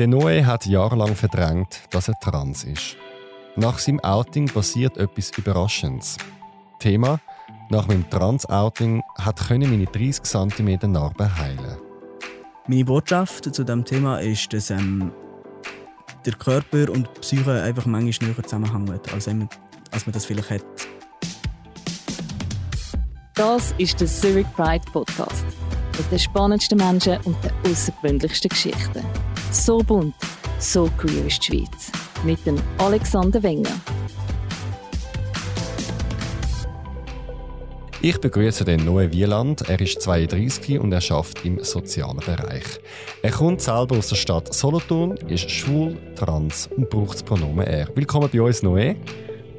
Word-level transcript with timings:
Der 0.00 0.08
Noe 0.08 0.46
hat 0.46 0.64
jahrelang 0.64 1.14
verdrängt, 1.14 1.82
dass 1.90 2.08
er 2.08 2.18
trans 2.18 2.64
ist. 2.64 2.96
Nach 3.54 3.78
seinem 3.78 4.00
Outing 4.00 4.46
passiert 4.46 4.96
etwas 4.96 5.30
Überraschendes. 5.36 6.16
Thema: 6.78 7.20
Nach 7.68 7.86
meinem 7.86 8.08
Trans-Outing 8.08 9.02
hat 9.18 9.50
meine 9.50 9.84
30 9.84 10.22
cm 10.22 10.90
Narbe 10.90 11.36
heilen. 11.36 11.76
Meine 12.66 12.84
Botschaft 12.86 13.54
zu 13.54 13.62
diesem 13.62 13.84
Thema 13.84 14.20
ist, 14.20 14.50
dass 14.54 14.70
ähm, 14.70 15.12
der 16.24 16.32
Körper 16.32 16.90
und 16.90 17.06
die 17.06 17.20
Psyche 17.20 17.62
einfach 17.62 17.84
manchmal 17.84 18.30
näher 18.30 18.42
zusammenhängen, 18.42 18.98
als, 19.12 19.28
als 19.28 20.06
man 20.06 20.12
das 20.14 20.24
vielleicht 20.24 20.48
hat. 20.48 20.64
Das 23.34 23.74
ist 23.76 24.00
der 24.00 24.08
Zurich 24.08 24.50
Pride 24.56 24.90
Podcast. 24.94 25.44
Mit 25.98 26.10
den 26.10 26.18
spannendsten 26.18 26.78
Menschen 26.78 27.18
und 27.24 27.36
den 27.44 27.52
außergewöhnlichsten 27.70 28.48
Geschichten. 28.48 29.04
So 29.52 29.78
bunt, 29.78 30.14
so 30.60 30.88
queer 30.96 31.26
ist 31.26 31.48
die 31.48 31.56
Schweiz. 31.58 31.90
Mit 32.22 32.46
dem 32.46 32.56
Alexander 32.78 33.42
Wenger. 33.42 33.80
Ich 38.00 38.16
begrüße 38.18 38.64
den 38.64 38.84
Noe 38.84 39.10
Wieland. 39.12 39.68
Er 39.68 39.80
ist 39.80 40.00
32 40.02 40.78
und 40.78 40.92
er 40.92 41.02
arbeitet 41.10 41.44
im 41.44 41.64
sozialen 41.64 42.18
Bereich. 42.18 42.62
Er 43.24 43.32
kommt 43.32 43.60
selber 43.60 43.98
aus 43.98 44.10
der 44.10 44.16
Stadt 44.16 44.54
Solothurn, 44.54 45.16
ist 45.26 45.50
schwul, 45.50 45.98
trans 46.14 46.68
und 46.76 46.88
braucht 46.88 47.14
das 47.14 47.22
Pronomen 47.24 47.66
er. 47.66 47.88
Willkommen 47.96 48.30
bei 48.32 48.40
uns, 48.40 48.62
Noe. 48.62 48.94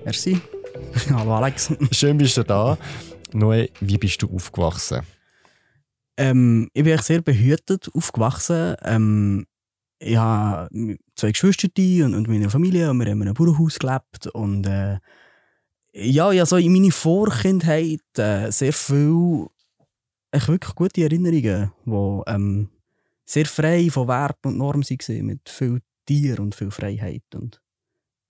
Merci. 0.05 0.39
Hallo 1.13 1.35
Alex. 1.35 1.73
Schön 1.91 2.17
bist 2.17 2.37
du 2.37 2.43
da. 2.43 2.77
Noe, 3.33 3.67
wie 3.81 3.97
bist 3.97 4.21
du 4.21 4.33
aufgewachsen? 4.33 5.01
Ähm, 6.15 6.69
ich 6.73 6.83
bin 6.83 6.97
sehr 6.99 7.21
behütet 7.21 7.89
aufgewachsen. 7.93 8.75
Ähm, 8.83 9.45
ich 10.01 10.17
habe 10.17 10.97
zwei 11.15 11.31
Geschwister 11.31 11.67
und, 12.05 12.15
und 12.15 12.27
meine 12.27 12.49
Familie 12.49 12.89
und 12.89 12.99
wir 12.99 13.11
haben 13.11 13.21
in 13.21 13.27
einem 13.27 13.35
Bauernhaus 13.35 13.77
gelebt 13.77 14.27
und 14.27 14.65
äh, 14.65 14.97
ja, 15.93 16.31
ja, 16.31 16.45
so 16.45 16.57
in 16.57 16.71
meiner 16.71 16.91
Vorkindheit 16.91 18.17
äh, 18.17 18.49
sehr 18.51 18.73
viel, 18.73 19.47
echt 20.31 20.47
wirklich 20.47 20.75
gute 20.75 21.03
Erinnerungen, 21.03 21.71
die 21.85 22.21
ähm, 22.31 22.69
sehr 23.25 23.45
frei 23.45 23.89
von 23.91 24.07
Wert 24.07 24.43
und 24.45 24.57
Norm 24.57 24.81
waren, 24.81 25.25
mit 25.25 25.49
viel 25.49 25.81
Tier 26.05 26.39
und 26.39 26.55
viel 26.55 26.71
Freiheit 26.71 27.23
und 27.35 27.61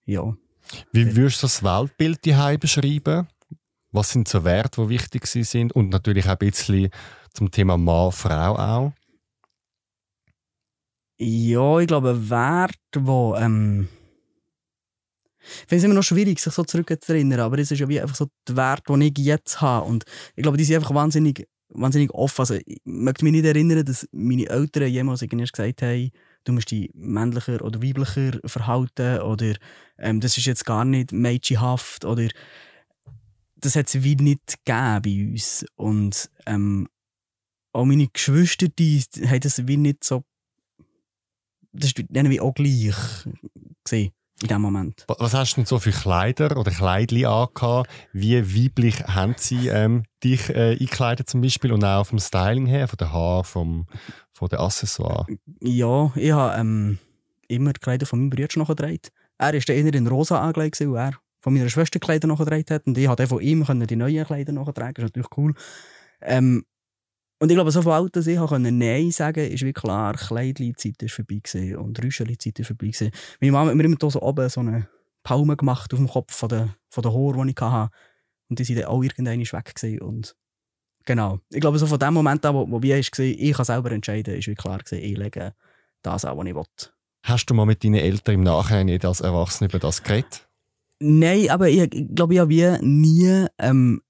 ja. 0.04 0.36
Wie 0.92 1.16
würdest 1.16 1.42
du 1.42 1.46
das 1.46 1.62
Weltbild 1.62 2.24
die 2.24 2.58
beschreiben? 2.58 3.28
Was 3.92 4.10
sind 4.10 4.28
so 4.28 4.44
Werte, 4.44 4.82
die 4.82 4.88
wichtig 4.90 5.26
sind 5.26 5.72
und 5.72 5.88
natürlich 5.90 6.26
auch 6.26 6.30
ein 6.30 6.38
bisschen 6.38 6.90
zum 7.32 7.50
Thema 7.50 7.78
Mann, 7.78 8.12
Frau 8.12 8.56
auch? 8.56 8.92
Ja, 11.18 11.78
ich 11.78 11.86
glaube, 11.86 12.30
Werte, 12.30 12.78
die 12.96 13.42
ähm, 13.42 13.88
ich 15.44 15.68
finde 15.68 15.76
es 15.76 15.84
immer 15.84 15.94
noch 15.94 16.02
schwierig, 16.02 16.38
sich 16.40 16.52
so 16.52 16.64
zurückzuerinnern, 16.64 17.40
aber 17.40 17.58
es 17.58 17.70
ist 17.70 17.80
ja 17.80 17.88
wie 17.88 18.00
einfach 18.00 18.14
so 18.14 18.28
der 18.46 18.56
Wert, 18.56 18.88
den 18.88 19.00
ich 19.00 19.18
jetzt 19.18 19.60
habe. 19.60 19.86
Und 19.86 20.04
ich 20.36 20.42
glaube, 20.42 20.56
die 20.56 20.64
sind 20.64 20.76
einfach 20.76 20.94
wahnsinnig, 20.94 21.48
wahnsinnig 21.68 22.12
offen. 22.12 22.40
Also, 22.40 22.54
ich 22.54 22.80
möchte 22.84 23.24
mich 23.24 23.32
nicht 23.32 23.44
erinnern, 23.44 23.84
dass 23.84 24.08
meine 24.12 24.48
Eltern 24.48 24.88
jemals 24.88 25.20
gesagt 25.20 25.82
haben, 25.82 26.10
du 26.44 26.52
musst 26.52 26.70
dich 26.70 26.90
männlicher 26.94 27.62
oder 27.62 27.82
weiblicher 27.82 28.38
verhalten 28.44 29.20
oder 29.20 29.54
ähm, 29.98 30.20
das 30.20 30.38
ist 30.38 30.46
jetzt 30.46 30.64
gar 30.64 30.84
nicht 30.84 31.12
mädchenhaft 31.12 32.04
oder 32.04 32.28
das 33.56 33.76
hat 33.76 33.86
es 33.86 34.02
wie 34.02 34.16
nicht 34.16 34.64
gegeben 34.64 35.02
bei 35.02 35.30
uns. 35.30 35.64
Und 35.76 36.30
ähm, 36.46 36.88
auch 37.72 37.84
meine 37.84 38.08
Geschwister, 38.08 38.68
die 38.68 39.02
haben 39.24 39.40
das 39.40 39.66
wie 39.66 39.76
nicht 39.76 40.04
so 40.04 40.24
das 41.72 41.88
ist 41.88 42.04
denen 42.08 42.30
wie 42.30 42.40
auch 42.40 42.54
gleich 42.54 42.94
gesehen 43.84 44.12
in 44.42 44.48
dem 44.48 44.60
Moment. 44.60 45.04
Was 45.06 45.34
hast 45.34 45.52
du 45.52 45.60
denn 45.60 45.66
so 45.66 45.78
für 45.78 45.92
Kleider 45.92 46.56
oder 46.56 46.70
Kleidli 46.70 47.26
angehabt? 47.26 47.88
Wie 48.12 48.42
weiblich 48.42 49.02
haben 49.04 49.34
sie 49.38 49.68
ähm, 49.68 50.04
dich 50.22 50.48
äh, 50.50 50.72
eingekleidet 50.72 51.28
zum 51.28 51.40
Beispiel 51.40 51.72
und 51.72 51.84
auch 51.84 52.04
vom 52.04 52.18
Styling 52.18 52.66
her, 52.66 52.88
von 52.88 52.96
den 52.96 53.12
Haaren, 53.12 53.44
vom, 53.44 53.86
von 54.32 54.48
den 54.48 54.58
Accessoires? 54.58 55.26
Ja, 55.60 56.12
ich 56.16 56.32
habe 56.32 56.60
ähm, 56.60 56.98
immer 57.48 57.72
die 57.72 57.80
Kleider 57.80 58.06
von 58.06 58.18
meinem 58.18 58.30
Bruder 58.30 58.48
noch 58.56 58.68
getragen. 58.68 58.98
Er 59.38 59.54
war 59.54 59.68
eher 59.68 59.94
in 59.94 60.06
rosa 60.06 60.40
angelegt, 60.40 60.80
weil 60.80 60.96
er 60.96 61.12
von 61.40 61.54
meiner 61.54 61.68
Schwester 61.68 61.98
Kleider 61.98 62.28
noch 62.28 62.38
getragen 62.38 62.64
hat 62.70 62.86
und 62.86 62.98
ich 62.98 63.06
konnte 63.06 63.26
von 63.26 63.40
ihm 63.40 63.64
die 63.86 63.96
neuen 63.96 64.24
Kleider 64.24 64.52
noch 64.52 64.72
tragen. 64.72 64.94
Das 64.94 65.04
ist 65.04 65.16
natürlich 65.16 65.36
cool. 65.36 65.54
Ähm, 66.20 66.64
und 67.42 67.50
ich 67.50 67.56
glaube, 67.56 67.72
so 67.72 68.08
dass 68.08 68.26
ich 68.28 68.38
Nein 68.38 69.10
sagen 69.10 69.34
konnte, 69.34 69.52
ist 69.52 69.64
wie 69.64 69.72
klar, 69.72 70.14
Kleidli-Zeit 70.14 71.02
ist 71.02 71.14
vorbei 71.14 71.40
gewesen 71.42 71.74
und 71.74 72.00
Rüscheli-Zeit 72.00 72.60
ist 72.60 72.68
vorbei 72.68 72.86
gewesen. 72.86 73.10
Meine 73.40 73.50
Mama 73.50 73.70
hat 73.70 73.76
mir 73.76 73.82
immer 73.82 73.96
so 74.00 74.22
oben 74.22 74.48
so 74.48 74.60
eine 74.60 74.86
Palme 75.24 75.56
gemacht 75.56 75.92
auf 75.92 75.98
dem 75.98 76.06
Kopf 76.06 76.32
von 76.32 76.48
der, 76.48 76.76
von 76.88 77.02
der 77.02 77.12
Haare, 77.12 77.44
die 77.44 77.50
ich 77.50 77.60
hatte. 77.60 77.92
Und 78.48 78.60
die 78.60 78.64
sind 78.64 78.78
dann 78.78 78.84
auch 78.84 79.02
irgendwann 79.02 79.40
weg 79.40 79.74
gewesen. 79.74 80.00
Und 80.02 80.36
genau. 81.04 81.40
Ich 81.50 81.60
glaube, 81.60 81.80
so 81.80 81.88
von 81.88 81.98
dem 81.98 82.14
Moment 82.14 82.46
an, 82.46 82.54
wo, 82.54 82.70
wo 82.70 82.80
wir 82.80 82.94
war, 82.94 83.18
ich 83.18 83.52
kann 83.52 83.64
selber 83.64 83.90
entscheiden, 83.90 84.36
ist 84.36 84.46
wie 84.46 84.54
klar 84.54 84.78
gewesen, 84.78 85.02
ich 85.02 85.18
lege 85.18 85.52
das 86.02 86.24
an, 86.24 86.38
was 86.38 86.46
ich 86.46 86.54
will. 86.54 86.62
Hast 87.24 87.46
du 87.46 87.54
mal 87.54 87.66
mit 87.66 87.82
deinen 87.82 87.96
Eltern 87.96 88.36
im 88.36 88.42
Nachhinein 88.44 89.04
als 89.04 89.20
Erwachsener 89.20 89.68
über 89.68 89.80
das 89.80 90.04
geredet? 90.04 90.48
Nein, 91.00 91.50
aber 91.50 91.68
ich 91.68 91.90
glaube, 92.14 92.34
ich 92.34 92.38
habe 92.38 92.50
wie 92.50 92.78
nie 92.86 93.46
ähm, 93.58 94.00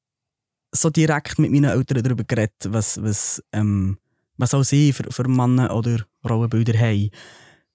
so 0.72 0.90
direkt 0.90 1.38
mit 1.38 1.52
meinen 1.52 1.70
Eltern 1.70 2.02
darüber 2.02 2.24
geredet, 2.24 2.68
was, 2.68 3.02
was, 3.02 3.42
ähm, 3.52 3.98
was 4.36 4.54
auch 4.54 4.62
sie 4.62 4.92
für, 4.92 5.10
für 5.10 5.28
Männer 5.28 5.74
oder 5.74 6.04
Rollenbilder 6.28 6.78
haben. 6.78 7.10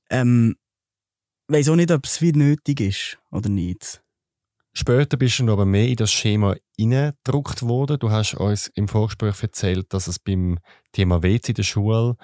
Ähm, 0.10 0.56
ich 1.48 1.56
weiß 1.56 1.70
auch 1.70 1.76
nicht, 1.76 1.92
ob 1.92 2.06
es 2.06 2.18
viel 2.18 2.36
nötig 2.36 2.82
ist 2.82 3.18
oder 3.32 3.50
nicht. 3.50 4.02
Später 4.74 5.18
bist 5.18 5.40
du 5.40 5.52
aber 5.52 5.66
mehr 5.66 5.88
in 5.88 5.96
das 5.96 6.12
Schema 6.12 6.56
hineingedruckt 6.78 7.64
worden. 7.64 7.98
Du 7.98 8.12
hast 8.12 8.36
uns 8.36 8.68
im 8.76 8.88
Vorgespräch 8.88 9.42
erzählt, 9.42 9.92
dass 9.92 10.08
es 10.08 10.20
beim 10.20 10.60
Thema 10.92 11.24
WC 11.24 11.50
in 11.50 11.56
der 11.56 11.64
Schule 11.64 12.16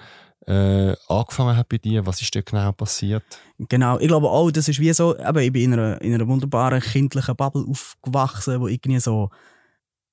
äh, 0.46 0.94
angefangen 1.08 1.56
hat 1.56 1.68
bei 1.68 1.78
dir. 1.78 2.06
Was 2.06 2.20
ist 2.20 2.34
da 2.34 2.42
genau 2.42 2.70
passiert? 2.72 3.24
Genau, 3.58 3.98
ich 3.98 4.06
glaube 4.06 4.28
auch, 4.28 4.50
das 4.50 4.68
ist 4.68 4.78
wie 4.78 4.92
so, 4.92 5.18
eben, 5.18 5.38
ich 5.38 5.52
bin 5.52 5.64
in 5.64 5.72
einer, 5.72 6.00
in 6.00 6.14
einer 6.14 6.28
wunderbaren 6.28 6.80
kindlichen 6.80 7.34
Bubble 7.34 7.64
aufgewachsen, 7.66 8.60
wo 8.60 8.68
irgendwie 8.68 9.00
so 9.00 9.30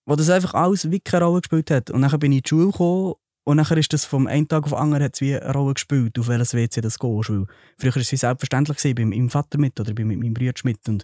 wo 0.05 0.15
das 0.15 0.29
einfach 0.29 0.53
alles 0.53 0.89
wie 0.91 0.99
keine 0.99 1.25
Rolle 1.25 1.41
gespielt 1.41 1.71
hat. 1.71 1.89
Und 1.89 2.01
dann 2.01 2.19
bin 2.19 2.31
ich 2.31 2.37
in 2.37 2.43
die 2.43 2.49
Schule 2.49 2.71
gekommen 2.71 3.13
und 3.43 3.57
dann 3.57 3.77
ist 3.77 3.93
das 3.93 4.05
vom 4.05 4.27
einen 4.27 4.47
Tag 4.47 4.63
auf 4.63 4.69
den 4.69 4.77
anderen 4.77 5.03
hat 5.03 5.19
wie 5.21 5.35
eine 5.35 5.53
Rolle 5.53 5.73
gespielt, 5.73 6.17
auf 6.19 6.27
welches 6.27 6.53
WC 6.53 6.81
das 6.81 6.99
gehst. 6.99 7.29
Weil 7.29 7.45
früher 7.77 7.95
war 7.95 8.01
es 8.01 8.09
selbstverständlich, 8.09 8.77
gewesen, 8.77 8.95
bei 8.95 9.05
meinem 9.05 9.29
Vater 9.29 9.57
mit 9.57 9.79
oder 9.79 9.93
bei 9.93 10.05
meinem 10.05 10.33
Bruder 10.33 10.53
mit 10.63 10.87
und 10.87 11.03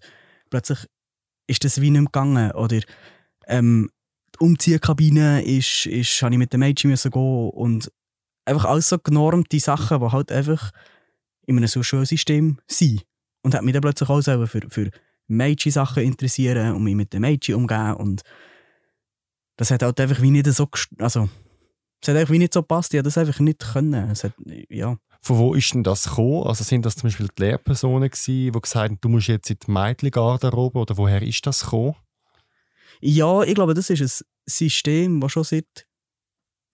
plötzlich 0.50 0.80
ist 1.48 1.64
das 1.64 1.82
wie 1.82 1.90
nicht 1.90 2.02
mehr 2.02 2.06
gegangen. 2.06 2.52
Oder 2.52 2.82
ähm, 3.48 3.90
die 4.36 4.40
Umziehkabine 4.40 5.44
ist, 5.44 5.86
ist, 5.86 6.22
habe 6.22 6.36
ich 6.36 6.40
mit 6.40 6.54
dem 6.54 6.60
Mädchen 6.60 6.92
müssen 6.92 7.12
gehen 7.12 7.50
und 7.50 7.92
einfach 8.46 8.66
alles 8.66 8.90
so 8.90 8.98
genormte 9.00 9.60
Sachen, 9.60 10.00
die 10.00 10.12
halt 10.12 10.32
einfach 10.32 10.72
in 11.46 11.58
einem 11.58 11.68
Schulsystem 11.68 12.60
sind. 12.68 13.04
Und 13.42 13.56
hat 13.56 13.64
mich 13.64 13.74
dann 13.74 13.82
plötzlich 13.82 14.10
auch 14.10 14.22
selber 14.22 14.48
für, 14.48 14.62
für 14.70 14.92
Mädchen-Sachen 15.28 16.04
interessieren 16.04 16.76
und 16.76 16.84
mich 16.84 16.96
mit 16.96 17.14
den 17.14 17.22
Mädchen 17.22 17.56
umgehen 17.56 17.94
und 17.94 18.22
das 19.58 19.72
hat 19.72 19.84
halt 19.84 20.00
einfach 20.00 20.22
wie 20.22 20.32
nicht 20.32 20.48
so, 20.48 20.68
also, 21.00 21.30
es 22.02 22.08
hat 22.08 22.16
einfach 22.16 22.32
wie 22.32 22.40
nicht 22.40 22.54
so 22.54 22.62
gepasst. 22.62 22.94
Ich 22.94 23.02
das 23.02 23.18
einfach 23.18 23.40
nicht 23.40 23.60
können. 23.60 24.12
Es 24.12 24.24
hat, 24.24 24.34
ja. 24.70 24.98
Von 25.22 25.38
wo 25.40 25.54
ist 25.56 25.74
denn 25.74 25.84
das 25.84 26.04
gekommen? 26.04 26.48
Also 26.48 26.64
sind 26.64 26.86
das 26.86 26.96
zum 26.96 27.08
Beispiel 27.08 27.28
die 27.38 27.44
Lehrpersonen 27.44 28.10
gewesen, 28.10 28.52
die 28.54 28.62
gesagt 28.62 28.92
haben, 28.92 28.98
du 29.02 29.10
musst 29.10 29.28
jetzt 29.28 29.50
in 29.50 29.58
die 29.66 29.72
Mädchengarderobe 29.72 30.80
oder 30.80 30.98
woher 30.98 31.22
ist 31.22 31.46
das 31.46 31.64
gekommen? 31.64 31.96
Ja, 33.02 33.44
ich 33.44 33.56
glaube, 33.56 33.74
das 33.74 33.90
ist 33.90 34.02
ein 34.02 34.26
System, 34.46 35.20
das 35.20 35.32
schon 35.32 35.44
seit 35.44 35.88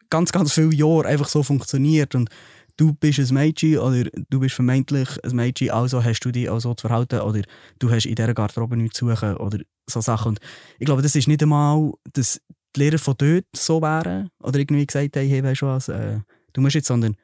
ganz, 0.09 0.31
ganz 0.31 0.53
vielen 0.53 0.71
Jahren 0.71 1.05
einfach 1.05 1.27
so 1.27 1.41
funktioniert 1.41 2.15
und 2.15 2.29
du 2.77 2.93
bist 2.93 3.19
ein 3.19 3.33
Mädchen 3.33 3.79
oder 3.79 4.09
du 4.29 4.39
bist 4.39 4.55
vermeintlich 4.55 5.09
ein 5.23 5.35
Mädchen, 5.35 5.71
also 5.71 6.03
hast 6.03 6.21
du 6.21 6.31
dich 6.31 6.49
auch 6.49 6.59
so 6.59 6.73
zu 6.73 6.87
verhalten 6.87 7.21
oder 7.21 7.41
du 7.79 7.89
hast 7.89 8.05
in 8.05 8.15
dieser 8.15 8.33
Garderobe 8.33 8.77
nichts 8.77 8.99
zu 8.99 9.09
suchen 9.09 9.37
oder 9.37 9.59
so 9.89 10.01
Sachen. 10.01 10.29
Und 10.29 10.39
ich 10.79 10.85
glaube, 10.85 11.01
das 11.01 11.15
ist 11.15 11.27
nicht 11.27 11.41
einmal, 11.41 11.93
dass 12.13 12.41
die 12.75 12.79
Lehrer 12.79 12.97
von 12.97 13.15
dort 13.17 13.45
so 13.55 13.81
wären 13.81 14.29
oder 14.39 14.59
irgendwie 14.59 14.85
gesagt 14.85 15.15
haben, 15.15 15.27
hey, 15.27 15.43
weißt 15.43 15.61
du 15.61 15.65
was, 15.67 15.89
äh, 15.89 16.19
du 16.53 16.61
musst 16.61 16.75
jetzt, 16.75 16.87
sondern 16.87 17.15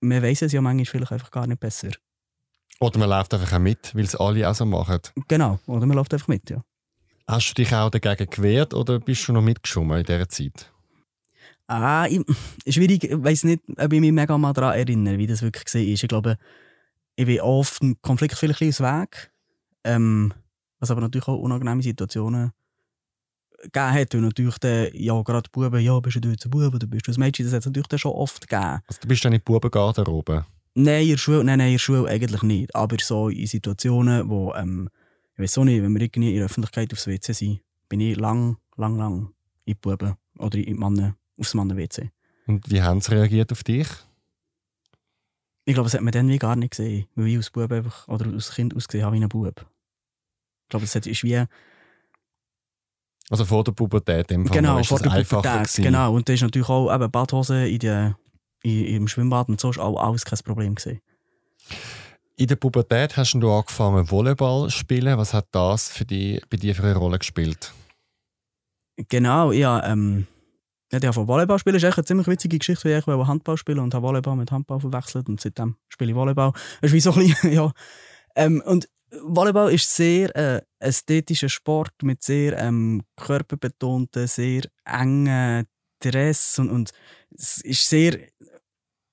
man 0.00 0.22
weiß 0.22 0.42
es 0.42 0.52
ja 0.52 0.60
manchmal 0.60 0.84
vielleicht 0.84 1.12
einfach 1.12 1.30
gar 1.30 1.46
nicht 1.46 1.60
besser. 1.60 1.90
Oder 2.80 2.98
man 2.98 3.08
läuft 3.08 3.32
einfach 3.32 3.52
auch 3.54 3.58
mit, 3.58 3.94
weil 3.94 4.04
es 4.04 4.14
alle 4.14 4.48
auch 4.48 4.54
so 4.54 4.66
machen. 4.66 5.00
Genau, 5.28 5.58
oder 5.66 5.86
man 5.86 5.96
läuft 5.96 6.12
einfach 6.12 6.28
mit, 6.28 6.50
ja. 6.50 6.62
Hast 7.26 7.50
du 7.50 7.54
dich 7.54 7.74
auch 7.74 7.90
dagegen 7.90 8.30
gewehrt 8.30 8.74
oder 8.74 9.00
bist 9.00 9.26
du 9.26 9.32
noch 9.32 9.42
mitgeschwommen 9.42 9.98
in 9.98 10.04
dieser 10.04 10.28
Zeit? 10.28 10.72
Ah, 11.66 12.06
ich, 12.08 12.20
schwierig, 12.68 13.04
ich 13.04 13.24
weiß 13.24 13.44
nicht, 13.44 13.62
ob 13.76 13.92
ich 13.92 14.00
mich 14.00 14.12
mega 14.12 14.36
mal 14.38 14.52
daran 14.52 14.78
erinnere, 14.78 15.18
wie 15.18 15.26
das 15.26 15.42
wirklich 15.42 15.74
war. 15.74 15.80
Ich 15.80 16.08
glaube, 16.08 16.38
ich 17.16 17.26
bin 17.26 17.40
oft 17.40 17.82
im 17.82 18.00
Konflikt 18.02 18.36
vielleicht 18.36 18.62
aus 18.62 18.80
Weg. 18.80 19.32
Ähm, 19.82 20.32
was 20.78 20.90
aber 20.90 21.00
natürlich 21.00 21.26
auch 21.28 21.38
unangenehme 21.38 21.82
Situationen 21.82 22.52
gegeben 23.72 23.92
hat. 23.92 24.14
Und 24.14 24.22
natürlich 24.22 24.58
dann, 24.58 24.88
ja, 24.92 25.20
gerade 25.22 25.48
Buben, 25.50 25.80
ja, 25.80 25.98
bist 26.00 26.22
du 26.22 26.28
jetzt 26.28 26.46
ein 26.46 26.50
Bube 26.50 26.76
oder 26.76 26.86
bist 26.86 27.06
du 27.06 27.12
ein 27.12 27.20
Mädchen, 27.20 27.44
das 27.44 27.54
hat 27.54 27.60
es 27.60 27.66
natürlich 27.66 27.88
dann 27.88 27.98
schon 27.98 28.12
oft 28.12 28.48
gegeben. 28.48 28.80
Also 28.86 29.00
du 29.00 29.08
bist 29.08 29.24
dann 29.24 29.32
in 29.32 29.40
Bubengarderobe? 29.40 30.46
Nein, 30.74 31.04
in 31.04 31.10
der 31.10 31.16
Schule, 31.16 31.44
nein, 31.44 31.58
nein, 31.58 31.68
in 31.68 31.74
der 31.74 31.78
Schule 31.78 32.08
eigentlich 32.08 32.42
nicht. 32.42 32.74
Aber 32.74 32.96
so 33.00 33.28
in 33.28 33.46
Situationen, 33.46 34.28
wo, 34.28 34.52
ähm, 34.54 34.88
ich 35.34 35.40
weiß 35.40 35.58
auch 35.58 35.64
nicht, 35.64 35.82
wenn 35.82 35.92
wir 35.92 36.02
irgendwie 36.02 36.30
in 36.30 36.36
der 36.36 36.46
Öffentlichkeit 36.46 36.92
aufs 36.92 37.06
WC 37.06 37.32
sind, 37.32 37.60
bin 37.88 38.00
ich 38.00 38.16
lang, 38.16 38.58
lang, 38.76 38.96
lang 38.96 39.32
in 39.64 39.72
die 39.72 39.74
Buben 39.74 40.14
oder 40.38 40.58
in 40.58 40.64
die 40.64 40.74
Männer, 40.74 41.16
aufs 41.38 41.54
Männer-WC. 41.54 42.10
Und 42.46 42.70
wie 42.70 42.82
haben 42.82 43.00
sie 43.00 43.12
reagiert 43.12 43.52
auf 43.52 43.64
dich? 43.64 43.88
Ich 45.64 45.74
glaube, 45.74 45.86
das 45.86 45.94
hat 45.94 46.02
man 46.02 46.12
dann 46.12 46.28
wie 46.28 46.38
gar 46.38 46.54
nicht 46.54 46.70
gesehen, 46.70 47.06
weil 47.14 47.26
ich 47.26 47.36
als 47.36 47.50
Bub 47.50 47.72
einfach, 47.72 48.06
oder 48.06 48.26
als 48.26 48.54
Kind 48.54 48.74
ausgesehen 48.76 49.04
habe 49.04 49.16
wie 49.16 49.22
ein 49.22 49.28
Bub. 49.28 49.66
Ich 50.64 50.68
glaube, 50.68 50.86
das 50.86 50.94
ist 50.94 51.24
wie... 51.24 51.44
Also 53.30 53.44
vor 53.44 53.64
der 53.64 53.72
Pubertät 53.72 54.30
im 54.30 54.46
Fall 54.46 54.56
Genau, 54.56 54.82
vor 54.82 54.98
das 54.98 55.12
der 55.12 55.24
Pubertät, 55.24 55.84
genau. 55.84 56.14
Und 56.14 56.28
da 56.28 56.32
ist 56.32 56.42
natürlich 56.42 56.68
auch 56.68 56.94
eben 56.94 57.10
Badhose 57.10 57.66
in 57.66 57.78
der, 57.80 58.16
in, 58.62 58.84
im 58.86 59.08
Schwimmbad 59.08 59.48
und 59.48 59.60
so 59.60 59.70
ist 59.70 59.78
auch 59.78 60.00
alles 60.00 60.24
kein 60.24 60.38
Problem 60.44 60.74
gewesen. 60.76 61.00
In 62.36 62.46
der 62.46 62.56
Pubertät 62.56 63.16
hast 63.16 63.32
du 63.32 63.50
angefangen 63.50 64.10
Volleyball 64.10 64.68
zu 64.68 64.78
spielen. 64.78 65.16
Was 65.18 65.32
hat 65.32 65.46
das 65.52 65.88
für 65.88 66.04
die, 66.04 66.40
bei 66.50 66.56
dir 66.56 66.74
für 66.74 66.84
eine 66.84 66.96
Rolle 66.96 67.18
gespielt? 67.18 67.72
Genau, 69.08 69.52
ja, 69.52 69.84
ähm, 69.84 70.26
ja, 70.92 71.00
die 71.00 71.12
von 71.12 71.26
Volleyball 71.26 71.58
spielen 71.58 71.76
ist 71.76 71.82
echt 71.82 71.98
eine 71.98 72.04
ziemlich 72.04 72.28
witzige 72.28 72.58
Geschichte, 72.58 72.88
weil 72.88 72.98
ich 72.98 73.06
wollte 73.06 73.26
Handball 73.26 73.56
spielen 73.56 73.80
und 73.80 73.92
habe 73.92 74.06
Volleyball 74.06 74.36
mit 74.36 74.52
Handball 74.52 74.80
verwechselt 74.80 75.28
und 75.28 75.40
seitdem 75.40 75.76
spiele 75.88 76.10
ich 76.10 76.16
Volleyball. 76.16 76.52
Das 76.80 76.90
ist 76.90 76.92
wie 76.92 77.00
so 77.00 77.12
ein 77.12 77.18
bisschen, 77.18 77.52
ja. 77.52 77.72
Ähm, 78.36 78.62
und 78.64 78.88
Volleyball 79.10 79.72
ist 79.72 79.94
sehr 79.94 80.34
äh, 80.36 80.62
ästhetischer 80.78 81.48
Sport 81.48 82.02
mit 82.02 82.22
sehr 82.22 82.58
ähm, 82.58 83.02
körperbetonten, 83.16 84.26
sehr 84.26 84.62
engen 84.84 85.66
Dress 86.00 86.58
und, 86.58 86.70
und 86.70 86.92
es 87.30 87.58
ist 87.62 87.88
sehr 87.88 88.18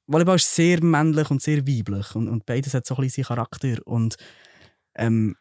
Volleyball 0.07 0.35
ist 0.35 0.53
sehr 0.53 0.83
männlich 0.83 1.31
und 1.31 1.41
sehr 1.41 1.65
weiblich 1.65 2.15
und, 2.15 2.27
und 2.27 2.45
beides 2.45 2.73
hat 2.73 2.85
so 2.85 2.95
ein 2.95 3.01
bisschen 3.03 3.23
Charakter 3.23 3.77
und 3.85 4.17
ähm, 4.95 5.35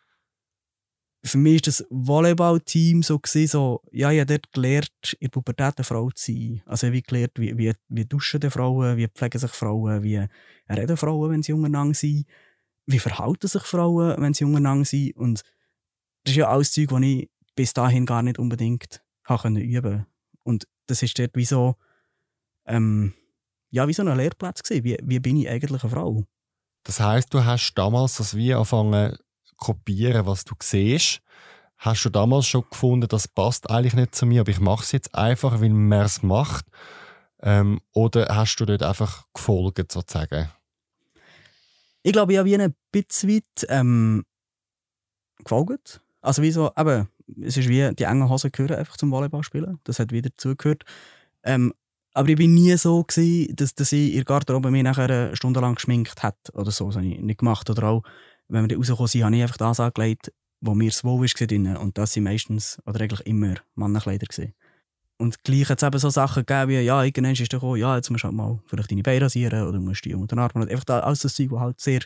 für 1.25 1.39
mich 1.39 1.55
war 1.55 1.61
das 1.67 1.87
Volleyballteam 1.91 3.03
so, 3.03 3.19
gewesen, 3.19 3.49
so 3.49 3.83
ja, 3.93 4.11
ich 4.11 4.25
dort 4.27 4.53
gelernt, 4.53 5.17
in 5.21 5.27
der 5.27 5.29
Pubertät 5.29 5.79
eine 5.79 5.85
Frau 5.85 6.11
zu 6.11 6.33
sein. 6.33 6.63
Also 6.67 6.89
habe 6.89 7.01
gelernt, 7.01 7.33
wie, 7.37 7.57
wie, 7.57 7.73
wie 7.89 8.05
duschen 8.05 8.41
die 8.41 8.51
Frauen, 8.51 8.97
wie 8.97 9.07
pflegen 9.07 9.39
sich 9.39 9.53
Frauen, 9.53 10.03
wie 10.03 10.27
reden 10.69 10.97
Frauen, 10.97 11.31
wenn 11.31 11.43
sie 11.43 11.53
untereinander 11.53 11.95
sind, 11.95 12.27
wie 12.87 12.99
verhalten 12.99 13.47
sich 13.47 13.63
Frauen, 13.63 14.21
wenn 14.21 14.35
sie 14.35 14.45
untereinander 14.45 14.85
sind. 14.85 15.17
Und 15.17 15.43
das 16.25 16.33
ist 16.33 16.37
ja 16.37 16.49
alles 16.49 16.73
Zeug, 16.73 16.89
das 16.91 17.01
ich 17.03 17.31
bis 17.55 17.73
dahin 17.75 18.07
gar 18.07 18.23
nicht 18.23 18.39
unbedingt 18.39 19.03
können 19.25 19.57
üben 19.57 20.07
Und 20.43 20.67
das 20.87 21.03
ist 21.03 21.19
dort 21.19 21.35
wie 21.35 21.45
so, 21.45 21.77
ähm, 22.67 23.15
ja, 23.71 23.87
wie 23.89 23.93
so 23.93 24.03
ein 24.03 24.17
Lehrplatz 24.17 24.63
gewesen. 24.63 24.85
Wie, 24.85 24.99
wie 25.03 25.21
bin 25.21 25.37
ich 25.37 25.49
eigentlich 25.49 25.83
eine 25.83 25.91
Frau? 25.91 26.25
Das 26.85 27.01
heißt, 27.01 27.33
du 27.33 27.45
hast 27.45 27.75
damals 27.75 28.17
das 28.17 28.37
wie 28.37 28.53
angefangen 28.53 29.17
kopieren, 29.57 30.27
was 30.27 30.45
du 30.45 30.55
siehst. 30.61 31.21
Hast 31.77 32.05
du 32.05 32.11
damals 32.11 32.47
schon 32.47 32.65
gefunden, 32.69 33.09
das 33.09 33.29
passt 33.29 33.71
eigentlich 33.71 33.95
nicht 33.95 34.15
zu 34.15 34.27
mir, 34.27 34.41
aber 34.43 34.51
ich 34.51 34.61
mache 34.61 34.85
es 34.85 34.93
jetzt 34.93 35.15
einfach, 35.15 35.61
weil 35.61 35.71
man 35.71 36.03
es 36.03 36.23
macht? 36.23 36.67
Ähm, 37.41 37.81
oder 37.93 38.27
hast 38.35 38.57
du 38.57 38.67
dort 38.67 38.83
einfach 38.83 39.25
gefolgt, 39.35 39.91
sozusagen? 39.91 40.49
Ich 42.03 42.13
glaube, 42.13 42.33
ich 42.33 42.39
habe 42.39 42.49
wie 42.49 42.57
ein 42.57 42.75
bisschen 42.91 43.31
weit 43.31 43.67
ähm, 43.69 44.25
gefolgt. 45.39 46.01
Also 46.21 46.43
wie 46.43 46.51
so, 46.51 46.71
eben, 46.77 47.09
es 47.41 47.57
ist 47.57 47.69
wie, 47.69 47.95
die 47.95 48.05
engen 48.05 48.29
Hosen 48.29 48.51
gehören 48.53 48.77
einfach 48.77 48.97
zum 48.97 49.11
Volleyball 49.11 49.43
spielen. 49.43 49.79
Das 49.85 49.99
hat 49.99 50.13
wieder 50.13 50.31
zugehört. 50.37 50.85
Ähm, 51.43 51.73
aber 52.15 52.29
ich 52.29 52.39
war 52.39 52.47
nie 52.47 52.77
so, 52.77 53.03
gewesen, 53.05 53.57
dass, 53.57 53.75
dass 53.75 53.93
ich 53.93 54.11
in 54.11 54.17
der 54.17 54.25
Garderobe 54.25 54.71
mich 54.71 54.83
nachher 54.83 55.05
eine 55.05 55.37
Stunde 55.37 55.61
lang 55.61 55.77
geschminkt 55.77 56.23
hat 56.23 56.37
oder 56.55 56.71
so. 56.71 56.87
Das 56.87 56.97
habe 56.97 57.07
ich 57.07 57.21
nicht 57.21 57.39
gemacht. 57.39 57.71
Oder 57.71 57.85
auch, 57.85 58.03
wenn 58.49 58.63
wir 58.63 58.69
da 58.69 58.77
rausgekommen 58.77 59.09
sind, 59.09 59.25
habe 59.25 59.37
ich 59.37 59.43
einfach 59.43 59.57
das 59.57 59.81
angelegt, 59.81 60.33
wo 60.61 60.75
mir 60.75 60.89
es 60.89 61.05
wohl 61.05 61.21
war 61.21 61.47
drinnen. 61.47 61.77
Und 61.77 61.99
das 61.99 62.13
sind 62.13 62.25
meistens, 62.25 62.79
oder 62.87 63.01
eigentlich 63.01 63.27
immer, 63.27 63.55
Mannenkleider 63.75 64.27
gewesen. 64.27 64.55
Und 65.19 65.45
gleich 65.45 65.69
hat 65.69 65.83
es 65.83 65.87
eben 65.87 65.99
so 65.99 66.11
Sachen 66.11 66.45
gegeben 66.45 66.71
wie, 66.71 66.81
ja, 66.81 67.03
irgendwann 67.03 67.33
ist 67.33 67.49
gekommen, 67.49 67.79
ja, 67.79 67.97
jetzt 67.97 68.11
musst 68.11 68.25
du 68.25 68.29
halt 68.29 68.37
mal 68.37 68.59
vielleicht 68.67 68.91
deine 68.91 69.03
Beine 69.03 69.25
rasieren 69.27 69.67
oder 69.67 69.79
musst 69.79 70.05
die 70.05 70.15
unter 70.15 70.35
den 70.35 70.41
Armen. 70.41 70.69
Einfach 70.69 70.85
da, 70.85 71.01
alles 71.01 71.21
das 71.21 71.35
Zeug, 71.35 71.51
das 71.51 71.61
halt 71.61 71.81
sehr 71.81 72.01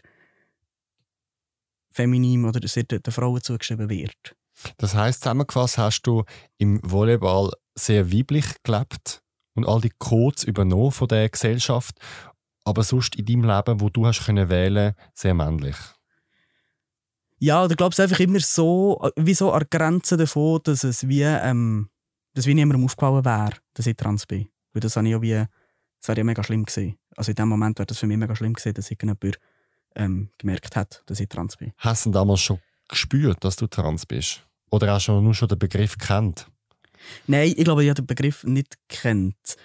feminin 1.91 2.45
oder 2.45 2.67
sehr 2.69 2.85
den, 2.85 3.03
den 3.03 3.13
Frauen 3.13 3.43
zugeschrieben 3.43 3.89
wird. 3.89 4.37
Das 4.79 4.95
heißt, 4.95 5.23
zusammengefasst 5.23 5.79
hast 5.79 6.03
du 6.03 6.25
im 6.59 6.81
Volleyball 6.83 7.53
sehr 7.75 8.13
weiblich 8.13 8.47
gelebt 8.63 9.23
und 9.55 9.67
all 9.67 9.81
die 9.81 9.93
Codes 9.99 10.45
übernommen 10.45 10.93
von 10.93 11.09
der 11.09 11.29
Gesellschaft, 11.29 11.99
aber 12.65 12.83
sonst 12.83 13.17
in 13.17 13.27
deinem 13.27 13.45
Leben, 13.45 13.81
wo 13.81 13.89
du 13.89 14.07
hast 14.07 14.25
können 14.25 14.49
wählen, 14.49 14.95
sehr 15.15 15.35
männlich. 15.35 15.77
Ja, 17.39 17.65
oder 17.65 17.77
glaubst 17.77 18.01
einfach 18.01 18.21
immer 18.21 18.41
so, 18.41 19.11
wie 19.17 19.35
so 19.35 19.53
an 19.53 19.61
der 19.61 19.79
Grenze 19.79 20.17
davon, 20.17 20.61
dass 20.65 20.85
es 20.85 21.07
wie, 21.07 21.23
ähm, 21.23 21.91
dass 22.37 22.47
wie 22.47 22.53
niemandem 22.53 22.85
aufgefallen 22.85 23.25
wäre, 23.25 23.57
dass 23.73 23.87
ich 23.87 23.97
trans 23.97 24.27
bin. 24.27 24.47
Weil 24.75 24.81
das 24.81 24.95
habe 24.97 25.07
ich 25.07 25.13
ja 25.13 25.23
wie, 25.23 25.33
das 25.33 26.09
wäre 26.09 26.19
ja 26.19 26.25
mega 26.25 26.45
schlimm 26.45 26.67
gewesen. 26.67 26.99
Also 27.17 27.31
in 27.31 27.35
dem 27.35 27.49
Moment 27.49 27.79
wäre 27.79 27.87
das 27.87 27.99
für 27.99 28.07
mich 28.07 28.19
mega 28.19 28.37
schlimm 28.37 28.53
gewesen, 28.53 28.75
dass 28.75 28.91
irgendjemand 28.91 29.39
ähm, 29.95 30.29
gemerkt 30.37 30.77
hat, 30.77 31.03
dass 31.07 31.19
ich 31.19 31.31
trans 31.31 31.57
bin. 31.57 31.73
Hast 31.79 32.05
du 32.05 32.11
damals 32.11 32.41
schon 32.41 32.59
gespürt, 32.89 33.43
dass 33.43 33.57
du 33.57 33.67
trans 33.67 34.05
bist? 34.05 34.47
Oder 34.71 34.93
hast 34.93 35.09
du 35.09 35.19
nur 35.19 35.33
schon 35.33 35.49
den 35.49 35.59
Begriff 35.59 35.97
kennt? 35.97 36.47
Nein, 37.27 37.55
ich 37.57 37.65
glaube, 37.65 37.85
ich 37.85 37.89
habe 37.89 38.03
den 38.03 38.07
Begriff 38.07 38.45
nicht 38.45 38.77
kennt. 38.89 39.57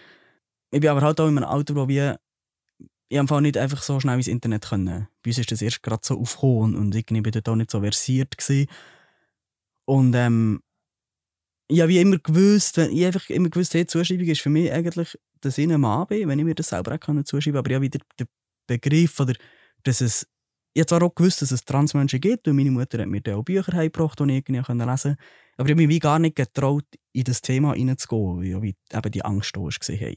Ich 0.69 0.79
bin 0.79 0.89
aber 0.89 1.01
halt 1.01 1.19
auch 1.19 1.27
in 1.27 1.37
einem 1.37 1.49
Alter, 1.49 1.75
wo 1.75 1.89
wir 1.89 2.19
ich 3.09 3.17
habe 3.17 3.41
nicht 3.41 3.57
einfach 3.57 3.81
so 3.81 3.99
schnell 3.99 4.15
ins 4.15 4.27
Internet 4.27 4.69
können. 4.69 5.09
Bei 5.23 5.31
uns 5.31 5.37
ist 5.37 5.51
das 5.51 5.61
erst 5.61 5.83
gerade 5.83 5.99
so 6.05 6.17
aufgekommen 6.17 6.77
und 6.77 6.95
ich 6.95 7.05
bin 7.05 7.21
dort 7.21 7.49
auch 7.49 7.55
nicht 7.57 7.71
so 7.71 7.81
versiert 7.81 8.37
gewesen. 8.37 8.69
Und 9.83 10.15
ähm, 10.15 10.61
ich 11.71 11.81
habe 11.81 11.93
immer 11.93 12.17
gewusst, 12.17 12.77
wenn 12.77 12.91
ich 12.91 13.05
einfach 13.05 13.29
immer 13.29 13.49
gewusst, 13.49 13.73
hey, 13.73 13.85
Zuschreibung 13.85 14.27
ist 14.27 14.41
für 14.41 14.49
mich 14.49 14.71
eigentlich, 14.71 15.17
dass 15.39 15.57
ich 15.57 15.71
ein 15.71 15.79
Mann 15.79 16.05
bin, 16.07 16.27
wenn 16.27 16.37
ich 16.37 16.45
mir 16.45 16.55
das 16.55 16.69
selber 16.69 16.93
auch 16.95 16.99
kann 16.99 17.23
zuschreiben 17.25 17.53
kann. 17.53 17.65
Aber 17.65 17.75
habe 17.75 17.85
wieder 17.85 17.99
den 18.19 18.27
Begriff, 18.67 19.19
oder, 19.19 19.33
dass 19.83 20.01
es, 20.01 20.27
ich 20.73 20.81
habe 20.81 20.87
zwar 20.87 21.03
auch 21.03 21.15
gewusst, 21.15 21.41
dass 21.41 21.51
es 21.51 21.63
Transmenschen 21.63 22.19
gibt, 22.19 22.47
und 22.47 22.57
meine 22.57 22.71
Mutter 22.71 22.99
hat 22.99 23.07
mir 23.07 23.21
dann 23.21 23.35
auch 23.35 23.43
Bücher 23.43 23.71
heimgebracht, 23.73 24.19
die 24.19 24.23
ich 24.23 24.29
irgendwie 24.29 24.53
lesen 24.53 24.65
konnte. 24.65 25.17
Aber 25.57 25.69
ich 25.69 25.73
habe 25.73 25.75
mich 25.75 25.89
wie 25.89 25.99
gar 25.99 26.19
nicht 26.19 26.35
getraut, 26.35 26.85
in 27.13 27.23
das 27.23 27.41
Thema 27.41 27.71
reinzugehen, 27.71 28.61
weil 28.61 28.69
ich 28.69 28.75
eben 28.93 29.11
die 29.11 29.23
Angst 29.23 29.55
da 29.55 29.61
war. 29.61 29.71
Hey, 29.87 30.15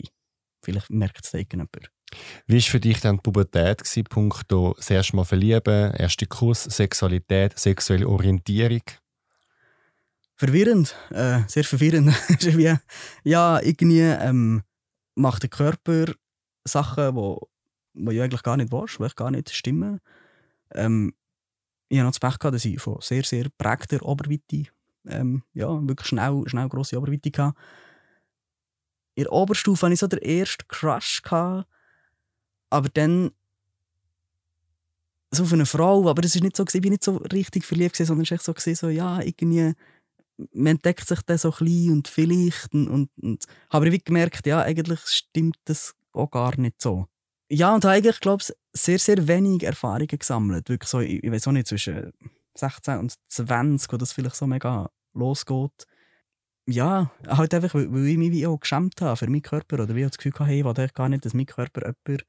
vielleicht 0.64 0.90
merkt 0.90 1.24
es 1.24 1.30
da 1.30 1.38
irgendjemand. 1.38 1.90
Wie 2.46 2.54
war 2.54 2.60
für 2.60 2.80
dich 2.80 3.00
dann 3.00 3.16
die 3.16 3.22
Pubertät? 3.22 3.82
Punkto 4.08 4.74
das 4.76 4.90
erste 4.90 5.16
Mal 5.16 5.24
verlieben, 5.24 5.92
erste 5.94 6.26
Kuss, 6.26 6.64
Sexualität, 6.64 7.58
sexuelle 7.58 8.08
Orientierung? 8.08 8.82
Verwirrend, 10.36 10.96
äh, 11.10 11.40
sehr 11.46 11.64
verwirrend. 11.64 12.08
wie, 12.58 12.74
ja, 13.22 13.60
irgendwie 13.62 14.00
ähm, 14.00 14.62
macht 15.14 15.42
der 15.42 15.50
Körper 15.50 16.12
Sachen, 16.64 17.14
wo, 17.14 17.48
wo 17.94 18.10
du 18.10 18.22
eigentlich 18.22 18.42
gar 18.42 18.56
nicht 18.56 18.72
willst, 18.72 18.98
die 18.98 19.14
gar 19.16 19.30
nicht 19.30 19.50
stimmen. 19.50 20.00
Ähm, 20.72 21.14
ich 21.88 21.98
hatte 21.98 22.06
noch 22.06 22.12
das 22.12 22.20
Pech, 22.20 22.38
gehabt, 22.38 22.54
dass 22.54 22.64
ich 22.64 22.80
von 22.80 23.00
sehr, 23.00 23.22
sehr 23.22 23.46
prägter 23.56 24.02
Oberweite, 24.02 24.64
ähm, 25.06 25.44
ja, 25.52 25.68
wirklich 25.86 26.08
schnell, 26.08 26.42
schnell 26.46 26.68
grosse 26.68 26.98
Oberweite 26.98 27.30
hatte. 27.42 27.56
In 29.14 29.24
der 29.24 29.32
Oberstufe 29.32 29.86
hatte 29.86 29.94
ich 29.94 30.00
so 30.00 30.08
den 30.08 30.18
ersten 30.18 30.66
Crush. 30.66 31.22
Gehabt, 31.22 31.68
aber 32.70 32.88
dann 32.88 33.30
so 35.30 35.44
auf 35.44 35.52
eine 35.52 35.66
Frau, 35.66 36.08
aber 36.08 36.22
das 36.22 36.34
ist 36.34 36.42
nicht 36.42 36.56
so, 36.56 36.64
ich 36.72 36.80
bin 36.80 36.92
nicht 36.92 37.04
so 37.04 37.16
richtig 37.16 37.64
verliebt, 37.64 37.96
sondern 37.96 38.22
es 38.22 38.30
war 38.30 38.54
so, 38.56 38.74
so, 38.74 38.88
ja, 38.88 39.20
irgendwie, 39.20 39.74
man 40.52 40.66
entdeckt 40.66 41.06
sich 41.06 41.22
dann 41.22 41.38
so 41.38 41.50
klein 41.50 41.90
und 41.90 42.08
vielleicht 42.08 42.72
und, 42.74 42.88
und, 42.88 43.10
und 43.22 43.44
habe 43.70 43.88
ich 43.88 44.04
gemerkt, 44.04 44.46
ja, 44.46 44.62
eigentlich 44.62 45.00
stimmt 45.06 45.56
das 45.64 45.94
auch 46.12 46.30
gar 46.30 46.58
nicht 46.58 46.80
so. 46.80 47.06
Ja, 47.50 47.74
und 47.74 47.84
habe 47.84 47.94
eigentlich, 47.94 48.20
glaube 48.20 48.42
ich, 48.42 48.54
sehr, 48.72 48.98
sehr 48.98 49.28
wenig 49.28 49.62
Erfahrungen 49.62 50.08
gesammelt. 50.08 50.68
Wirklich 50.68 50.88
so, 50.88 51.00
ich, 51.00 51.22
ich 51.22 51.30
weiß 51.30 51.46
auch 51.48 51.52
nicht, 51.52 51.68
zwischen 51.68 52.12
16 52.56 52.98
und 52.98 53.14
20, 53.28 53.92
wo 53.92 53.96
das 53.96 54.12
vielleicht 54.12 54.36
so 54.36 54.46
mega 54.46 54.90
losgeht. 55.12 55.86
Ja, 56.66 57.10
halt 57.28 57.52
einfach, 57.52 57.74
weil, 57.74 58.06
ich 58.06 58.16
mich 58.16 58.32
wie 58.32 58.46
auch 58.46 58.58
geschämt 58.58 59.00
habe 59.02 59.16
für 59.16 59.26
meinen 59.26 59.42
Körper 59.42 59.82
oder 59.82 59.94
wie 59.94 60.00
ich 60.00 60.08
das 60.08 60.16
Gefühl 60.16 60.32
hatte, 60.32 60.46
hey, 60.46 60.84
ich 60.86 60.94
gar 60.94 61.08
nicht, 61.10 61.24
dass 61.24 61.34
mein 61.34 61.46
Körper 61.46 61.82
jemand 61.82 62.24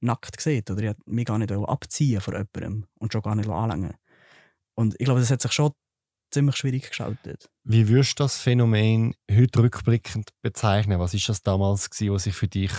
nackt 0.00 0.40
sieht 0.40 0.70
oder 0.70 0.90
ich 0.90 0.96
mich 1.06 1.26
gar 1.26 1.38
nicht 1.38 1.50
abziehen 1.50 2.20
von 2.20 2.34
jemandem 2.34 2.86
und 2.98 3.12
schon 3.12 3.22
gar 3.22 3.34
nicht 3.34 3.48
anlängen. 3.48 3.94
Und 4.74 4.94
ich 4.98 5.04
glaube, 5.04 5.20
das 5.20 5.30
hat 5.30 5.42
sich 5.42 5.52
schon 5.52 5.72
ziemlich 6.30 6.56
schwierig 6.56 6.88
gestaltet. 6.88 7.50
Wie 7.64 7.88
würdest 7.88 8.18
du 8.18 8.24
das 8.24 8.38
Phänomen 8.38 9.14
heute 9.30 9.60
rückblickend 9.60 10.30
bezeichnen? 10.42 10.98
Was 10.98 11.14
ist 11.14 11.28
das 11.28 11.42
damals 11.42 11.90
gewesen, 11.90 12.12
was 12.12 12.24
sich 12.24 12.34
für 12.34 12.48
dich 12.48 12.72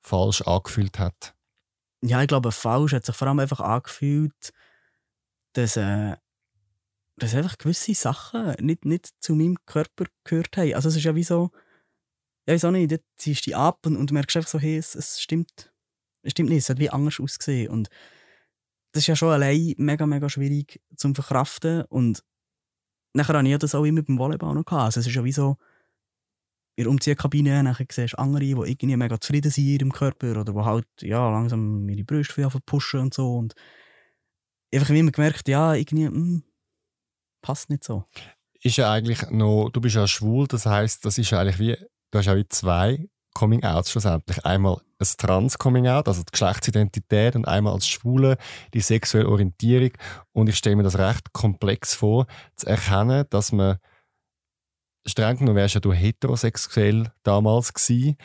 falsch 0.00 0.42
angefühlt 0.42 0.98
hat? 0.98 1.34
Ja, 2.02 2.20
ich 2.20 2.28
glaube, 2.28 2.52
falsch 2.52 2.92
hat 2.92 3.06
sich 3.06 3.14
vor 3.14 3.28
allem 3.28 3.38
einfach 3.38 3.60
angefühlt, 3.60 4.52
dass, 5.52 5.76
äh, 5.76 6.16
dass 7.16 7.34
einfach 7.34 7.58
gewisse 7.58 7.94
Sachen 7.94 8.54
nicht, 8.60 8.84
nicht 8.84 9.10
zu 9.20 9.34
meinem 9.34 9.58
Körper 9.66 10.06
gehört 10.24 10.56
haben. 10.56 10.74
Also 10.74 10.88
es 10.88 10.96
ist 10.96 11.04
ja 11.04 11.14
wie 11.14 11.22
so, 11.22 11.50
ja, 12.48 12.56
auch 12.56 12.70
nicht, 12.72 12.90
dort 12.90 13.02
ziehst 13.16 13.46
du 13.46 13.50
dich 13.50 13.56
ab 13.56 13.86
und, 13.86 13.96
und 13.96 14.10
merkst 14.10 14.36
einfach 14.36 14.50
so, 14.50 14.58
hey, 14.58 14.76
es, 14.76 14.94
es 14.94 15.20
stimmt 15.20 15.72
es 16.22 16.32
stimmt 16.32 16.50
nicht, 16.50 16.58
es 16.58 16.70
hat 16.70 16.78
wie 16.78 16.90
anders 16.90 17.20
ausgesehen. 17.20 17.68
Und 17.68 17.88
das 18.92 19.02
ist 19.02 19.06
ja 19.08 19.16
schon 19.16 19.32
allein 19.32 19.74
mega, 19.76 20.06
mega 20.06 20.28
schwierig 20.28 20.80
zum 20.96 21.14
Verkraften. 21.14 21.82
Und 21.82 22.22
nachher 23.14 23.36
habe 23.36 23.48
ich 23.48 23.58
das 23.58 23.74
auch 23.74 23.84
immer 23.84 24.02
beim 24.02 24.18
Volleyball 24.18 24.54
noch 24.54 24.64
gehabt. 24.64 24.84
Also 24.84 25.00
es 25.00 25.06
ist 25.06 25.14
ja 25.14 25.24
wie 25.24 25.32
so, 25.32 25.56
in 26.76 26.84
der 26.84 26.90
Umziehkabine 26.90 27.62
nachher 27.62 27.86
siehst 27.90 28.14
du 28.14 28.18
andere, 28.18 28.44
die 28.44 28.52
irgendwie 28.52 28.96
mega 28.96 29.20
zufrieden 29.20 29.50
sind 29.50 29.64
in 29.64 29.70
ihrem 29.72 29.92
Körper 29.92 30.40
oder 30.40 30.52
die 30.52 30.58
halt 30.58 30.86
ja, 31.00 31.30
langsam 31.30 31.88
ihre 31.88 32.04
Brüste 32.04 32.48
pushen 32.64 33.00
und 33.00 33.14
so. 33.14 33.36
Und 33.36 33.54
einfach 34.74 34.90
immer 34.90 35.10
gemerkt, 35.10 35.48
ja, 35.48 35.74
irgendwie 35.74 36.08
mh, 36.08 36.14
hm, 36.14 36.42
passt 37.42 37.68
nicht 37.68 37.84
so. 37.84 38.04
Ist 38.62 38.76
ja 38.76 38.90
eigentlich 38.90 39.30
noch, 39.30 39.70
du 39.70 39.80
bist 39.80 39.96
ja 39.96 40.06
schwul, 40.06 40.46
das 40.46 40.66
heißt, 40.66 41.04
das 41.04 41.18
ist 41.18 41.30
ja 41.30 41.40
eigentlich 41.40 41.58
wie, 41.58 41.76
du 42.10 42.18
hast 42.18 42.26
ja 42.26 42.36
wie 42.36 42.46
zwei 42.48 43.08
Coming-Outs 43.34 43.90
schlussendlich. 43.90 44.44
Einmal 44.44 44.80
ein 44.98 45.06
Trans-Coming-Out, 45.18 46.08
also 46.08 46.22
die 46.22 46.30
Geschlechtsidentität, 46.30 47.34
und 47.36 47.46
einmal 47.46 47.74
als 47.74 47.88
Schwule 47.88 48.36
die 48.74 48.80
sexuelle 48.80 49.28
Orientierung. 49.28 49.92
Und 50.32 50.48
ich 50.48 50.56
stelle 50.56 50.76
mir 50.76 50.82
das 50.82 50.98
recht 50.98 51.32
komplex 51.32 51.94
vor, 51.94 52.26
zu 52.56 52.66
erkennen, 52.66 53.24
dass 53.30 53.52
man 53.52 53.78
streng 55.06 55.38
genommen 55.38 55.56
wärst 55.56 55.74
ja 55.74 55.80
du 55.80 55.92
heterosexuell 55.92 57.10
damals 57.22 57.72
gewesen, 57.74 58.16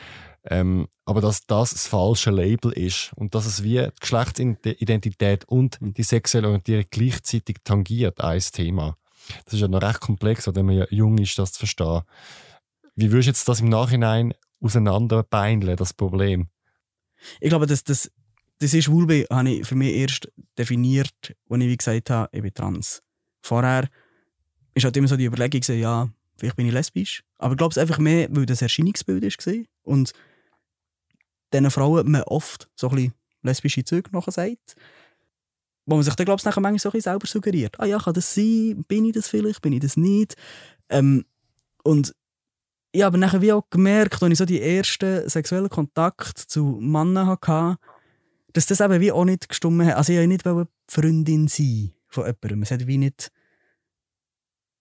ähm, 0.49 0.87
aber 1.05 1.21
dass 1.21 1.45
das 1.45 1.71
das 1.71 1.87
falsche 1.87 2.31
Label 2.31 2.71
ist 2.71 3.11
und 3.15 3.35
dass 3.35 3.45
es 3.45 3.63
wie 3.63 3.79
die 3.79 3.89
Geschlechtsidentität 3.99 5.45
und 5.45 5.77
die 5.81 6.03
sexuelle 6.03 6.47
Orientierung 6.47 6.85
gleichzeitig 6.89 7.57
tangiert, 7.63 8.21
ein 8.21 8.39
Thema. 8.39 8.95
Das 9.45 9.55
ist 9.55 9.59
ja 9.59 9.67
noch 9.67 9.81
recht 9.81 9.99
komplex, 9.99 10.47
wenn 10.53 10.65
man 10.65 10.75
ja 10.75 10.85
jung 10.89 11.17
ist, 11.17 11.37
das 11.37 11.51
zu 11.51 11.59
verstehen. 11.59 12.03
Wie 12.95 13.11
würdest 13.11 13.27
du 13.27 13.31
jetzt 13.31 13.49
das 13.49 13.59
im 13.59 13.69
Nachhinein 13.69 14.33
auseinanderbeineln, 14.61 15.75
das 15.75 15.93
Problem? 15.93 16.47
Ich 17.39 17.49
glaube, 17.49 17.67
dass 17.67 17.83
das, 17.83 18.11
das 18.59 18.73
ist 18.73 18.85
Schwulbe 18.85 19.25
habe 19.31 19.49
ich 19.49 19.67
für 19.67 19.75
mich 19.75 19.95
erst 19.95 20.31
definiert, 20.57 21.35
als 21.49 21.61
ich 21.61 21.67
wie 21.67 21.77
gesagt 21.77 22.09
habe, 22.09 22.29
ich 22.31 22.41
bin 22.41 22.53
trans. 22.53 23.01
Vorher 23.41 23.89
ist 24.73 24.83
halt 24.83 24.97
immer 24.97 25.07
so 25.07 25.17
die 25.17 25.25
Überlegung, 25.25 25.61
ja, 25.75 26.09
vielleicht 26.37 26.55
bin 26.55 26.67
ich 26.67 26.73
lesbisch. 26.73 27.23
Aber 27.37 27.53
ich 27.53 27.57
glaube 27.57 27.71
es 27.71 27.77
einfach 27.77 27.99
mehr, 27.99 28.27
weil 28.31 28.45
das 28.45 28.61
Erscheinungsbild 28.61 29.23
war. 29.23 29.63
Und 29.83 30.13
diesen 31.53 31.71
Frauen 31.71 32.11
man 32.11 32.23
oft 32.23 32.69
so 32.75 32.89
ein 32.89 33.13
lesbische 33.41 33.83
Züge 33.83 34.09
nachher 34.11 34.31
sagt. 34.31 34.75
Wo 35.85 35.95
man 35.95 36.03
sich 36.03 36.15
dann, 36.15 36.25
glaube 36.25 36.41
ich, 36.41 36.55
manchmal 36.55 36.79
so 36.79 36.91
ein 36.91 37.01
selber 37.01 37.27
suggeriert. 37.27 37.79
Ah 37.79 37.85
ja, 37.85 37.97
kann 37.97 38.13
das 38.13 38.33
sein? 38.33 38.83
Bin 38.87 39.05
ich 39.05 39.13
das 39.13 39.29
vielleicht? 39.29 39.61
Bin 39.61 39.73
ich 39.73 39.79
das 39.79 39.95
nicht? 39.95 40.35
Ähm, 40.89 41.25
und 41.83 42.13
ich 42.97 43.03
habe 43.03 43.19
nachher 43.19 43.43
wie 43.43 43.53
auch 43.53 43.69
gemerkt, 43.69 44.23
als 44.23 44.31
ich 44.31 44.37
so 44.39 44.45
die 44.45 44.59
ersten 44.59 45.29
sexuellen 45.29 45.69
Kontakte 45.69 46.47
zu 46.47 46.79
Männern 46.81 47.27
hatte, 47.27 47.77
dass 48.53 48.65
das 48.65 48.81
eben 48.81 48.99
wie 48.99 49.11
auch 49.11 49.23
nicht 49.23 49.47
gestummt 49.47 49.85
hat. 49.85 49.97
Also 49.97 50.13
ich 50.13 50.19
wollte 50.19 50.29
nicht 50.29 50.71
Freundin 50.87 51.47
sein 51.47 51.91
von 52.07 52.25
jemandem. 52.25 52.63
Es 52.63 52.71
hat 52.71 52.87
wie 52.87 52.97
nicht 52.97 53.31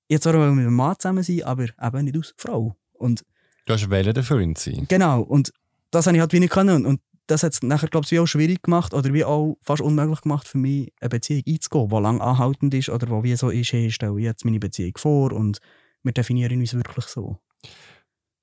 jetzt 0.08 0.26
auch 0.26 0.32
mit 0.32 0.42
einem 0.42 0.74
Mann 0.74 0.96
zusammen 0.98 1.22
sein, 1.22 1.42
aber 1.42 1.64
eben 1.64 2.04
nicht 2.04 2.16
aus 2.16 2.32
Frau. 2.38 2.74
Und 2.94 3.22
du 3.66 3.74
hast 3.74 3.90
wählen 3.90 4.14
der 4.14 4.22
Freund 4.22 4.56
sein. 4.56 4.86
Genau, 4.88 5.20
und 5.20 5.52
das 5.90 6.06
habe 6.06 6.16
ich 6.16 6.20
halt 6.22 6.32
wie 6.32 6.40
nicht 6.40 6.54
können. 6.54 6.86
Und 6.86 7.02
das 7.26 7.42
hat 7.42 7.52
es 7.52 7.62
nachher, 7.62 7.90
glaube 7.90 8.06
ich, 8.06 8.12
wie 8.12 8.20
auch 8.20 8.26
schwierig 8.26 8.62
gemacht 8.62 8.94
oder 8.94 9.12
wie 9.12 9.26
auch 9.26 9.58
fast 9.60 9.82
unmöglich 9.82 10.22
gemacht 10.22 10.48
für 10.48 10.56
mich, 10.56 10.90
eine 11.02 11.10
Beziehung 11.10 11.42
einzugehen, 11.46 11.88
die 11.90 11.96
lang 11.96 12.22
anhaltend 12.22 12.72
ist 12.72 12.88
oder 12.88 13.10
wo 13.10 13.22
wie 13.24 13.36
so 13.36 13.50
ist, 13.50 13.74
hey, 13.74 13.88
ich 13.88 13.94
stelle 13.94 14.18
jetzt 14.20 14.46
meine 14.46 14.58
Beziehung 14.58 14.96
vor 14.96 15.32
und 15.32 15.58
wir 16.02 16.12
definieren 16.12 16.60
uns 16.60 16.72
wirklich 16.72 17.04
so. 17.04 17.40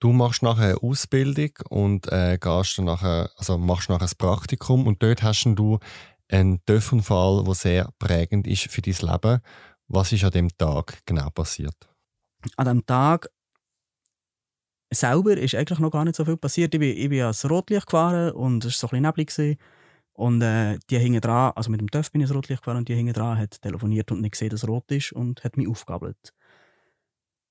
Du 0.04 0.12
machst 0.12 0.44
nachher 0.44 0.72
eine 0.72 0.84
Ausbildung 0.84 1.52
und 1.70 2.12
äh, 2.12 2.38
gehst 2.38 2.78
dann 2.78 2.84
nachher, 2.84 3.32
also 3.38 3.58
machst 3.58 3.88
nachher 3.88 4.06
ein 4.06 4.18
Praktikum 4.18 4.86
und 4.86 5.02
dort 5.02 5.24
hast 5.24 5.46
du 5.46 5.80
einen 6.28 6.60
Töpfunfall, 6.66 7.46
der 7.46 7.54
sehr 7.54 7.90
prägend 8.00 8.46
ist 8.46 8.70
für 8.70 8.82
dein 8.82 8.96
Leben. 9.00 9.40
Was 9.88 10.12
ist 10.12 10.26
an 10.26 10.32
dem 10.32 10.50
Tag 10.58 11.00
genau 11.06 11.30
passiert? 11.30 11.88
An 12.58 12.66
dem 12.66 12.86
Tag 12.86 13.30
selber 14.94 15.38
ist 15.38 15.56
eigentlich 15.56 15.80
noch 15.80 15.92
gar 15.92 16.04
nicht 16.04 16.18
so 16.18 16.26
viel 16.26 16.36
passiert. 16.36 16.74
Ich 16.74 16.82
bin, 16.82 16.98
ich 16.98 17.08
bin 17.08 17.22
ans 17.22 17.50
Rotlicht 17.50 17.86
gefahren 17.86 18.34
und 18.34 18.66
es 18.66 18.74
war 18.84 18.90
so 18.90 18.94
ein 18.94 19.02
bisschen 19.02 19.38
neblig. 19.38 19.60
Und 20.12 20.42
äh, 20.42 20.80
die 20.90 21.00
hingen 21.00 21.22
dran, 21.22 21.54
also 21.56 21.72
mit 21.72 21.80
dem 21.80 21.90
TÜV 21.90 22.12
bin 22.12 22.20
ich 22.20 22.28
ins 22.28 22.36
Rotlicht 22.36 22.62
gefahren 22.62 22.80
und 22.80 22.90
die 22.90 22.96
hingen 22.96 23.14
dran, 23.14 23.38
hat 23.38 23.62
telefoniert 23.62 24.12
und 24.12 24.20
nicht 24.20 24.34
gesehen, 24.34 24.50
dass 24.50 24.64
es 24.64 24.70
rot 24.70 24.92
ist 24.92 25.14
und 25.14 25.46
hat 25.46 25.56
mich 25.56 25.70
aufgabelt. 25.70 26.34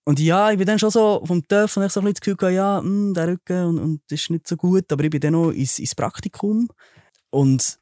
Und 0.05 0.19
ja, 0.19 0.51
ich 0.51 0.59
bin 0.59 0.67
dann 0.67 0.79
schon 0.79 0.91
so 0.91 1.23
vom 1.25 1.47
TÜV 1.47 1.77
und 1.77 1.85
ich 1.85 1.93
so 1.93 2.01
ein 2.01 2.07
bisschen 2.07 2.15
das 2.15 2.39
Gefühl 2.39 2.53
ja, 2.53 2.81
mh, 2.81 2.89
hm, 2.89 3.15
der 3.15 3.29
Rücken 3.29 3.65
und, 3.67 3.79
und 3.79 4.03
das 4.09 4.21
ist 4.21 4.31
nicht 4.31 4.49
so 4.49 4.57
gut, 4.57 4.91
aber 4.91 5.05
ich 5.05 5.11
bin 5.11 5.21
dann 5.21 5.35
noch 5.35 5.51
ins, 5.51 5.79
ins 5.79 5.95
Praktikum 5.95 6.69
und 7.31 7.79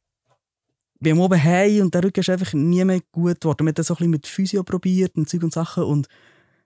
bin 1.00 1.18
oben 1.18 1.42
heim 1.42 1.82
und 1.82 1.94
der 1.94 2.04
Rücken 2.04 2.20
ist 2.20 2.28
einfach 2.28 2.52
nie 2.52 2.84
mehr 2.84 3.00
gut 3.10 3.40
geworden. 3.40 3.64
Wir 3.64 3.68
haben 3.68 3.74
dann 3.74 3.84
so 3.84 3.94
ein 3.94 3.96
bisschen 3.96 4.10
mit 4.10 4.26
Physio 4.26 4.62
probiert 4.62 5.16
und 5.16 5.28
Zeug 5.30 5.42
und 5.42 5.52
Sachen 5.52 5.84
und 5.84 6.08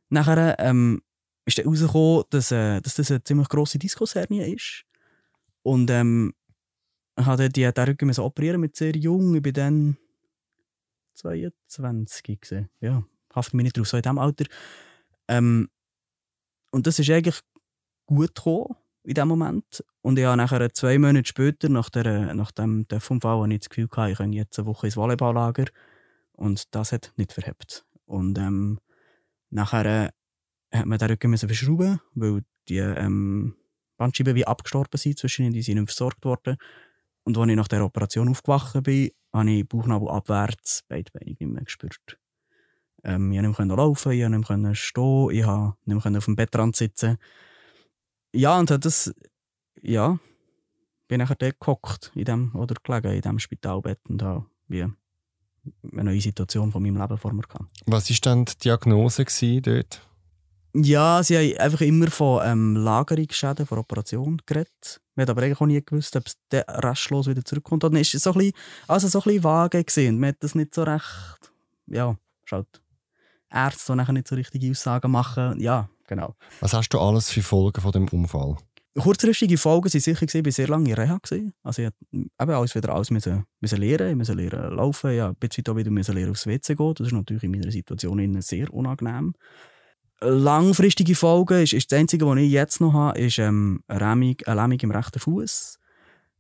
nachher 0.09 0.59
ähm, 0.59 1.03
ist 1.47 1.59
dann 1.59 1.67
rausgekommen, 1.67 2.25
dass, 2.31 2.51
äh, 2.51 2.81
dass 2.81 2.97
das 2.97 3.11
eine 3.11 3.23
ziemlich 3.23 3.49
grosse 3.49 3.79
Diskushernie 3.79 4.55
ist. 4.55 4.85
Und 5.63 5.91
ähm, 5.91 6.35
musste 7.17 7.49
die, 7.49 7.73
den 7.73 7.85
Rücken 7.85 8.13
so 8.13 8.25
operieren 8.25 8.61
mit 8.61 8.77
sehr 8.77 8.97
jung. 8.97 9.35
Ich 9.35 9.43
bin 9.43 9.55
dann 9.55 9.97
22 11.15 12.41
gewesen. 12.41 12.69
Ja, 12.81 13.05
hafte 13.35 13.57
mich 13.57 13.65
nicht 13.65 13.79
drauf, 13.79 13.89
so 13.89 13.97
in 13.97 14.03
diesem 14.03 14.19
Alter. 14.19 14.45
Ähm, 15.29 15.69
und 16.71 16.87
das 16.87 16.99
ist 16.99 17.11
eigentlich 17.11 17.41
gut 18.07 18.35
gekommen 18.35 18.77
in 19.05 19.15
dem 19.15 19.29
Moment. 19.29 19.85
Und 20.01 20.19
ich 20.19 20.25
habe 20.25 20.37
nachher 20.37 20.73
zwei 20.73 20.99
Monate 20.99 21.29
später, 21.29 21.69
nach, 21.69 21.91
der, 21.91 22.35
nach 22.35 22.51
dem 22.51 22.87
Unfall, 22.91 23.43
habe 23.43 23.53
ich 23.53 23.61
das 23.61 23.69
Gefühl 23.69 23.89
gehabt, 23.89 24.11
ich 24.11 24.19
kann 24.19 24.33
jetzt 24.33 24.59
eine 24.59 24.67
Woche 24.67 24.87
ins 24.87 24.97
Volleyballlager. 24.97 25.67
Und 26.33 26.75
das 26.75 26.93
hat 26.93 27.13
nicht 27.17 27.33
verhebt. 27.33 27.85
Und 28.07 28.39
ähm, 28.39 28.81
nachher 29.51 30.11
äh, 30.71 30.77
hat 30.77 30.87
man 30.87 30.99
den 30.99 31.11
Rücken 31.11 31.31
müssen 31.31 31.49
verschrauben, 31.49 32.01
weil 32.15 32.43
die 32.69 32.79
ähm, 32.79 33.55
Bandscheiben 33.97 34.35
wie 34.35 34.47
abgestorben 34.47 34.99
sind, 34.99 35.19
zwischen 35.19 35.53
die 35.53 35.63
sind 35.63 35.77
nicht 35.77 35.91
versorgt 35.91 36.25
worden. 36.25 36.57
Und 37.23 37.39
als 37.39 37.49
ich 37.49 37.57
nach 37.57 37.69
der 37.69 37.85
Operation 37.85 38.29
aufgewacht 38.29 38.83
bin, 38.83 39.11
habe 39.33 39.51
ich 39.51 39.69
Bauchnabel 39.69 40.09
abwärts 40.09 40.83
beide 40.89 41.11
Beine 41.13 41.31
nicht 41.31 41.41
mehr 41.41 41.63
gespürt. 41.63 42.19
Ähm, 43.05 43.33
ich 43.33 43.39
konnte 43.39 43.63
nicht 43.63 43.69
mehr 43.69 43.77
laufen, 43.77 44.13
ich 44.13 44.23
konnte 44.23 44.39
nicht 44.39 44.63
mehr 44.63 44.75
stehen, 44.75 45.31
ich 45.31 45.45
konnte 45.45 45.77
nicht 45.85 46.05
mehr 46.05 46.19
auf 46.19 46.25
dem 46.25 46.37
Bettrand 46.37 46.77
sitzen 46.77 47.19
ja, 48.35 48.59
und 48.59 48.71
hat 48.71 48.85
das, 48.85 49.15
ja, 49.81 50.19
bin 51.09 51.19
nachher 51.19 51.37
dort 51.37 51.61
gehockt 51.61 52.11
in 52.15 52.25
dem, 52.25 52.55
oder 52.55 52.75
gelegen 52.83 53.15
in 53.15 53.21
diesem 53.21 53.39
Spitalbett 53.39 54.01
und 54.09 54.23
habe 54.23 54.47
wie 54.69 54.83
eine 54.83 56.05
neue 56.05 56.21
Situation 56.21 56.73
von 56.73 56.83
meinem 56.83 57.01
Leben 57.01 57.17
vor 57.17 57.33
mir 57.33 57.43
gehabt. 57.43 57.71
Was 57.87 58.11
war 58.11 58.17
dann 58.23 58.45
die 58.45 58.59
Diagnose 58.59 59.25
dort? 59.63 60.07
Ja, 60.77 61.23
sie 61.23 61.37
haben 61.37 61.59
einfach 61.59 61.81
immer 61.83 62.09
von 62.09 62.43
ähm, 62.45 62.75
Lagerungsschäden, 62.75 63.65
von 63.65 63.79
Operation 63.79 64.43
geredet. 64.45 65.01
Wir 65.15 65.23
haben 65.23 65.31
aber 65.31 65.43
eigentlich 65.43 65.61
auch 65.61 65.67
nie 65.67 65.81
gewusst, 65.81 66.17
ob 66.17 66.25
es 66.27 66.37
restlos 66.53 67.29
wieder 67.29 67.45
zurückkommt. 67.45 67.85
Und 67.85 67.95
dann 67.95 67.99
war 67.99 68.01
es 68.01 68.11
so 68.11 68.33
ein 68.33 68.39
bisschen, 68.39 68.55
also 68.89 69.07
so 69.07 69.21
ein 69.21 69.23
bisschen 69.23 69.45
vage. 69.45 69.85
Gewesen. 69.85 70.19
Man 70.19 70.31
hat 70.31 70.37
das 70.41 70.57
nicht 70.57 70.75
so 70.75 70.83
recht, 70.83 71.53
ja, 71.87 72.17
schaut. 72.45 72.83
Ärzte, 73.55 73.93
die 73.93 73.97
nachher 73.97 74.13
nicht 74.13 74.29
so 74.29 74.35
richtige 74.35 74.71
Aussagen 74.71 75.11
machen. 75.11 75.61
Ja, 75.61 75.89
genau. 76.07 76.35
Was 76.61 76.75
hast 76.75 76.89
du 76.91 76.99
alles 76.99 77.31
für 77.31 77.43
Folgen 77.43 77.81
von 77.81 77.93
dem 77.93 78.09
Unfall? 78.09 78.57
Kurzfristige 78.97 79.59
Folgen 79.59 79.93
waren 79.93 80.01
sicher, 80.01 80.23
ich 80.23 80.45
war 80.45 80.53
sehr 80.53 80.69
lange 80.69 80.89
in 80.89 80.95
Reha. 80.95 81.19
Also 81.65 81.83
ich 81.83 81.91
musste 82.13 82.57
alles 82.57 82.75
wieder 82.77 82.95
alles 82.95 83.11
müssen, 83.11 83.45
müssen 83.61 83.81
lernen, 83.81 84.11
ich 84.11 84.17
musste 84.17 84.35
lernen 84.35 84.77
laufen, 84.77 85.11
ein 85.11 85.35
bisschen 85.35 85.65
auch 85.69 85.77
wieder 85.77 85.91
müssen 85.91 86.15
lernen 86.15 86.31
aufs 86.31 86.47
WC 86.47 86.77
gehen. 86.77 86.95
Das 86.95 87.09
ist 87.09 87.13
natürlich 87.13 87.43
in 87.43 87.51
meiner 87.51 87.73
Situation 87.73 88.41
sehr 88.41 88.73
unangenehm. 88.73 89.35
Langfristige 90.21 91.17
Folgen 91.17 91.61
ist, 91.63 91.73
ist 91.73 91.91
das 91.91 91.99
Einzige, 91.99 92.27
was 92.27 92.39
ich 92.39 92.53
jetzt 92.53 92.81
noch 92.81 92.93
habe, 92.93 93.19
ist 93.19 93.39
ähm, 93.39 93.83
eine, 93.89 93.99
Lähmung, 93.99 94.37
eine 94.47 94.61
Lähmung 94.61 94.79
im 94.81 94.91
rechten 94.93 95.19
Fuß. 95.19 95.81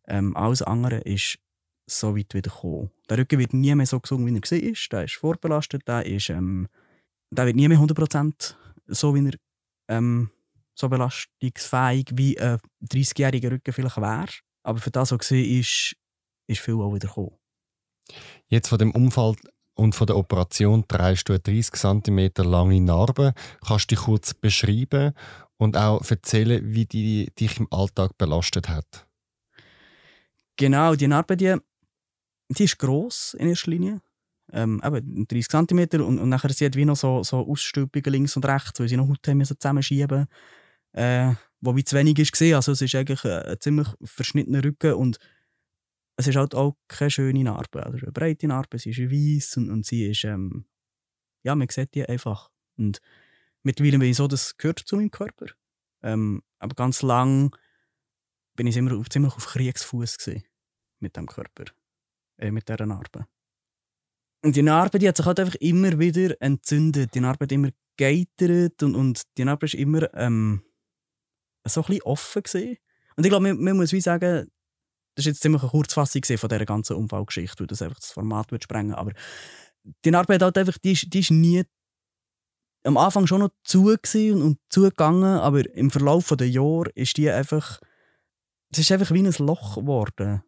Ähm, 0.06 0.36
alles 0.36 0.62
andere 0.62 0.98
ist 0.98 1.38
so 1.86 2.16
weit 2.16 2.34
wieder 2.34 2.50
gekommen. 2.50 2.90
Der 3.10 3.18
Rücken 3.18 3.40
wird 3.40 3.52
nie 3.52 3.74
mehr 3.74 3.84
so 3.86 3.98
gesund, 3.98 4.24
wie 4.26 4.30
er 4.30 4.62
war. 4.62 4.88
Der 4.92 5.04
ist 5.04 5.14
vorbelastet, 5.14 5.88
der, 5.88 6.06
ist, 6.06 6.30
ähm, 6.30 6.68
der 7.34 7.46
wird 7.46 7.56
nie 7.56 7.68
mehr 7.68 7.78
100% 7.78 8.54
so, 8.86 9.14
wie 9.14 9.28
er 9.28 9.34
ähm, 9.88 10.30
so 10.74 10.88
belastungsfähig 10.88 12.10
wie 12.12 12.38
ein 12.38 12.58
30-jähriger 12.82 13.50
Rücken 13.50 13.72
vielleicht 13.72 13.96
wäre. 13.96 14.28
Aber 14.62 14.78
für 14.78 14.90
das, 14.90 15.12
was 15.12 15.30
war, 15.30 15.38
ist, 15.38 15.94
ist 16.46 16.60
viel 16.60 16.74
auch 16.74 16.94
wieder 16.94 17.08
gekommen. 17.08 17.36
Jetzt 18.48 18.68
von 18.68 18.78
dem 18.78 18.90
Unfall 18.90 19.36
und 19.74 19.94
von 19.94 20.06
der 20.06 20.16
Operation 20.16 20.86
trägst 20.86 21.28
du 21.28 21.32
eine 21.32 21.40
30 21.40 21.74
cm 21.74 22.30
lange 22.38 22.80
Narbe. 22.80 23.34
Kannst 23.66 23.90
du 23.90 23.94
dich 23.94 24.04
kurz 24.04 24.34
beschreiben 24.34 25.14
und 25.56 25.76
auch 25.76 26.08
erzählen, 26.08 26.62
wie 26.64 26.86
die 26.86 27.30
dich 27.38 27.58
im 27.58 27.68
Alltag 27.72 28.16
belastet 28.18 28.68
hat? 28.68 29.06
Genau, 30.56 30.94
die 30.94 31.08
Narbe, 31.08 31.36
die, 31.36 31.56
die 32.48 32.64
ist 32.64 32.78
gross 32.78 33.34
in 33.34 33.48
erster 33.48 33.70
Linie 33.70 34.00
ähm, 34.52 34.80
eben 34.84 35.26
30 35.26 35.48
cm 35.48 36.00
und, 36.02 36.18
und 36.18 36.28
nachher 36.28 36.52
sie 36.52 36.70
wie 36.74 36.84
noch 36.84 36.96
so, 36.96 37.22
so 37.22 37.38
Ausstülpungen 37.38 38.12
links 38.12 38.36
und 38.36 38.44
rechts, 38.44 38.78
weil 38.78 38.88
sie 38.88 38.96
noch 38.96 39.08
Haut 39.08 39.26
haben 39.26 39.44
zusammenschieben 39.44 40.26
äh, 40.94 41.34
wo 41.60 41.76
wie 41.76 41.84
zu 41.84 41.96
wenig 41.96 42.18
ist. 42.18 42.40
Also 42.40 42.72
es 42.72 42.80
ist 42.80 42.94
eigentlich 42.94 43.24
ein, 43.24 43.42
ein 43.42 43.60
ziemlich 43.60 43.88
verschnittener 44.02 44.64
Rücken 44.64 44.94
und 44.94 45.18
es 46.16 46.28
ist 46.28 46.36
halt 46.36 46.54
auch 46.54 46.76
keine 46.88 47.10
schöne 47.10 47.42
Narbe. 47.42 47.84
Also 47.84 47.98
eine 47.98 48.12
breite 48.12 48.46
Narbe, 48.46 48.78
sie 48.78 48.90
ist 48.90 48.98
weiß 48.98 49.56
und, 49.58 49.70
und 49.70 49.84
sie 49.84 50.06
ist, 50.10 50.24
ähm, 50.24 50.64
ja, 51.42 51.54
man 51.54 51.68
sieht 51.68 51.94
die 51.94 52.08
einfach. 52.08 52.50
Und 52.76 53.00
mittlerweile 53.62 53.98
bin 53.98 54.10
ich 54.10 54.16
so, 54.16 54.28
das 54.28 54.56
gehört 54.56 54.78
zu 54.78 54.96
meinem 54.96 55.10
Körper. 55.10 55.46
Ähm, 56.02 56.42
aber 56.58 56.74
ganz 56.74 57.02
lang 57.02 57.56
bin 58.56 58.66
ich 58.66 58.76
immer, 58.76 59.02
ziemlich 59.10 59.34
auf 59.34 59.46
Kriegsfuß 59.46 60.18
mit 61.00 61.16
dem 61.16 61.26
Körper, 61.26 61.64
äh, 62.38 62.52
mit 62.52 62.68
dieser 62.68 62.86
Narbe. 62.86 63.26
Und 64.44 64.56
die 64.56 64.62
Narbe, 64.62 64.98
die 64.98 65.08
hat 65.08 65.16
sich 65.16 65.24
halt 65.24 65.40
einfach 65.40 65.54
immer 65.54 65.98
wieder 65.98 66.34
entzündet. 66.38 67.14
Die 67.14 67.20
Narbe 67.20 67.44
hat 67.44 67.52
immer 67.52 67.70
geitert 67.96 68.82
und, 68.82 68.94
und 68.94 69.22
die 69.38 69.44
Narbe 69.44 69.64
ist 69.64 69.74
immer 69.74 70.12
ähm, 70.14 70.62
so 71.66 71.80
ein 71.80 71.86
bisschen 71.86 72.02
offen 72.02 72.42
gewesen. 72.42 72.76
Und 73.16 73.24
ich 73.24 73.30
glaube, 73.30 73.48
man, 73.48 73.58
man, 73.58 73.76
muss 73.78 73.92
wie 73.92 74.02
sagen, 74.02 74.50
das 75.14 75.24
ist 75.24 75.26
jetzt 75.26 75.40
ziemlich 75.40 75.62
eine 75.62 75.70
Kurzfassung 75.70 76.22
von 76.36 76.48
dieser 76.50 76.66
ganzen 76.66 76.96
Unfallgeschichte, 76.96 77.60
weil 77.60 77.68
das 77.68 77.80
einfach 77.80 77.98
das 77.98 78.12
Format 78.12 78.52
wird 78.52 78.64
sprengen. 78.64 78.94
Aber 78.94 79.12
die 80.04 80.10
Narbe 80.10 80.34
hat 80.34 80.42
halt 80.42 80.58
einfach, 80.58 80.76
die 80.76 80.92
die 80.92 81.20
ist 81.20 81.30
nie 81.30 81.64
am 82.82 82.98
Anfang 82.98 83.26
schon 83.26 83.40
noch 83.40 83.50
zu 83.62 83.86
und, 83.86 84.42
und 84.42 84.58
zugegangen, 84.68 85.38
aber 85.38 85.74
im 85.74 85.90
Verlauf 85.90 86.34
der 86.36 86.50
Jahre 86.50 86.90
ist 86.94 87.16
die 87.16 87.30
einfach, 87.30 87.80
es 88.70 88.80
ist 88.80 88.92
einfach 88.92 89.10
wie 89.10 89.26
ein 89.26 89.34
Loch 89.38 89.76
geworden. 89.76 90.42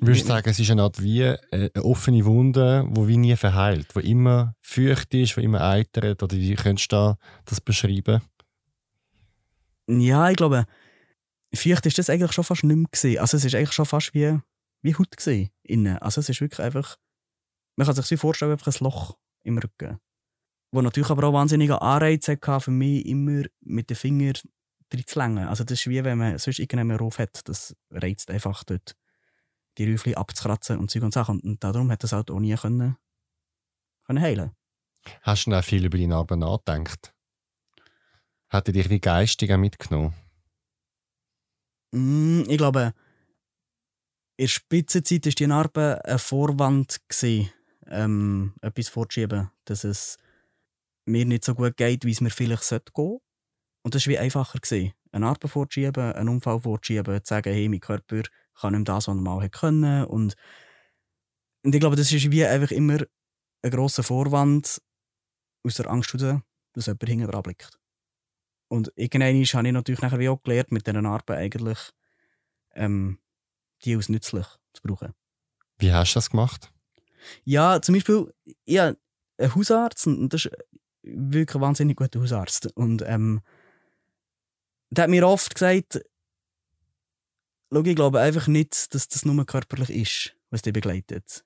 Würdest 0.00 0.24
du 0.24 0.28
sagen, 0.28 0.48
es 0.48 0.60
ist 0.60 0.70
eine 0.70 0.82
Art 0.82 1.02
wie 1.02 1.24
eine 1.24 1.70
offene 1.82 2.24
Wunde, 2.24 2.88
die 2.88 3.08
wie 3.08 3.16
nie 3.16 3.36
verheilt, 3.36 3.88
die 3.96 4.10
immer 4.10 4.54
feucht 4.60 5.12
ist, 5.14 5.36
die 5.36 5.44
immer 5.44 5.60
eitert? 5.60 6.22
Oder 6.22 6.36
wie 6.36 6.54
könntest 6.54 6.92
du 6.92 7.16
das 7.44 7.60
beschreiben? 7.60 8.22
Ja, 9.88 10.30
ich 10.30 10.36
glaube, 10.36 10.66
feucht 11.54 11.86
ist 11.86 11.98
das 11.98 12.10
eigentlich 12.10 12.32
schon 12.32 12.44
fast 12.44 12.62
nicht 12.62 12.76
mehr. 12.76 12.86
Gewesen. 12.90 13.18
Also 13.18 13.36
es 13.36 13.44
ist 13.44 13.54
eigentlich 13.54 13.72
schon 13.72 13.86
fast 13.86 14.14
wie, 14.14 14.38
wie 14.82 14.94
Haut 14.94 15.16
gewesen, 15.16 15.50
innen. 15.62 15.98
Also 15.98 16.20
es 16.20 16.28
ist 16.28 16.40
wirklich 16.40 16.60
einfach, 16.60 16.96
man 17.76 17.86
kann 17.86 17.96
sich 17.96 18.20
vorstellen, 18.20 18.52
einfach 18.52 18.72
ein 18.72 18.84
Loch 18.84 19.16
im 19.42 19.58
Rücken. 19.58 19.98
Wo 20.70 20.82
natürlich 20.82 21.10
aber 21.10 21.26
auch 21.26 21.32
wahnsinnige 21.32 21.80
Anreize 21.80 22.32
hatte 22.32 22.60
für 22.60 22.70
mich, 22.70 23.06
immer 23.06 23.44
mit 23.60 23.90
den 23.90 23.96
Fingern 23.96 24.34
drin 24.90 25.04
zu 25.06 25.18
längen. 25.18 25.48
Also 25.48 25.64
das 25.64 25.80
ist 25.80 25.88
wie 25.88 26.04
wenn 26.04 26.18
man 26.18 26.38
sonst 26.38 26.58
irgendeinen 26.58 26.98
Ruf 26.98 27.18
hat, 27.18 27.40
das 27.48 27.74
reizt 27.90 28.30
einfach 28.30 28.62
dort 28.64 28.94
die 29.78 29.90
Räufchen 29.90 30.14
abzukratzen 30.14 30.78
und 30.78 30.90
Zeug 30.90 31.02
und 31.02 31.14
Sachen. 31.14 31.40
Und 31.40 31.62
darum 31.62 31.90
hat 31.90 32.02
das 32.02 32.12
halt 32.12 32.30
auch 32.30 32.40
nie 32.40 32.54
können, 32.54 32.96
können 34.04 34.20
heilen 34.20 34.52
Hast 35.22 35.46
du 35.46 35.50
noch 35.50 35.64
viel 35.64 35.84
über 35.84 35.96
deine 35.96 36.08
Narbe 36.08 36.36
nachgedacht? 36.36 37.14
Hat 38.50 38.68
er 38.68 38.72
dich 38.72 38.90
wie 38.90 39.00
geistig 39.00 39.54
mitgenommen? 39.56 40.14
Mm, 41.92 42.42
ich 42.48 42.58
glaube, 42.58 42.94
in 44.36 44.44
der 44.44 44.48
Spitzenzeit 44.48 45.26
war 45.26 45.32
die 45.32 45.46
Narbe 45.46 46.00
ein 46.04 46.18
Vorwand, 46.18 46.98
gewesen, 47.08 47.50
ähm, 47.86 48.54
etwas 48.60 48.88
vorzuschieben, 48.88 49.50
dass 49.64 49.84
es 49.84 50.18
mir 51.06 51.24
nicht 51.24 51.44
so 51.44 51.54
gut 51.54 51.76
geht, 51.76 52.04
wie 52.04 52.10
es 52.10 52.20
mir 52.20 52.30
vielleicht 52.30 52.68
gehen 52.68 52.82
sollte. 52.94 53.18
Und 53.82 53.94
das 53.94 54.06
war 54.06 54.12
wie 54.12 54.18
einfacher. 54.18 54.58
Gewesen. 54.58 54.92
Eine 55.10 55.26
Narbe 55.26 55.48
vorzuschieben, 55.48 56.12
einen 56.12 56.28
Unfall 56.28 56.60
vorzuschieben, 56.60 57.24
zu 57.24 57.28
sagen, 57.28 57.52
hey, 57.52 57.68
mein 57.68 57.80
Körper 57.80 58.22
kann 58.60 58.72
nicht 58.72 58.86
mehr 58.86 58.94
das, 58.96 59.08
was 59.08 59.16
er 59.16 59.20
mal 59.20 59.48
können. 59.50 60.04
Und, 60.04 60.34
und 61.64 61.74
ich 61.74 61.80
glaube, 61.80 61.96
das 61.96 62.12
ist 62.12 62.30
wie 62.30 62.44
einfach 62.44 62.70
immer 62.70 62.98
ein 63.62 63.70
grosser 63.70 64.02
Vorwand 64.02 64.80
aus 65.64 65.74
der 65.74 65.90
Angst 65.90 66.12
heraus, 66.12 66.40
dass 66.72 66.86
jemand 66.86 67.08
hinten 67.08 67.30
dran 67.30 67.42
blickt. 67.42 67.78
Und 68.68 68.92
irgendwann 68.96 69.28
habe 69.28 69.38
ich 69.42 69.52
natürlich 69.72 70.00
nachher 70.02 70.18
wie 70.18 70.28
auch 70.28 70.42
gelernt, 70.42 70.72
mit 70.72 70.86
diesen 70.86 71.06
Arbeit 71.06 71.38
eigentlich 71.38 71.78
ähm, 72.74 73.18
die 73.84 73.96
als 73.96 74.08
nützlich 74.08 74.46
zu 74.72 74.82
brauchen. 74.82 75.14
Wie 75.78 75.92
hast 75.92 76.12
du 76.12 76.16
das 76.16 76.30
gemacht? 76.30 76.72
Ja, 77.44 77.80
zum 77.80 77.94
Beispiel, 77.94 78.32
habe 78.68 78.96
einen 79.38 79.54
Hausarzt 79.54 80.06
und 80.06 80.32
das 80.32 80.46
ist 80.46 80.56
wirklich 81.02 81.54
ein 81.54 81.60
wahnsinnig 81.60 81.96
guter 81.96 82.20
Hausarzt. 82.20 82.66
Und 82.74 83.02
ähm, 83.06 83.40
der 84.90 85.04
hat 85.04 85.10
mir 85.10 85.26
oft 85.26 85.54
gesagt, 85.54 86.00
Schau, 87.72 87.82
ich 87.82 87.96
glaube 87.96 88.20
einfach 88.20 88.46
nicht, 88.46 88.94
dass 88.94 89.08
das 89.08 89.24
nur 89.24 89.44
körperlich 89.44 89.90
ist, 89.90 90.36
was 90.50 90.62
dich 90.62 90.72
begleitet. 90.72 91.44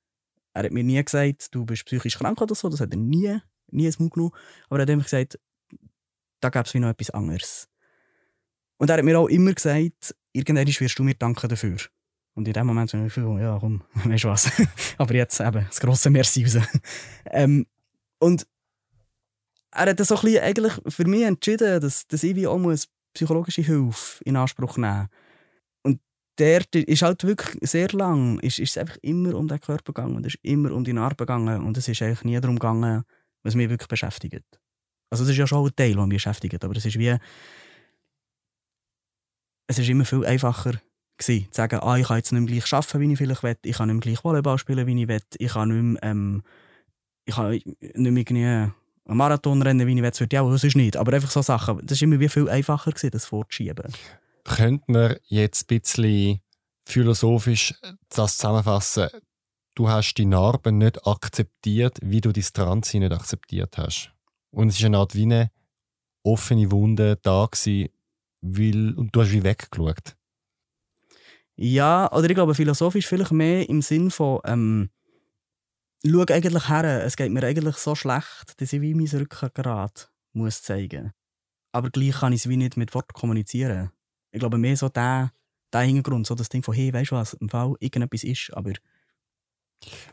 Er 0.55 0.65
hat 0.65 0.73
mir 0.73 0.85
nie 0.85 1.03
gesagt, 1.03 1.55
du 1.55 1.65
bist 1.65 1.85
psychisch 1.87 2.19
krank 2.19 2.41
oder 2.41 2.55
so, 2.55 2.69
das 2.69 2.81
hat 2.81 2.93
er 2.93 2.99
nie, 2.99 3.39
nie 3.69 3.87
ins 3.87 3.99
Mund 3.99 4.13
genommen. 4.13 4.33
Aber 4.69 4.79
er 4.79 4.83
hat 4.83 4.91
immer 4.91 5.03
gesagt, 5.03 5.39
da 6.41 6.51
gäbe 6.51 6.65
es 6.65 6.75
noch 6.75 6.89
etwas 6.91 7.11
anderes. 7.11 7.69
Und 8.77 8.91
er 8.91 8.99
hat 8.99 9.05
mir 9.05 9.19
auch 9.19 9.29
immer 9.29 9.53
gesagt, 9.53 10.15
irgendwann 10.33 10.67
wirst 10.67 10.99
du 10.99 11.03
mir 11.03 11.15
danken 11.15 11.49
dafür. 11.49 11.79
Und 12.35 12.47
in 12.47 12.55
dem 12.55 12.67
Moment 12.67 12.93
habe 12.93 13.07
ich 13.07 13.15
gefühlt, 13.15 13.41
ja, 13.41 13.59
komm, 13.59 13.83
weißt 13.95 14.25
du 14.25 14.29
was. 14.29 14.51
Aber 14.99 15.15
jetzt 15.15 15.41
eben 15.41 15.67
das 15.67 15.81
grosse 15.81 16.11
Merci 16.11 16.45
raus. 16.45 16.65
ähm, 17.27 17.67
und 18.19 18.47
er 19.73 19.91
hat 19.91 20.07
so 20.07 20.15
ein 20.15 20.21
bisschen 20.21 20.43
eigentlich 20.43 20.73
für 20.89 21.07
mich 21.07 21.23
entschieden, 21.23 21.81
dass, 21.81 22.07
dass 22.07 22.23
ich 22.23 22.37
wie 22.37 22.47
auch 22.47 22.61
psychologische 23.15 23.63
Hilfe 23.63 24.23
in 24.25 24.37
Anspruch 24.37 24.77
nehmen 24.77 25.01
muss 25.01 25.09
der 26.39 26.65
ist 26.73 27.03
halt 27.03 27.25
wirklich 27.25 27.59
sehr 27.61 27.89
lang, 27.89 28.39
ist, 28.41 28.59
ist 28.59 28.71
es 28.71 28.79
einfach 28.79 28.97
immer 29.03 29.35
um 29.35 29.49
den 29.49 29.61
Körper 29.61 29.93
gegangen 29.93 30.17
und 30.17 30.27
ist 30.27 30.39
immer 30.43 30.73
um 30.73 30.85
die 30.85 30.93
Narbe 30.93 31.27
gegangen 31.27 31.63
und 31.65 31.77
es 31.77 31.89
ist 31.89 32.01
eigentlich 32.03 32.25
nie 32.25 32.41
darum 32.41 32.59
gegangen, 32.59 33.05
was 33.43 33.55
mich 33.55 33.69
wirklich 33.69 33.89
beschäftigt. 33.89 34.61
Also 35.11 35.25
es 35.25 35.31
ist 35.31 35.37
ja 35.37 35.47
schon 35.47 35.67
ein 35.67 35.77
Teil, 35.77 35.95
der 35.95 36.07
mich 36.07 36.17
beschäftigt, 36.17 36.65
aber 36.65 36.77
es 36.77 36.87
ist 36.87 36.99
wie 36.99 37.17
es 39.67 39.79
ist 39.79 39.89
immer 39.89 40.05
viel 40.05 40.25
einfacher 40.25 40.81
gewesen, 41.19 41.47
zu 41.51 41.57
sagen, 41.57 41.81
ah, 41.83 41.97
ich 41.97 42.07
kann 42.07 42.17
jetzt 42.17 42.33
nicht 42.33 42.43
mehr 42.43 42.53
gleich 42.53 42.73
arbeiten, 42.73 43.01
wie 43.01 43.13
ich 43.13 43.19
vielleicht 43.19 43.43
will, 43.43 43.57
ich 43.63 43.77
kann 43.77 43.89
nicht 43.89 43.95
mehr 43.95 44.01
gleich 44.13 44.25
Volleyball 44.25 44.59
spielen, 44.59 44.87
wie 44.87 45.03
ich 45.03 45.09
will, 45.09 45.21
ich 45.39 45.53
kann 45.53 45.69
nicht 45.69 46.03
mehr, 46.03 46.11
ähm, 46.11 46.43
ich 47.25 47.35
kann 47.35 47.51
nicht 47.51 48.31
mehr 48.31 48.73
einen 49.05 49.17
Marathon 49.19 49.63
rennen, 49.63 49.87
wie 49.87 49.93
ich 49.93 50.03
will, 50.03 50.11
das 50.11 50.21
wird 50.21 50.33
ja 50.33 50.43
auch 50.43 50.57
sonst 50.57 50.77
nicht, 50.77 50.97
aber 50.97 51.13
einfach 51.13 51.31
so 51.31 51.43
Sachen, 51.43 51.79
das 51.83 51.99
ist 51.99 52.03
immer 52.03 52.21
wie 52.21 52.29
viel 52.29 52.49
einfacher 52.49 52.91
gewesen, 52.91 53.11
das 53.11 53.27
vorzuschieben 53.27 53.93
könnte 54.45 54.85
man 54.89 55.17
jetzt 55.25 55.71
ein 55.71 55.81
bisschen 55.81 56.41
philosophisch 56.87 57.75
das 58.09 58.37
zusammenfassen? 58.37 59.09
Du 59.75 59.89
hast 59.89 60.15
die 60.15 60.27
Narben 60.27 60.79
nicht 60.79 61.07
akzeptiert, 61.07 61.99
wie 62.03 62.21
du 62.21 62.33
die 62.33 62.43
Transi 62.43 62.99
nicht 62.99 63.13
akzeptiert 63.13 63.79
hast. 63.79 64.13
Und 64.51 64.69
es 64.69 64.79
ist 64.79 64.85
eine 64.85 64.99
Art 64.99 65.15
wie 65.15 65.23
eine 65.23 65.51
offene 66.25 66.71
Wunde 66.71 67.19
da 67.23 67.47
gewesen, 67.51 67.89
weil, 68.43 68.95
und 68.95 69.15
du 69.15 69.23
hast 69.23 69.33
wie 69.33 69.45
weggeschaut. 69.45 70.17
Ja, 71.57 72.11
oder 72.13 72.29
ich 72.29 72.35
glaube 72.35 72.55
philosophisch 72.55 73.07
vielleicht 73.07 73.33
mehr 73.33 73.69
im 73.69 73.83
Sinn 73.83 74.11
von 74.11 74.41
ähm, 74.45 74.91
schau 76.05 76.21
eigentlich 76.21 76.69
her, 76.69 77.05
es 77.05 77.17
geht 77.17 77.31
mir 77.31 77.43
eigentlich 77.45 77.77
so 77.77 77.95
schlecht, 77.95 78.61
dass 78.61 78.73
ich 78.73 78.81
wie 78.81 78.95
mein 78.95 79.07
Rückgrat 79.07 80.11
muss 80.33 80.63
zeigen. 80.63 81.13
Aber 81.73 81.91
gleich 81.91 82.17
kann 82.21 82.33
ich 82.33 82.41
es 82.41 82.49
wie 82.49 82.57
nicht 82.57 82.77
mit 82.77 82.95
Wort 82.95 83.15
kommunizieren 83.15 83.91
ich 84.33 84.41
glaube, 84.41 84.59
mehr 84.59 84.77
so 84.77 84.89
der, 84.89 85.33
der 85.73 85.81
Hintergrund, 85.83 86.27
so 86.27 86.35
das 86.35 86.49
Ding 86.49 86.63
von, 86.63 86.75
hey, 86.75 86.93
weißt 86.93 87.13
du 87.13 87.17
was, 87.17 87.35
im 87.35 87.49
Fall 87.49 87.75
irgendetwas 87.79 88.25
ist, 88.25 88.51
aber 88.55 88.73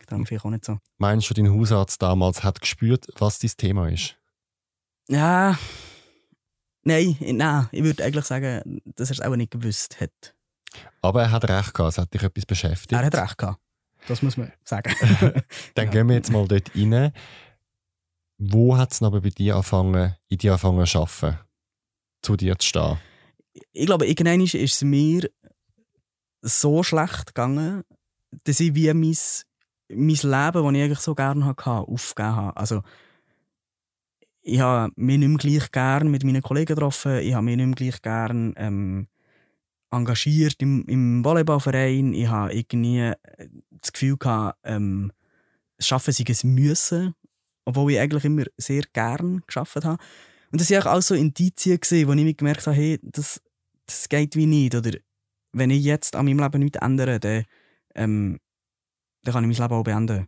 dann 0.07 0.25
vielleicht 0.25 0.45
auch 0.45 0.49
nicht 0.49 0.65
so. 0.65 0.77
Meinst 0.97 1.29
du, 1.29 1.33
dein 1.33 1.51
Hausarzt 1.51 2.01
damals 2.01 2.43
hat 2.43 2.59
gespürt, 2.59 3.07
was 3.17 3.39
dein 3.39 3.51
Thema 3.57 3.89
ist? 3.89 4.15
Ja, 5.07 5.57
nein, 6.83 7.15
nein, 7.19 7.67
ich 7.71 7.83
würde 7.83 8.03
eigentlich 8.03 8.25
sagen, 8.25 8.81
dass 8.95 9.09
er 9.09 9.13
es 9.13 9.21
auch 9.21 9.35
nicht 9.35 9.51
gewusst 9.51 9.99
hat. 10.01 10.35
Aber 11.01 11.23
er 11.23 11.31
hat 11.31 11.49
recht 11.49 11.73
gehabt, 11.73 11.93
es 11.93 11.97
hat 11.97 12.13
dich 12.13 12.21
etwas 12.21 12.45
beschäftigt. 12.45 12.91
Er 12.91 13.05
hat 13.05 13.15
recht 13.15 13.37
gehabt, 13.37 13.59
das 14.07 14.21
muss 14.21 14.37
man 14.37 14.51
sagen. 14.63 14.93
dann 15.75 15.85
ja. 15.85 15.91
gehen 15.91 16.07
wir 16.09 16.15
jetzt 16.15 16.31
mal 16.31 16.47
dort 16.47 16.75
rein. 16.75 17.11
Wo 18.37 18.77
hat 18.77 18.91
es 18.91 19.01
aber 19.01 19.21
bei 19.21 19.29
dir 19.29 19.55
angefangen, 19.55 20.15
in 20.29 20.37
dir 20.37 20.51
angefangen 20.51 20.85
zu 20.85 20.99
arbeiten, 20.99 21.39
zu 22.21 22.37
dir 22.37 22.57
zu 22.57 22.67
stehen? 22.67 22.97
Ich 23.53 23.85
glaube, 23.85 24.07
irgendwann 24.07 24.41
ist 24.41 24.55
es 24.55 24.83
mir 24.83 25.29
so 26.41 26.83
schlecht 26.83 27.27
gegangen, 27.27 27.83
dass 28.43 28.59
ich 28.59 28.75
wie 28.75 28.93
mein, 28.93 29.17
mein 29.89 30.07
Leben, 30.07 30.23
das 30.23 30.73
ich 30.73 30.81
eigentlich 30.81 30.99
so 30.99 31.15
gerne 31.15 31.45
hatte, 31.45 31.69
aufgegeben 31.69 32.35
habe. 32.35 32.57
Also, 32.57 32.81
ich 34.41 34.59
habe 34.59 34.91
mich 34.95 35.17
nicht 35.17 35.27
mehr 35.27 35.37
gleich 35.37 35.71
gerne 35.71 36.09
mit 36.09 36.23
meinen 36.23 36.41
Kollegen 36.41 36.75
getroffen, 36.75 37.19
ich 37.19 37.33
habe 37.33 37.45
mich 37.45 37.57
nicht 37.57 37.65
mehr 37.65 37.75
gleich 37.75 38.01
gerne 38.01 38.53
ähm, 38.55 39.07
engagiert 39.91 40.55
im, 40.59 40.85
im 40.85 41.23
Volleyballverein. 41.23 42.13
Ich 42.13 42.27
habe 42.27 42.53
irgendwie 42.53 43.13
das 43.71 43.91
Gefühl 43.91 44.17
gehabt, 44.17 44.59
ähm, 44.63 45.11
das 45.77 45.87
Schaffen 45.87 46.13
sei 46.13 46.23
ein 46.27 46.53
Müssen, 46.53 47.15
obwohl 47.65 47.91
ich 47.91 47.99
eigentlich 47.99 48.25
immer 48.25 48.43
sehr 48.57 48.83
gerne 48.93 49.41
geschafft 49.45 49.83
habe. 49.83 50.01
Und 50.51 50.61
das 50.61 50.69
waren 50.71 50.87
auch 50.87 51.01
so 51.01 51.15
Indizien, 51.15 51.79
wo 52.07 52.13
ich 52.13 52.37
gemerkt 52.37 52.65
habe, 52.65 52.75
hey, 52.75 52.99
das, 53.03 53.41
das 53.85 54.09
geht 54.09 54.35
wie 54.35 54.45
nicht. 54.45 54.75
Oder 54.75 54.97
wenn 55.51 55.69
ich 55.69 55.83
jetzt 55.83 56.15
an 56.15 56.25
meinem 56.25 56.39
Leben 56.39 56.61
nichts 56.61 56.79
ändere, 56.81 57.19
dann, 57.19 57.45
ähm, 57.95 58.39
dann 59.23 59.33
kann 59.33 59.49
ich 59.49 59.59
mein 59.59 59.69
Leben 59.69 59.79
auch 59.79 59.83
beenden. 59.83 60.27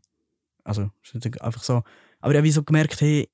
Also, 0.63 0.91
einfach 1.41 1.63
so. 1.63 1.84
Aber 2.19 2.34
ich 2.34 2.38
habe 2.38 2.51
so 2.51 2.63
gemerkt, 2.63 3.01
hey, 3.01 3.27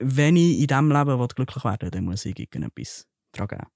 wenn 0.00 0.36
ich 0.36 0.60
in 0.60 0.66
diesem 0.66 0.90
Leben 0.90 1.28
glücklich 1.28 1.64
werden 1.64 1.82
will, 1.82 1.90
dann 1.90 2.04
muss 2.04 2.24
ich 2.24 2.38
irgendetwas 2.38 3.06
daran 3.32 3.48
geben. 3.48 3.66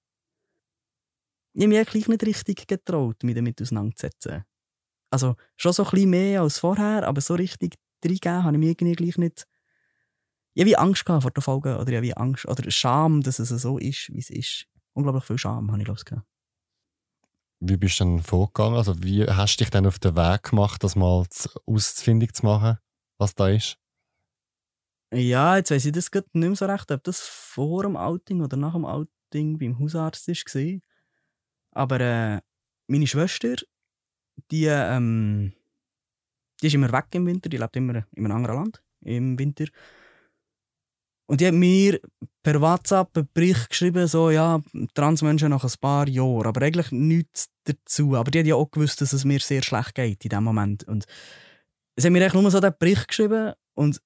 ich 1.53 1.63
habe 1.63 1.69
mich 1.69 1.89
gleich 1.89 2.09
nicht 2.09 2.27
richtig 2.27 2.67
getraut, 2.67 3.23
mich 3.23 3.35
damit 3.37 3.61
auseinanderzusetzen. 3.63 4.45
Also 5.11 5.37
schon 5.57 5.73
so 5.73 5.85
ein 5.85 5.91
bisschen 5.91 6.11
mehr 6.11 6.41
als 6.41 6.59
vorher, 6.59 7.07
aber 7.07 7.21
so 7.21 7.35
richtig 7.35 7.75
reingeben 8.05 8.43
habe 8.43 8.57
ich 8.57 8.61
mir 8.61 8.71
irgendwie 8.71 9.21
nicht. 9.21 9.47
Ich 10.55 10.63
habe 10.63 10.79
Angst 10.79 11.05
vor 11.05 11.21
der 11.21 11.43
Folge 11.43 11.77
oder 11.79 11.89
ich 11.89 11.97
habe 11.97 12.07
wie 12.07 12.17
Angst 12.17 12.47
oder 12.47 12.71
Scham, 12.71 13.23
dass 13.23 13.41
es 13.41 13.49
so 13.49 13.79
ist, 13.79 14.11
wie 14.13 14.21
es 14.21 14.31
ist. 14.31 14.67
Unglaublich 14.93 15.25
viel 15.25 15.39
Scham 15.39 15.73
habe 15.73 15.83
ich 15.83 15.89
ich 15.89 16.19
Wie 17.59 17.77
bist 17.77 17.99
du 17.99 18.05
dann 18.05 18.23
vorgegangen? 18.23 18.77
Also 18.77 19.03
wie 19.03 19.25
hast 19.25 19.57
du 19.57 19.65
dich 19.65 19.71
dann 19.71 19.87
auf 19.87 19.99
den 19.99 20.17
Weg 20.17 20.45
gemacht, 20.45 20.85
das 20.85 20.95
mal 20.95 21.27
ausfindig 21.67 22.35
zu 22.35 22.47
machen, 22.47 22.79
was 23.19 23.35
da 23.35 23.49
ist? 23.49 23.79
Ja, 25.13 25.57
jetzt 25.57 25.73
weiß 25.73 25.87
ich 25.87 25.93
das 25.93 26.11
nicht 26.13 26.33
mehr 26.35 26.55
so 26.55 26.67
recht, 26.67 26.91
ob 26.91 27.03
das 27.03 27.21
vor 27.21 27.83
dem 27.83 27.97
Outing 27.97 28.41
oder 28.41 28.57
nach 28.57 28.75
dem 28.75 28.85
Outing 28.85 29.59
beim 29.59 29.79
Hausarzt 29.79 30.29
war. 30.29 30.81
Aber 31.73 32.01
äh, 32.01 32.41
meine 32.87 33.07
Schwester, 33.07 33.57
die, 34.51 34.67
ähm, 34.67 35.53
die 36.63 36.69
ist 36.69 36.75
immer 36.75 36.93
weg 36.93 37.07
im 37.13 37.27
Winter, 37.27 37.49
die 37.49 37.57
lebt 37.57 37.77
immer 37.77 38.05
in 38.13 38.25
einem 38.25 38.37
anderen 38.37 38.57
Land 38.57 38.83
im 39.03 39.39
Winter. 39.39 39.67
Und 41.27 41.41
die 41.41 41.47
hat 41.47 41.55
mir 41.55 42.01
per 42.43 42.61
WhatsApp 42.61 43.17
einen 43.17 43.29
Bericht 43.33 43.71
geschrieben, 43.71 44.07
so, 44.07 44.31
ja, 44.31 44.61
Transmenschen 44.95 45.51
nach 45.51 45.65
ein 45.65 45.73
paar 45.81 46.07
Jahren, 46.09 46.47
aber 46.47 46.63
eigentlich 46.63 46.93
nichts 46.93 47.49
dazu. 47.65 48.15
Aber 48.15 48.31
die 48.31 48.41
hat 48.41 48.47
ja 48.47 48.57
auch 48.57 48.71
gewusst, 48.71 49.01
dass 49.01 49.15
es 49.15 49.25
mir 49.25 49.41
sehr 49.41 49.63
schlecht 49.63 49.95
geht 49.95 50.25
in 50.25 50.29
dem 50.29 50.45
Moment. 50.45 50.85
Und 50.85 51.07
sie 51.97 52.07
hat 52.07 52.13
mir 52.13 52.21
eigentlich 52.21 52.43
nur 52.43 52.51
so 52.51 52.61
den 52.61 52.75
Bericht 52.79 53.09
geschrieben 53.09 53.55
und 53.75 54.01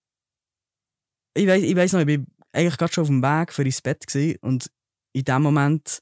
ich 1.35 1.47
weiß 1.47 1.63
ich 1.63 1.77
weiss 1.77 1.93
noch, 1.93 2.01
ich 2.01 2.07
bin 2.07 2.27
eigentlich 2.53 2.77
gerade 2.77 2.93
schon 2.93 3.03
auf 3.03 3.09
dem 3.09 3.23
Weg 3.23 3.53
für 3.53 3.63
ins 3.63 3.83
Bett 3.83 4.07
gewesen, 4.07 4.39
und 4.41 4.71
in 5.13 5.25
dem 5.25 5.43
Moment 5.43 6.01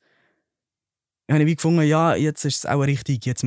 habe 1.31 1.43
ich 1.43 1.47
wie 1.47 1.57
gefunden, 1.57 1.83
ja, 1.83 2.15
jetzt 2.15 2.45
ist 2.45 2.59
es 2.59 2.67
auch 2.67 2.81
richtig, 2.81 3.27
jetzt 3.27 3.45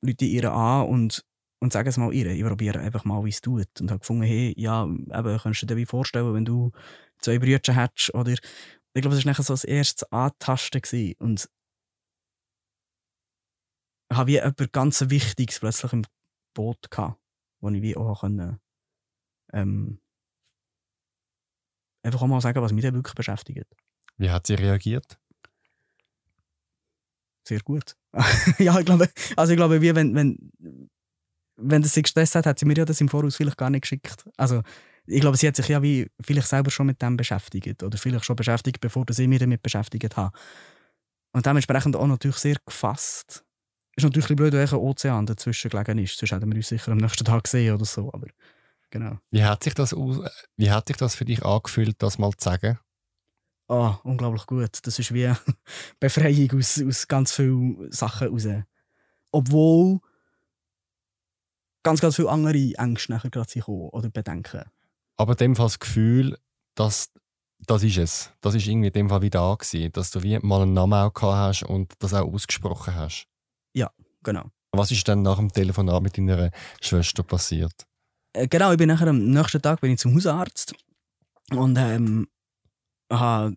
Leute 0.00 0.24
ihr 0.24 0.50
an 0.50 0.88
und, 0.88 1.24
und 1.62 1.72
sagen 1.72 1.88
es 1.88 1.96
mal 1.96 2.12
ihr. 2.12 2.26
Ich 2.26 2.42
probiere 2.42 2.80
einfach 2.80 3.04
mal, 3.04 3.24
wie 3.24 3.28
es 3.28 3.40
tut. 3.40 3.80
Und 3.80 3.90
habe 3.92 4.00
gefunden, 4.00 4.24
hey, 4.24 4.52
ja, 4.56 4.82
eben, 4.82 5.38
kannst 5.38 5.62
du 5.62 5.66
dir 5.66 5.76
wie 5.76 5.86
vorstellen, 5.86 6.34
wenn 6.34 6.44
du 6.44 6.72
zwei 7.18 7.38
Brüder 7.38 7.72
hättest 7.72 8.12
oder 8.14 8.32
ich 8.32 8.40
glaube, 9.00 9.14
das 9.14 9.24
war 9.24 9.30
nachher 9.30 9.44
so 9.44 9.52
das 9.52 9.62
erste 9.62 10.10
Antasten 10.10 10.80
gewesen. 10.80 11.14
und 11.20 11.48
habe 14.12 14.32
wie 14.32 14.36
etwas 14.38 14.72
ganz 14.72 15.08
Wichtiges 15.08 15.60
plötzlich 15.60 15.92
im 15.92 16.04
Boot 16.52 16.90
gehabt, 16.90 17.18
wo 17.60 17.70
ich 17.70 17.80
wie 17.80 17.96
auch 17.96 18.20
können, 18.20 18.58
ähm, 19.52 20.00
einfach 22.02 22.22
auch 22.22 22.26
mal 22.26 22.40
sagen, 22.40 22.60
was 22.60 22.72
mich 22.72 22.82
wirklich 22.82 23.14
beschäftigt. 23.14 23.72
Wie 24.18 24.30
hat 24.30 24.48
sie 24.48 24.54
reagiert? 24.54 25.16
Sehr 27.46 27.60
gut. 27.60 27.96
ja, 28.58 28.78
ich 28.78 28.84
glaube, 28.84 29.08
also 29.36 29.52
ich 29.52 29.56
glaube, 29.56 29.80
wie 29.80 29.94
wenn, 29.94 30.14
wenn, 30.14 30.90
wenn 31.62 31.82
das 31.82 31.94
sie 31.94 32.02
gestresst 32.02 32.34
hat, 32.34 32.46
hat 32.46 32.58
sie 32.58 32.66
mir 32.66 32.76
ja 32.76 32.84
das 32.84 33.00
im 33.00 33.08
Voraus 33.08 33.36
vielleicht 33.36 33.56
gar 33.56 33.70
nicht 33.70 33.82
geschickt. 33.82 34.24
Also 34.36 34.62
ich 35.06 35.20
glaube, 35.20 35.36
sie 35.36 35.48
hat 35.48 35.56
sich 35.56 35.68
ja 35.68 35.82
wie 35.82 36.10
vielleicht 36.20 36.48
selber 36.48 36.70
schon 36.70 36.86
mit 36.86 37.02
dem 37.02 37.16
beschäftigt 37.16 37.82
oder 37.82 37.98
vielleicht 37.98 38.24
schon 38.24 38.36
beschäftigt, 38.36 38.80
bevor 38.80 39.04
sie 39.10 39.26
mich 39.26 39.40
damit 39.40 39.62
beschäftigt 39.62 40.16
hat. 40.16 40.32
Und 41.32 41.46
dementsprechend 41.46 41.96
auch 41.96 42.06
natürlich 42.06 42.36
sehr 42.36 42.56
gefasst. 42.64 43.44
Ist 43.96 44.04
natürlich 44.04 44.30
ein 44.30 44.36
blöd, 44.36 44.52
wenn 44.52 44.68
ein 44.68 44.74
Ozean 44.74 45.26
dazwischen 45.26 45.70
gelegen 45.70 45.98
ist. 45.98 46.18
Sonst 46.18 46.32
hätten 46.32 46.50
wir 46.50 46.56
uns 46.56 46.68
sicher 46.68 46.92
am 46.92 46.98
nächsten 46.98 47.24
Tag 47.24 47.44
gesehen 47.44 47.74
oder 47.74 47.84
so. 47.84 48.12
Aber 48.12 48.26
genau. 48.90 49.18
Wie 49.30 49.44
hat 49.44 49.64
sich 49.64 49.74
das, 49.74 49.92
wie 49.92 50.70
hat 50.70 50.88
sich 50.88 50.96
das 50.96 51.14
für 51.14 51.24
dich 51.24 51.44
angefühlt, 51.44 51.96
das 51.98 52.18
mal 52.18 52.30
zu 52.32 52.44
sagen? 52.44 52.78
Ah, 53.68 53.98
oh, 54.04 54.08
unglaublich 54.08 54.46
gut. 54.46 54.78
Das 54.82 54.98
ist 54.98 55.12
wie 55.12 55.32
Befreiung 56.00 56.58
aus, 56.58 56.82
aus 56.82 57.08
ganz 57.08 57.32
vielen 57.32 57.90
Sachen 57.90 58.28
raus. 58.28 58.46
Obwohl 59.30 60.00
ganz, 61.82 62.00
ganz 62.00 62.16
viele 62.16 62.30
andere 62.30 62.72
Ängste 62.76 63.12
nachher 63.12 63.30
gerade 63.30 63.60
kommen 63.60 63.88
oder 63.90 64.10
Bedenken. 64.10 64.64
Aber 65.16 65.32
in 65.32 65.38
dem 65.38 65.56
Fall 65.56 65.66
das 65.66 65.78
Gefühl, 65.78 66.38
dass 66.74 67.12
das 67.66 67.84
ist 67.84 67.98
es. 67.98 68.32
Das 68.40 68.54
ist 68.54 68.66
irgendwie 68.66 68.88
in 68.88 68.92
dem 68.92 69.08
Fall 69.08 69.22
wieder 69.22 69.38
da 69.38 69.54
gewesen, 69.54 69.92
dass 69.92 70.10
du 70.10 70.22
wie 70.22 70.38
mal 70.40 70.62
einen 70.62 70.72
Namen 70.72 70.94
auch 70.94 71.12
gehabt 71.12 71.36
hast 71.36 71.62
und 71.62 71.92
das 72.00 72.12
auch 72.12 72.32
ausgesprochen 72.32 72.94
hast. 72.94 73.26
Ja, 73.74 73.90
genau. 74.22 74.50
Was 74.72 74.90
ist 74.90 75.06
dann 75.06 75.22
nach 75.22 75.36
dem 75.36 75.52
Telefonat 75.52 76.02
mit 76.02 76.16
deiner 76.16 76.50
Schwester 76.80 77.22
passiert? 77.22 77.86
Äh, 78.32 78.48
genau, 78.48 78.72
ich 78.72 78.78
bin 78.78 78.88
nachher 78.88 79.08
am 79.08 79.24
nächsten 79.24 79.62
Tag 79.62 79.80
bin 79.80 79.92
ich 79.92 79.98
zum 79.98 80.14
Hausarzt 80.14 80.74
und 81.50 81.76
ähm, 81.76 82.26
habe 83.12 83.54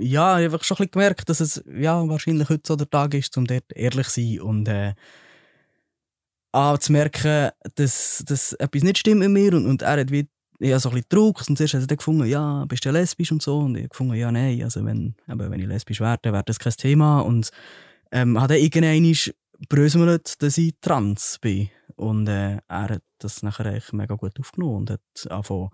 ja, 0.00 0.34
einfach 0.34 0.62
schon 0.62 0.78
ein 0.78 0.90
gemerkt, 0.90 1.28
dass 1.28 1.40
es 1.40 1.62
ja, 1.66 2.08
wahrscheinlich 2.08 2.48
heute 2.48 2.62
so 2.66 2.76
der 2.76 2.88
Tag 2.88 3.14
ist, 3.14 3.36
um 3.36 3.46
dort 3.46 3.64
ehrlich 3.74 4.08
zu 4.08 4.20
sein 4.20 4.40
und 4.40 4.68
äh, 4.68 4.94
auch 6.52 6.78
zu 6.78 6.92
merken, 6.92 7.50
dass, 7.74 8.22
dass 8.26 8.52
etwas 8.54 8.82
nicht 8.82 8.98
stimmt 8.98 9.20
mit 9.20 9.30
mir 9.30 9.54
und, 9.54 9.66
und 9.66 9.82
er 9.82 10.00
hat 10.00 10.10
wie 10.10 10.28
ja, 10.60 10.78
so 10.78 10.88
ein 10.88 10.96
bisschen 10.96 11.08
Druck 11.10 11.42
und 11.48 11.56
zuerst 11.56 11.74
hat 11.74 11.90
er 11.90 11.96
gefunden, 11.96 12.26
ja, 12.26 12.64
bist 12.66 12.84
du 12.84 12.90
lesbisch 12.90 13.30
und 13.30 13.42
so? 13.42 13.58
Und 13.58 13.76
ich 13.76 13.88
gefunden, 13.88 14.14
ja, 14.14 14.32
nein, 14.32 14.62
also 14.62 14.84
wenn, 14.84 15.14
eben, 15.28 15.50
wenn 15.50 15.60
ich 15.60 15.66
lesbisch 15.66 16.00
wäre, 16.00 16.18
wäre 16.24 16.42
das 16.44 16.58
kein 16.58 16.72
Thema. 16.72 17.20
Und 17.20 17.50
ähm, 18.10 18.40
hat 18.40 18.50
er 18.50 18.58
irgendwann 18.58 19.14
bröselt, 19.68 20.42
dass 20.42 20.58
ich 20.58 20.74
trans 20.80 21.38
bin? 21.40 21.70
Und 21.96 22.28
äh, 22.28 22.58
er 22.68 22.88
hat 22.88 23.02
das 23.18 23.42
nachher 23.42 23.66
echt 23.66 23.92
mega 23.92 24.14
gut 24.14 24.38
aufgenommen 24.38 24.76
und 24.76 24.90
hat 24.90 25.30
angefangen, 25.30 25.70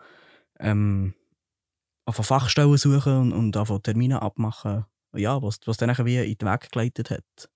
ähm, 0.60 1.14
Fachstellen 2.06 2.76
suchen 2.76 3.32
und, 3.32 3.56
und 3.56 3.82
Termine 3.82 4.20
abmachen, 4.20 4.84
ja, 5.16 5.40
was, 5.42 5.58
was 5.64 5.78
dann 5.78 5.96
wie 6.04 6.18
in 6.18 6.37
den 6.37 6.48
Weg 6.48 6.70
geleitet 6.70 7.10
hat. 7.10 7.48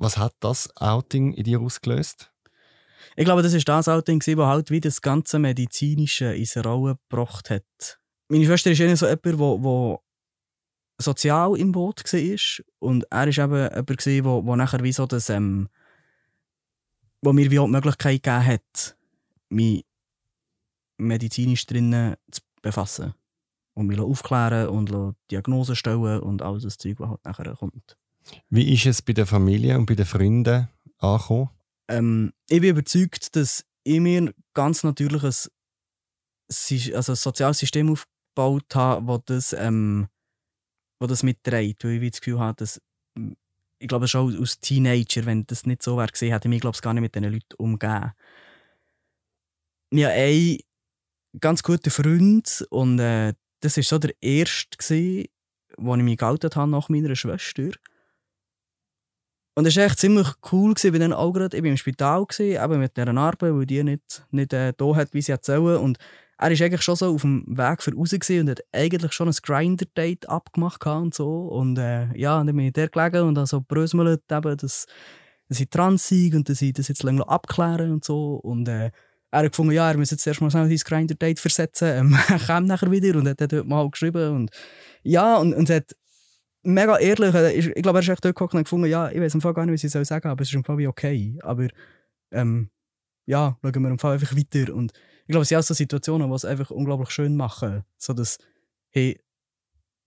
Was 0.00 0.16
hat 0.16 0.34
das 0.40 0.74
Outing 0.76 1.34
in 1.34 1.44
dir 1.44 1.60
ausgelöst? 1.60 2.32
Ich 3.16 3.26
glaube, 3.26 3.42
das 3.42 3.52
war 3.52 3.60
das 3.60 3.86
Outing, 3.86 4.20
das 4.20 4.36
halt 4.36 4.70
wie 4.70 4.80
das 4.80 5.02
ganze 5.02 5.38
Medizinische 5.38 6.34
in 6.34 6.46
seine 6.46 6.68
Rolle 6.68 6.98
gebracht 7.10 7.50
hat. 7.50 8.00
Meine 8.28 8.46
Schwester 8.46 8.70
ist 8.70 8.80
eher 8.80 8.96
so 8.96 9.06
jemand, 9.06 9.38
wo, 9.38 9.62
wo 9.62 10.02
sozial 10.96 11.54
im 11.58 11.72
Boot 11.72 12.02
war. 12.02 12.64
Und 12.78 13.04
er 13.10 13.36
war 13.36 13.76
eben 13.76 13.96
jemand, 13.98 14.24
wo, 14.24 14.46
wo 14.46 14.56
nachher 14.56 14.82
wie 14.82 14.92
so 14.92 15.04
das, 15.04 15.28
ähm, 15.28 15.68
wo 17.20 17.34
mir 17.34 17.50
wie 17.50 17.58
auch 17.58 17.66
die 17.66 17.72
Möglichkeit 17.72 18.22
gegeben 18.22 18.46
hat, 18.46 18.96
mich 19.50 19.84
medizinisch 20.96 21.66
drinnen 21.66 22.16
zu 22.30 22.40
befassen 22.62 23.12
und 23.74 23.86
mich 23.86 24.00
aufklären 24.00 24.68
und 24.68 25.16
Diagnosen 25.30 25.76
stellen 25.76 26.20
und 26.20 26.40
all 26.40 26.58
das 26.58 26.78
Zeug, 26.78 27.00
was 27.00 27.10
halt 27.10 27.24
nachher 27.26 27.54
kommt. 27.54 27.98
Wie 28.48 28.72
ist 28.72 28.86
es 28.86 29.02
bei 29.02 29.12
der 29.12 29.26
Familie 29.26 29.78
und 29.78 29.86
bei 29.86 29.94
den 29.94 30.06
Freunden 30.06 30.68
angekommen? 30.98 31.50
Ähm, 31.88 32.32
ich 32.48 32.60
bin 32.60 32.70
überzeugt, 32.70 33.34
dass 33.36 33.64
ich 33.82 34.00
mir 34.00 34.32
ganz 34.54 34.82
natürlich 34.84 35.22
ein, 35.22 36.94
also 36.94 37.12
ein 37.12 37.16
soziales 37.16 37.58
System 37.58 37.90
aufgebaut 37.90 38.74
habe, 38.74 39.22
das 39.26 39.50
das, 39.50 39.60
ähm, 39.60 40.08
wo 40.98 41.06
das 41.06 41.22
mitträgt. 41.22 41.84
Weil 41.84 42.02
ich 42.02 42.12
das 42.12 42.20
Gefühl 42.20 42.40
habe, 42.40 42.56
dass 42.56 42.80
ich 43.78 43.88
glaube 43.88 44.08
schon 44.08 44.38
als 44.38 44.60
Teenager, 44.60 45.24
wenn 45.26 45.46
das 45.46 45.66
nicht 45.66 45.82
so 45.82 45.96
wäre 45.96 46.08
gesehen, 46.08 46.32
hätte 46.32 46.48
ich 46.48 46.50
mich 46.50 46.60
glaube 46.60 46.76
ich, 46.76 46.82
gar 46.82 46.92
nicht 46.94 47.02
mit 47.02 47.14
diesen 47.14 47.32
Leuten 47.32 47.54
umgehen. 47.56 48.12
Ich 49.90 50.04
habe 50.04 50.14
einen 50.14 50.58
ganz 51.40 51.62
guten 51.62 51.90
Freund 51.90 52.66
und 52.70 52.98
äh, 52.98 53.32
das 53.60 53.76
war 53.76 53.84
so 53.84 53.98
der 53.98 54.14
erste, 54.20 54.76
gewesen, 54.76 55.26
wo 55.76 55.96
ich 55.96 56.02
mich 56.02 56.18
geoutet 56.18 56.56
habe 56.56 56.70
nach 56.70 56.88
meiner 56.88 57.16
Schwester. 57.16 57.70
Und 59.54 59.66
es 59.66 59.76
war 59.76 59.84
echt 59.84 59.98
ziemlich 59.98 60.28
cool. 60.52 60.74
Gewesen, 60.74 60.94
ich, 60.94 61.00
dann 61.00 61.12
auch 61.12 61.34
war 61.34 61.52
im 61.52 61.76
Spital, 61.76 62.24
gewesen, 62.24 62.62
eben 62.62 62.80
mit 62.80 62.96
dieser 62.96 63.16
Arbeit, 63.16 63.52
weil 63.54 63.66
die 63.66 63.82
nicht, 63.82 64.24
nicht 64.30 64.52
äh, 64.52 64.72
da 64.76 64.94
hat, 64.94 65.12
wie 65.12 65.22
sie 65.22 65.32
erzählen. 65.32 65.76
Und 65.76 65.98
er 66.38 66.50
war 66.50 66.66
eigentlich 66.66 66.82
schon 66.82 66.96
so 66.96 67.14
auf 67.14 67.20
dem 67.20 67.44
Weg 67.46 67.82
für 67.82 67.94
raus 67.94 68.12
und 68.12 68.50
hat 68.50 68.64
eigentlich 68.72 69.12
schon 69.12 69.28
ein 69.28 69.34
Grinder-Date 69.42 70.28
abgemacht 70.28 70.86
und 70.86 71.14
so. 71.14 71.48
Und 71.48 71.76
äh, 71.78 72.06
ja, 72.16 72.42
dann 72.42 72.56
bin 72.56 72.66
ich 72.66 72.72
da 72.72 72.86
gelegen 72.86 73.28
und 73.28 73.34
dann 73.34 73.46
so 73.46 73.60
bröselt, 73.60 74.22
eben, 74.30 74.56
dass, 74.56 74.86
dass 75.48 75.60
ich 75.60 75.68
trans 75.68 76.08
sind 76.08 76.34
und 76.34 76.48
dass 76.48 76.62
ich 76.62 76.72
das 76.72 76.88
jetzt 76.88 77.02
länger 77.02 77.28
abklären 77.28 77.92
und 77.92 78.04
so. 78.04 78.36
Und 78.36 78.68
äh, 78.68 78.90
er 79.32 79.42
hat 79.42 79.52
gefunden, 79.52 79.72
ja, 79.72 79.90
er 79.90 79.98
muss 79.98 80.10
jetzt 80.10 80.26
erstmal 80.26 80.50
schnell 80.50 80.68
sein 80.68 80.78
Grinder-Date 80.78 81.40
versetzen. 81.40 81.88
Ähm, 81.88 82.18
er 82.28 82.38
kam 82.38 82.64
nachher 82.64 82.90
wieder 82.90 83.18
und 83.18 83.28
hat 83.28 83.40
dort 83.40 83.66
mal 83.66 83.90
geschrieben. 83.90 84.34
Und 84.34 84.50
ja, 85.02 85.36
und, 85.36 85.52
und 85.52 85.68
hat 85.68 85.94
mega 86.62 86.98
ehrlich, 86.98 87.34
äh, 87.34 87.52
ich 87.52 87.82
glaube, 87.82 87.98
er 87.98 88.02
ist 88.02 88.08
echt 88.08 88.24
dort 88.24 88.40
und 88.40 88.64
gefunden, 88.64 88.86
ja, 88.88 89.10
ich 89.10 89.20
weiß 89.20 89.34
im 89.34 89.40
Fall 89.40 89.54
gar 89.54 89.66
nicht, 89.66 89.74
was 89.74 89.84
ich 89.84 89.90
soll 89.90 90.04
sagen 90.04 90.28
aber 90.28 90.42
es 90.42 90.48
ist 90.48 90.54
im 90.54 90.64
Fall 90.64 90.78
wie 90.78 90.86
okay. 90.86 91.38
Aber 91.42 91.68
ähm, 92.32 92.70
ja, 93.26 93.58
schauen 93.62 93.82
wir 93.82 93.90
im 93.90 93.98
Fall 93.98 94.14
einfach 94.14 94.36
weiter. 94.36 94.74
Und 94.74 94.92
ich 95.22 95.28
glaube, 95.28 95.42
es 95.42 95.48
sind 95.48 95.58
auch 95.58 95.62
so 95.62 95.74
Situationen, 95.74 96.28
die 96.28 96.34
es 96.34 96.44
einfach 96.44 96.70
unglaublich 96.70 97.10
schön 97.10 97.36
machen. 97.36 97.84
So 97.96 98.12
dass, 98.12 98.38
hey, 98.90 99.20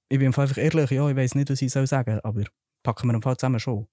ich 0.10 0.20
bin 0.20 0.28
im 0.28 0.34
Fall 0.34 0.44
einfach 0.44 0.58
ehrlich, 0.58 0.92
ja, 0.92 1.10
ich 1.10 1.16
weiß 1.16 1.36
nicht, 1.36 1.50
was 1.50 1.62
ich 1.62 1.72
soll 1.72 1.88
sagen 1.88 2.20
aber 2.24 2.44
packen 2.84 3.08
wir 3.08 3.14
im 3.14 3.22
Fall 3.22 3.38
zusammen 3.38 3.60
schon. 3.60 3.88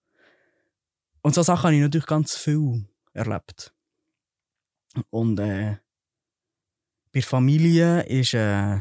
Und 1.22 1.34
so 1.34 1.42
Sachen 1.42 1.64
habe 1.64 1.74
ich 1.74 1.80
natürlich 1.80 2.06
ganz 2.06 2.36
viel 2.36 2.86
erlebt. 3.12 3.72
Und 5.10 5.38
äh, 5.38 5.76
bei 7.12 7.22
Familie 7.22 8.02
ist 8.02 8.34
äh, 8.34 8.80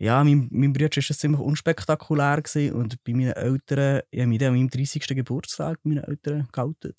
ja, 0.00 0.24
mein, 0.24 0.48
mein 0.50 0.72
Bruder 0.72 0.88
war 0.96 1.16
ziemlich 1.16 1.40
unspektakulär 1.40 2.40
gewesen 2.40 2.74
und 2.74 3.04
bei 3.04 3.12
meinen 3.12 3.32
Eltern, 3.32 4.00
ich 4.10 4.20
habe 4.20 4.28
mich 4.28 4.42
an 4.42 4.54
meinem 4.54 4.70
30. 4.70 5.06
Geburtstag 5.08 5.78
bei 5.82 5.90
meinen 5.90 6.04
Eltern 6.04 6.48
gehalten. 6.50 6.94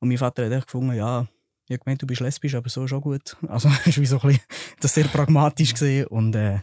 Und 0.00 0.08
mein 0.08 0.16
Vater 0.16 0.48
hat 0.48 0.66
gefunden, 0.66 0.94
ja, 0.94 1.26
ich 1.66 1.74
habe 1.74 1.84
gemeint, 1.84 2.00
du 2.00 2.06
bist 2.06 2.22
lesbisch, 2.22 2.54
aber 2.54 2.70
so 2.70 2.86
ist 2.86 2.94
auch 2.94 3.02
gut. 3.02 3.36
Also, 3.48 3.68
das 3.84 3.98
war 3.98 4.06
so 4.06 4.18
ein 4.20 4.28
bisschen, 4.28 4.44
das 4.80 4.94
sehr 4.94 5.04
pragmatisch 5.04 5.74
gesehen 5.74 6.06
und 6.06 6.34
äh, 6.34 6.60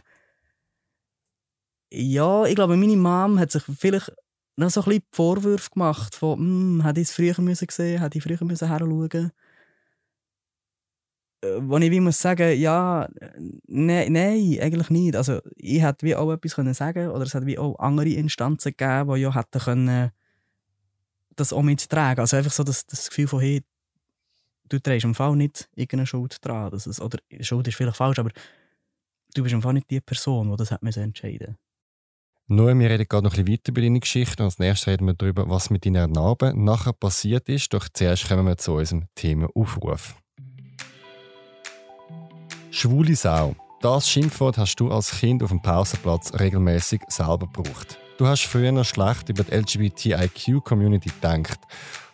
ja, 1.90 2.44
ich 2.44 2.56
glaube, 2.56 2.76
meine 2.76 2.96
Mom 2.96 3.38
hat 3.38 3.52
sich 3.52 3.62
vielleicht 3.62 4.12
noch 4.56 4.70
so 4.70 4.80
ein 4.82 4.86
bisschen 4.86 5.04
Vorwürfe 5.12 5.70
gemacht 5.70 6.16
von, 6.16 6.38
hm, 6.38 6.84
hätte 6.84 7.00
ich 7.00 7.08
es 7.08 7.14
früher 7.14 7.32
gesehen, 7.34 8.00
hätte 8.00 8.18
ich 8.18 8.24
früher 8.24 8.44
müssen 8.44 8.68
wo 11.42 11.78
ich 11.78 11.90
wie 11.90 12.00
muss 12.00 12.20
sagen, 12.20 12.58
ja, 12.58 13.08
nein, 13.66 14.12
nein, 14.12 14.58
eigentlich 14.60 14.90
nicht. 14.90 15.16
Also 15.16 15.40
ich 15.56 15.82
hätte 15.82 16.04
wie 16.06 16.16
auch 16.16 16.32
etwas 16.32 16.54
können 16.54 16.74
sagen 16.74 17.08
oder 17.08 17.22
es 17.22 17.34
hat 17.34 17.46
wie 17.46 17.58
auch 17.58 17.78
andere 17.78 18.08
Instanzen 18.08 18.74
gegeben, 18.76 19.14
die 19.14 19.20
ja 19.20 19.34
hätten 19.34 19.60
können 19.60 20.10
das 21.36 21.52
auch 21.52 21.62
mittragen. 21.62 22.20
Also 22.20 22.36
einfach 22.36 22.52
so 22.52 22.64
das, 22.64 22.86
das 22.86 23.08
Gefühl 23.08 23.28
von, 23.28 23.40
hey, 23.40 23.62
du 24.68 24.80
trägst 24.80 25.04
im 25.04 25.14
Fall 25.14 25.36
nicht 25.36 25.68
irgendeine 25.76 26.06
Schuld 26.06 26.44
dran. 26.44 26.70
Das 26.70 26.86
ist, 26.86 27.00
oder 27.00 27.18
Schuld 27.40 27.68
ist 27.68 27.76
vielleicht 27.76 27.96
falsch, 27.96 28.18
aber 28.18 28.30
du 29.34 29.42
bist 29.42 29.54
im 29.54 29.62
Fall 29.62 29.74
nicht 29.74 29.90
die 29.90 30.00
Person, 30.00 30.50
die 30.50 30.56
das 30.56 30.72
hat 30.72 30.82
entscheiden 30.82 31.56
nur, 32.50 32.78
wir 32.78 32.88
reden 32.88 33.06
gerade 33.06 33.24
noch 33.24 33.34
ein 33.36 33.44
bisschen 33.44 33.58
weiter 33.58 33.72
über 33.72 33.82
deine 33.82 34.00
Geschichte 34.00 34.42
und 34.42 34.46
als 34.46 34.58
nächstes 34.58 34.88
reden 34.88 35.06
wir 35.06 35.12
darüber, 35.12 35.48
was 35.50 35.68
mit 35.68 35.84
deiner 35.84 36.06
Narbe 36.06 36.54
nachher 36.56 36.94
passiert 36.94 37.46
ist. 37.50 37.74
Doch 37.74 37.88
zuerst 37.92 38.26
kommen 38.26 38.46
wir 38.46 38.56
zu 38.56 38.72
unserem 38.72 39.04
Thema 39.14 39.48
Aufruf. 39.54 40.16
Schwule 42.70 43.16
Sau. 43.16 43.54
Das 43.80 44.10
Schimpfwort 44.10 44.58
hast 44.58 44.76
du 44.76 44.90
als 44.90 45.10
Kind 45.10 45.42
auf 45.42 45.48
dem 45.48 45.62
Pausenplatz 45.62 46.32
regelmäßig 46.38 47.00
selber 47.08 47.46
gebraucht. 47.46 47.98
Du 48.18 48.26
hast 48.26 48.42
früher 48.42 48.72
noch 48.72 48.84
schlecht 48.84 49.28
über 49.30 49.44
die 49.44 49.54
LGBTIQ-Community 49.54 51.10
gedacht. 51.10 51.58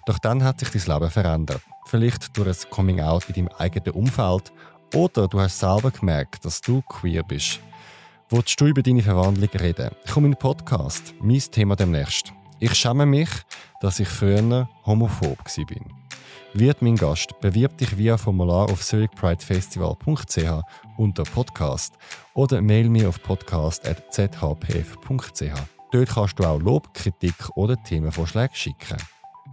Doch 0.07 0.19
dann 0.19 0.45
hat 0.45 0.61
sich 0.61 0.71
dein 0.71 0.95
Leben 0.95 1.11
verändert. 1.11 1.63
Vielleicht 1.87 2.37
durch 2.37 2.49
ein 2.49 2.71
Coming-out 2.71 3.29
in 3.29 3.35
deinem 3.35 3.49
eigenen 3.59 3.95
Umfeld 3.95 4.53
oder 4.95 5.27
du 5.27 5.41
hast 5.41 5.59
selber 5.59 5.91
gemerkt, 5.91 6.45
dass 6.45 6.61
du 6.61 6.83
queer 6.83 7.25
bist. 7.25 7.59
Wolltest 8.29 8.61
du 8.61 8.67
über 8.67 8.83
deine 8.83 9.03
Verwandlung 9.03 9.51
reden? 9.51 9.91
Komm 10.13 10.27
in 10.27 10.33
den 10.33 10.39
Podcast. 10.39 11.15
Mein 11.21 11.41
Thema 11.41 11.75
demnächst. 11.75 12.33
Ich 12.61 12.75
schäme 12.75 13.07
mich, 13.07 13.31
dass 13.81 13.99
ich 13.99 14.09
früher 14.09 14.69
homophob 14.87 15.39
war. 15.39 16.04
Wird 16.53 16.83
mein 16.83 16.97
Gast, 16.97 17.41
bewirb 17.41 17.79
dich 17.79 17.97
via 17.97 18.17
Formular 18.17 18.71
auf 18.71 18.85
zurichpridefestival.ch 18.85 20.63
unter 20.97 21.25
Podcast 21.25 21.95
oder 22.35 22.63
mail 22.63 22.89
mir 22.89 23.09
auf 23.09 23.21
podcast.zhpf.ch. 23.23 25.53
Dort 25.91 26.09
kannst 26.09 26.39
du 26.39 26.45
auch 26.45 26.61
Lob, 26.61 26.95
Kritik 26.95 27.35
oder 27.55 27.77
Themenvorschläge 27.83 28.55
schicken. 28.55 28.99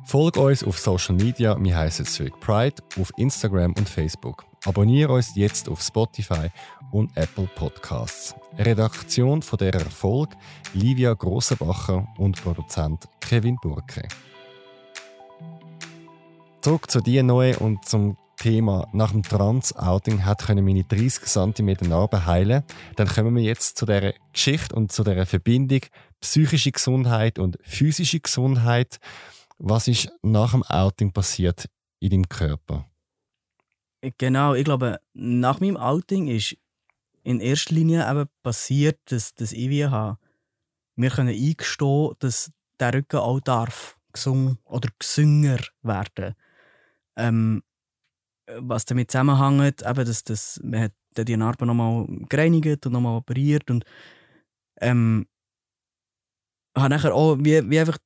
Folge 0.05 0.39
uns 0.39 0.63
auf 0.63 0.79
Social 0.79 1.15
Media, 1.15 1.55
wir 1.59 1.77
heißen 1.77 2.05
Zurich 2.05 2.33
Pride, 2.39 2.81
auf 2.99 3.11
Instagram 3.17 3.73
und 3.73 3.87
Facebook. 3.87 4.45
Abonniere 4.65 5.13
uns 5.13 5.35
jetzt 5.35 5.69
auf 5.69 5.81
Spotify 5.81 6.49
und 6.91 7.15
Apple 7.15 7.47
Podcasts. 7.55 8.35
Redaktion 8.57 9.41
von 9.41 9.57
der 9.57 9.73
Erfolg 9.73 10.31
Livia 10.73 11.13
Grossenbacher 11.13 12.07
und 12.17 12.41
Produzent 12.43 13.07
Kevin 13.19 13.57
Burke. 13.61 14.07
Zurück 16.61 16.91
zu 16.91 17.01
dir 17.01 17.23
neu 17.23 17.57
und 17.57 17.85
zum 17.85 18.17
Thema 18.37 18.87
nach 18.93 19.11
dem 19.11 19.23
Trans-Outing 19.23 20.25
hat 20.25 20.45
können 20.45 20.63
meine 20.63 20.83
30 20.83 21.25
cm 21.25 21.89
Narben 21.89 22.27
heilen. 22.27 22.63
Dann 22.97 23.07
kommen 23.07 23.35
wir 23.35 23.41
jetzt 23.41 23.77
zu 23.77 23.87
der 23.87 24.13
Geschichte 24.31 24.75
und 24.75 24.91
zu 24.91 25.03
der 25.03 25.25
Verbindung 25.25 25.81
psychische 26.19 26.71
Gesundheit 26.71 27.39
und 27.39 27.57
physische 27.63 28.19
Gesundheit. 28.19 28.99
Was 29.57 29.87
ist 29.87 30.11
nach 30.21 30.51
dem 30.51 30.61
Outing 30.61 31.11
passiert 31.11 31.65
in 31.99 32.11
deinem 32.11 32.29
Körper? 32.29 32.85
Genau, 34.19 34.53
ich 34.53 34.63
glaube, 34.63 34.99
nach 35.13 35.61
meinem 35.61 35.77
Outing 35.77 36.27
ist 36.27 36.57
in 37.23 37.39
erster 37.39 37.73
Linie 37.73 38.07
eben 38.07 38.29
passiert, 38.43 38.99
dass, 39.05 39.33
dass 39.33 39.51
ich 39.51 39.69
wie 39.69 39.87
habe, 39.87 40.19
wir 40.95 41.09
können 41.09 41.29
eingestehen, 41.29 42.11
dass 42.19 42.51
der 42.79 42.93
Rücken 42.93 43.17
auch 43.17 43.39
darf 43.39 43.97
gesungen 44.13 44.59
oder 44.65 44.89
gesünger 44.99 45.59
werden. 45.81 46.35
Ähm, 47.17 47.63
was 48.57 48.85
damit 48.85 49.11
zusammenhängt, 49.11 49.83
eben, 49.83 50.05
dass, 50.05 50.23
dass 50.23 50.59
man 50.63 50.81
hat 50.81 50.93
die 51.17 51.37
Narbe 51.37 51.65
nochmal 51.65 52.07
gereinigt 52.29 52.85
und 52.85 52.93
nochmal 52.93 53.17
operiert 53.17 53.69
und 53.69 53.85
ähm, 54.79 55.27
habe 56.75 56.89
nachher 56.89 57.13
auch 57.13 57.37
wie, 57.39 57.69
wie 57.69 57.79
einfach 57.79 57.97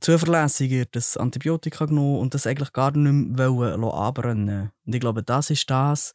zuverlässiger 0.00 0.84
das 0.90 1.16
Antibiotika 1.16 1.86
genommen 1.86 2.18
und 2.18 2.34
das 2.34 2.46
eigentlich 2.46 2.72
gar 2.72 2.96
nicht 2.96 3.36
mehr 3.36 3.52
wollen 3.52 3.84
anbrennen. 3.84 4.70
Und 4.84 4.94
ich 4.94 5.00
glaube, 5.00 5.22
das 5.22 5.50
ist 5.50 5.68
das, 5.70 6.14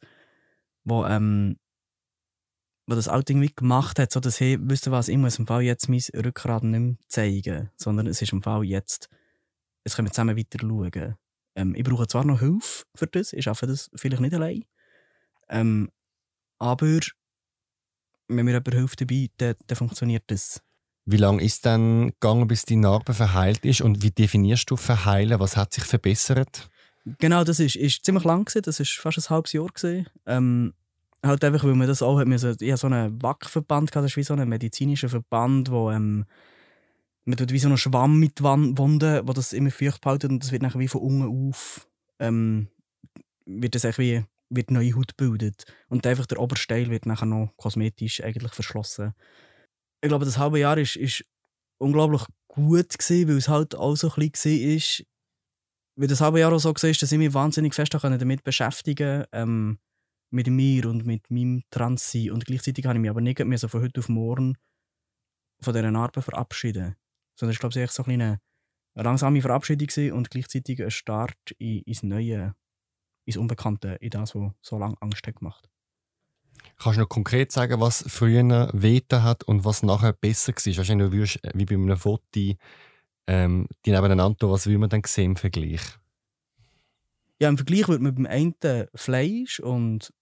was 0.84 1.10
ähm, 1.10 1.56
wo 2.86 2.96
das 2.96 3.08
Outing 3.08 3.40
wie 3.40 3.54
gemacht 3.54 3.98
hat, 3.98 4.12
so 4.12 4.20
dass 4.20 4.40
hey, 4.40 4.58
wisst 4.60 4.86
ihr 4.86 4.92
was, 4.92 5.08
ich 5.08 5.16
muss 5.16 5.38
im 5.38 5.46
Fall 5.46 5.62
jetzt 5.62 5.88
mein 5.88 6.02
Rückgrat 6.14 6.64
nicht 6.64 6.80
mehr 6.80 6.96
zeigen, 7.06 7.70
sondern 7.76 8.06
es 8.08 8.20
ist 8.20 8.32
im 8.32 8.42
Fall 8.42 8.64
jetzt, 8.64 9.08
jetzt 9.84 9.94
können 9.94 10.08
wir 10.08 10.12
zusammen 10.12 10.36
weiter 10.36 10.58
schauen. 10.60 11.16
Ähm, 11.60 11.74
ich 11.74 11.84
brauche 11.84 12.06
zwar 12.06 12.24
noch 12.24 12.40
Hilfe 12.40 12.84
für 12.94 13.06
das, 13.06 13.32
ich 13.32 13.44
schaffe 13.44 13.66
das 13.66 13.90
vielleicht 13.94 14.20
nicht 14.20 14.34
allein, 14.34 14.64
ähm, 15.48 15.90
aber 16.58 17.00
wenn 18.28 18.44
mir 18.44 18.52
jemand 18.52 18.74
hilft 18.74 19.00
dabei, 19.00 19.28
dann, 19.38 19.54
dann 19.66 19.76
funktioniert 19.76 20.24
das. 20.28 20.62
Wie 21.04 21.16
lange 21.16 21.42
ist 21.42 21.66
dann 21.66 22.10
gegangen, 22.10 22.46
bis 22.46 22.64
die 22.64 22.76
Narbe 22.76 23.14
verheilt 23.14 23.64
ist 23.64 23.80
und 23.80 24.02
wie 24.02 24.10
definierst 24.10 24.70
du 24.70 24.76
verheilen? 24.76 25.40
Was 25.40 25.56
hat 25.56 25.74
sich 25.74 25.84
verbessert? 25.84 26.70
Genau, 27.18 27.42
das 27.42 27.58
ist, 27.58 27.76
ist 27.76 28.04
ziemlich 28.04 28.24
lang 28.24 28.44
gewesen. 28.44 28.62
Das 28.62 28.78
ist 28.78 28.92
fast 28.92 29.18
ein 29.18 29.30
halbes 29.30 29.52
Jahr 29.52 29.66
gewesen. 29.66 30.06
Ähm, 30.26 30.74
halt 31.24 31.42
einfach, 31.42 31.64
weil 31.64 31.74
man 31.74 31.88
das 31.88 32.02
auch 32.02 32.18
hat 32.18 32.28
müssen. 32.28 32.56
Ich 32.60 32.70
hatte 32.70 32.80
so 32.82 32.86
einen 32.86 33.20
WAC-Verband, 33.22 33.96
das 33.96 34.04
ist 34.04 34.16
wie 34.16 34.22
so 34.22 34.34
ein 34.34 34.48
medizinischer 34.48 35.08
Verband, 35.08 35.70
wo 35.70 35.90
ähm, 35.90 36.26
man 37.24 37.36
tut 37.36 37.52
wie 37.52 37.58
so 37.58 37.68
einen 37.68 37.76
Schwamm 37.76 38.18
mit 38.18 38.42
Wunden, 38.42 39.28
wo 39.28 39.32
das 39.32 39.52
immer 39.52 39.70
feucht 39.70 40.00
behalten 40.00 40.32
und 40.32 40.42
das 40.42 40.52
wird 40.52 40.62
nachher 40.62 40.80
wie 40.80 40.88
von 40.88 41.02
unten 41.02 41.48
auf 41.48 41.88
ähm, 42.18 42.68
wird 43.46 43.74
das 43.74 43.84
wie 43.98 44.24
wird 44.52 44.70
neue 44.70 44.94
Haut 44.96 45.16
gebildet 45.16 45.64
und 45.88 46.06
einfach 46.06 46.26
der 46.26 46.40
Obersteil 46.40 46.90
wird 46.90 47.06
nachher 47.06 47.26
noch 47.26 47.52
kosmetisch 47.56 48.22
eigentlich 48.22 48.52
verschlossen 48.52 49.14
ich 50.02 50.08
glaube, 50.08 50.24
das 50.24 50.38
halbe 50.38 50.58
Jahr 50.58 50.78
ist, 50.78 50.96
ist 50.96 51.24
unglaublich 51.78 52.22
gut 52.48 52.98
gewesen, 52.98 53.28
weil 53.28 53.36
es 53.36 53.48
halt 53.48 53.74
auch 53.74 53.96
so 53.96 54.10
ein 54.10 54.30
bisschen 54.30 54.60
war, 54.60 55.06
weil 55.96 56.08
das 56.08 56.20
halbe 56.20 56.40
Jahr 56.40 56.52
auch 56.52 56.58
so 56.58 56.70
war, 56.70 56.92
dass 56.92 57.12
ich 57.12 57.18
mich 57.18 57.34
wahnsinnig 57.34 57.74
fest 57.74 57.92
damit 57.92 58.44
beschäftigen 58.44 59.24
ähm, 59.32 59.78
mit 60.30 60.46
mir 60.46 60.86
und 60.86 61.04
mit 61.04 61.30
meinem 61.30 61.62
Transsein. 61.70 62.30
Und 62.30 62.46
gleichzeitig 62.46 62.86
habe 62.86 62.96
ich 62.96 63.00
mich 63.00 63.10
aber 63.10 63.20
nicht 63.20 63.44
mehr 63.44 63.58
so 63.58 63.68
von 63.68 63.82
heute 63.82 64.00
auf 64.00 64.08
morgen 64.08 64.56
von 65.60 65.74
dieser 65.74 65.94
Arbeit 65.94 66.24
verabschieden. 66.24 66.96
Sondern 67.40 67.54
ich 67.54 67.58
glaube, 67.58 67.80
es 67.80 67.96
war 67.96 68.04
so 68.04 68.10
eine, 68.10 68.38
eine 68.94 69.04
langsame 69.04 69.40
Verabschiedung 69.40 70.12
und 70.12 70.30
gleichzeitig 70.30 70.82
ein 70.82 70.90
Start 70.90 71.38
in, 71.58 71.80
ins 71.80 72.02
Neue, 72.02 72.54
ins 73.24 73.38
Unbekannte, 73.38 73.96
in 74.00 74.10
das, 74.10 74.34
was 74.34 74.52
so 74.60 74.78
lange 74.78 75.00
Angst 75.00 75.26
hat 75.26 75.36
gemacht 75.36 75.70
Kannst 76.76 76.98
du 76.98 77.02
noch 77.02 77.08
konkret 77.08 77.52
sagen, 77.52 77.80
was 77.80 78.04
früher 78.06 78.70
wehten 78.74 79.22
hat 79.22 79.44
und 79.44 79.64
was 79.64 79.82
nachher 79.82 80.12
besser 80.12 80.52
war? 80.52 80.76
Wahrscheinlich 80.76 81.12
würdest 81.12 81.40
wie 81.54 81.64
bei 81.64 81.74
einem 81.74 81.96
Foto 81.96 82.54
ähm, 83.26 83.68
die 83.86 83.90
nebeneinander 83.90 84.50
was 84.50 84.66
würde 84.66 84.78
man 84.78 84.90
dann 84.90 85.02
sehen 85.06 85.32
im 85.32 85.36
Vergleich? 85.36 85.80
Ja, 87.38 87.48
im 87.48 87.56
Vergleich 87.56 87.88
würde 87.88 88.02
man 88.02 88.14
beim 88.14 88.26
einen 88.26 88.54
Fleisch 88.94 89.60
und 89.60 90.12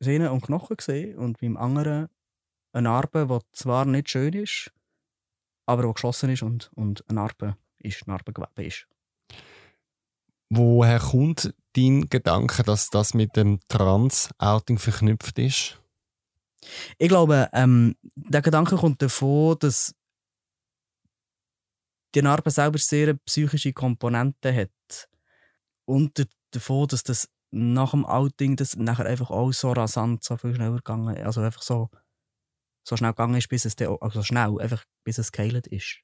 Sehnen 0.00 0.28
und 0.28 0.42
Knochen 0.42 0.76
sehen 0.80 1.18
und 1.18 1.40
beim 1.40 1.56
anderen 1.56 2.08
eine 2.72 2.88
Narbe, 2.88 3.26
die 3.26 3.38
zwar 3.52 3.84
nicht 3.84 4.10
schön 4.10 4.32
ist, 4.32 4.72
aber 5.72 5.86
die 5.86 5.92
geschlossen 5.92 6.30
ist 6.30 6.42
und, 6.42 6.70
und 6.74 7.04
eine 7.08 7.20
Narbe 7.20 7.56
ist, 7.78 8.06
Narbengewebe 8.06 8.64
ist. 8.64 8.86
Woher 10.50 10.98
kommt 10.98 11.54
dein 11.74 12.08
Gedanke, 12.10 12.62
dass 12.62 12.90
das 12.90 13.14
mit 13.14 13.36
dem 13.36 13.58
Trans-Outing 13.68 14.78
verknüpft 14.78 15.38
ist? 15.38 15.80
Ich 16.98 17.08
glaube, 17.08 17.48
ähm, 17.52 17.96
der 18.14 18.42
Gedanke 18.42 18.76
kommt 18.76 19.02
davon, 19.02 19.56
dass 19.58 19.94
die 22.14 22.22
Narbe 22.22 22.50
selber 22.50 22.78
sehr 22.78 23.14
psychische 23.14 23.72
Komponenten 23.72 24.54
hat. 24.54 25.08
Und 25.86 26.28
davon, 26.50 26.86
dass 26.86 27.02
das 27.02 27.28
nach 27.50 27.92
dem 27.92 28.04
Outing 28.04 28.56
das 28.56 28.76
nachher 28.76 29.06
einfach 29.06 29.30
auch 29.30 29.52
so 29.52 29.72
rasant, 29.72 30.22
so 30.24 30.36
viel 30.36 30.54
schneller 30.54 30.76
gegangen 30.76 31.16
Also 31.24 31.40
einfach 31.40 31.62
so, 31.62 31.90
so 32.84 32.96
schnell 32.96 33.12
gegangen 33.12 33.36
ist, 33.36 33.48
bis 33.48 33.64
es 33.64 33.76
dann, 33.76 33.96
also 34.00 34.22
schnell, 34.22 34.60
einfach 34.60 34.84
bis 35.04 35.18
es 35.18 35.32
geheilt 35.32 35.66
ist. 35.66 36.00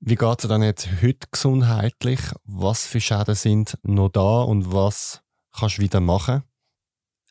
Wie 0.00 0.14
geht 0.14 0.42
es 0.42 0.48
dann 0.48 0.62
jetzt 0.62 0.88
heute 1.02 1.26
gesundheitlich? 1.30 2.20
Was 2.44 2.86
für 2.86 3.00
Schäden 3.00 3.34
sind 3.34 3.78
noch 3.82 4.08
da 4.08 4.42
und 4.42 4.72
was 4.72 5.22
kannst 5.52 5.78
du 5.78 5.82
wieder 5.82 6.00
machen? 6.00 6.42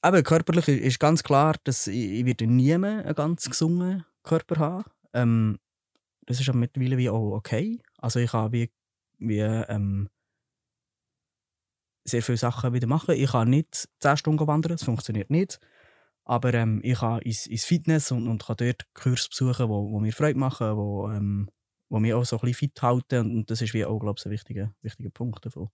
Aber 0.01 0.23
körperlich 0.23 0.67
ist 0.67 0.99
ganz 0.99 1.23
klar, 1.23 1.55
dass 1.63 1.87
ich, 1.87 1.95
ich 1.95 2.25
werde 2.25 2.47
nie 2.47 2.77
mehr 2.77 3.13
ganz 3.13 3.49
gesungen. 3.49 4.05
Körper 4.23 4.59
habe. 4.59 4.91
Ähm, 5.13 5.59
das 6.25 6.39
ist 6.39 6.49
aber 6.49 6.59
mittlerweile 6.59 6.97
wie 6.97 7.09
auch 7.09 7.31
okay. 7.33 7.81
Also 7.97 8.19
ich 8.19 8.33
habe 8.33 8.53
wie, 8.53 8.71
wie 9.17 9.39
ähm, 9.39 10.09
sehr 12.05 12.21
viele 12.21 12.37
Sachen 12.37 12.73
wieder 12.73 12.87
machen. 12.87 13.15
Ich 13.15 13.31
kann 13.31 13.49
nicht 13.49 13.89
10 13.99 14.17
Stunden 14.17 14.47
wandern, 14.47 14.73
das 14.73 14.83
funktioniert 14.83 15.29
nicht. 15.29 15.59
Aber 16.31 16.53
ähm, 16.53 16.79
ich 16.81 16.99
kann 16.99 17.21
ins, 17.23 17.45
ins 17.45 17.65
Fitness 17.65 18.09
und, 18.09 18.25
und 18.29 18.45
kann 18.45 18.55
dort 18.55 18.85
Kurs 18.93 19.27
besuchen, 19.27 19.67
wo, 19.67 19.91
wo 19.91 19.99
mir 19.99 20.13
Freude 20.13 20.39
machen, 20.39 20.77
wo, 20.77 21.09
ähm, 21.09 21.49
wo 21.89 21.99
mich 21.99 22.13
auch 22.13 22.23
so 22.23 22.37
ein 22.37 22.39
bisschen 22.39 22.69
fit 22.69 22.81
halten. 22.81 23.29
Und 23.35 23.51
das 23.51 23.61
ist 23.61 23.73
wie 23.73 23.83
auch, 23.83 23.99
glaube 23.99 24.17
ich, 24.17 24.25
ein 24.25 24.31
wichtiger, 24.31 24.73
wichtiger 24.81 25.09
Punkt 25.09 25.45
davon. 25.45 25.67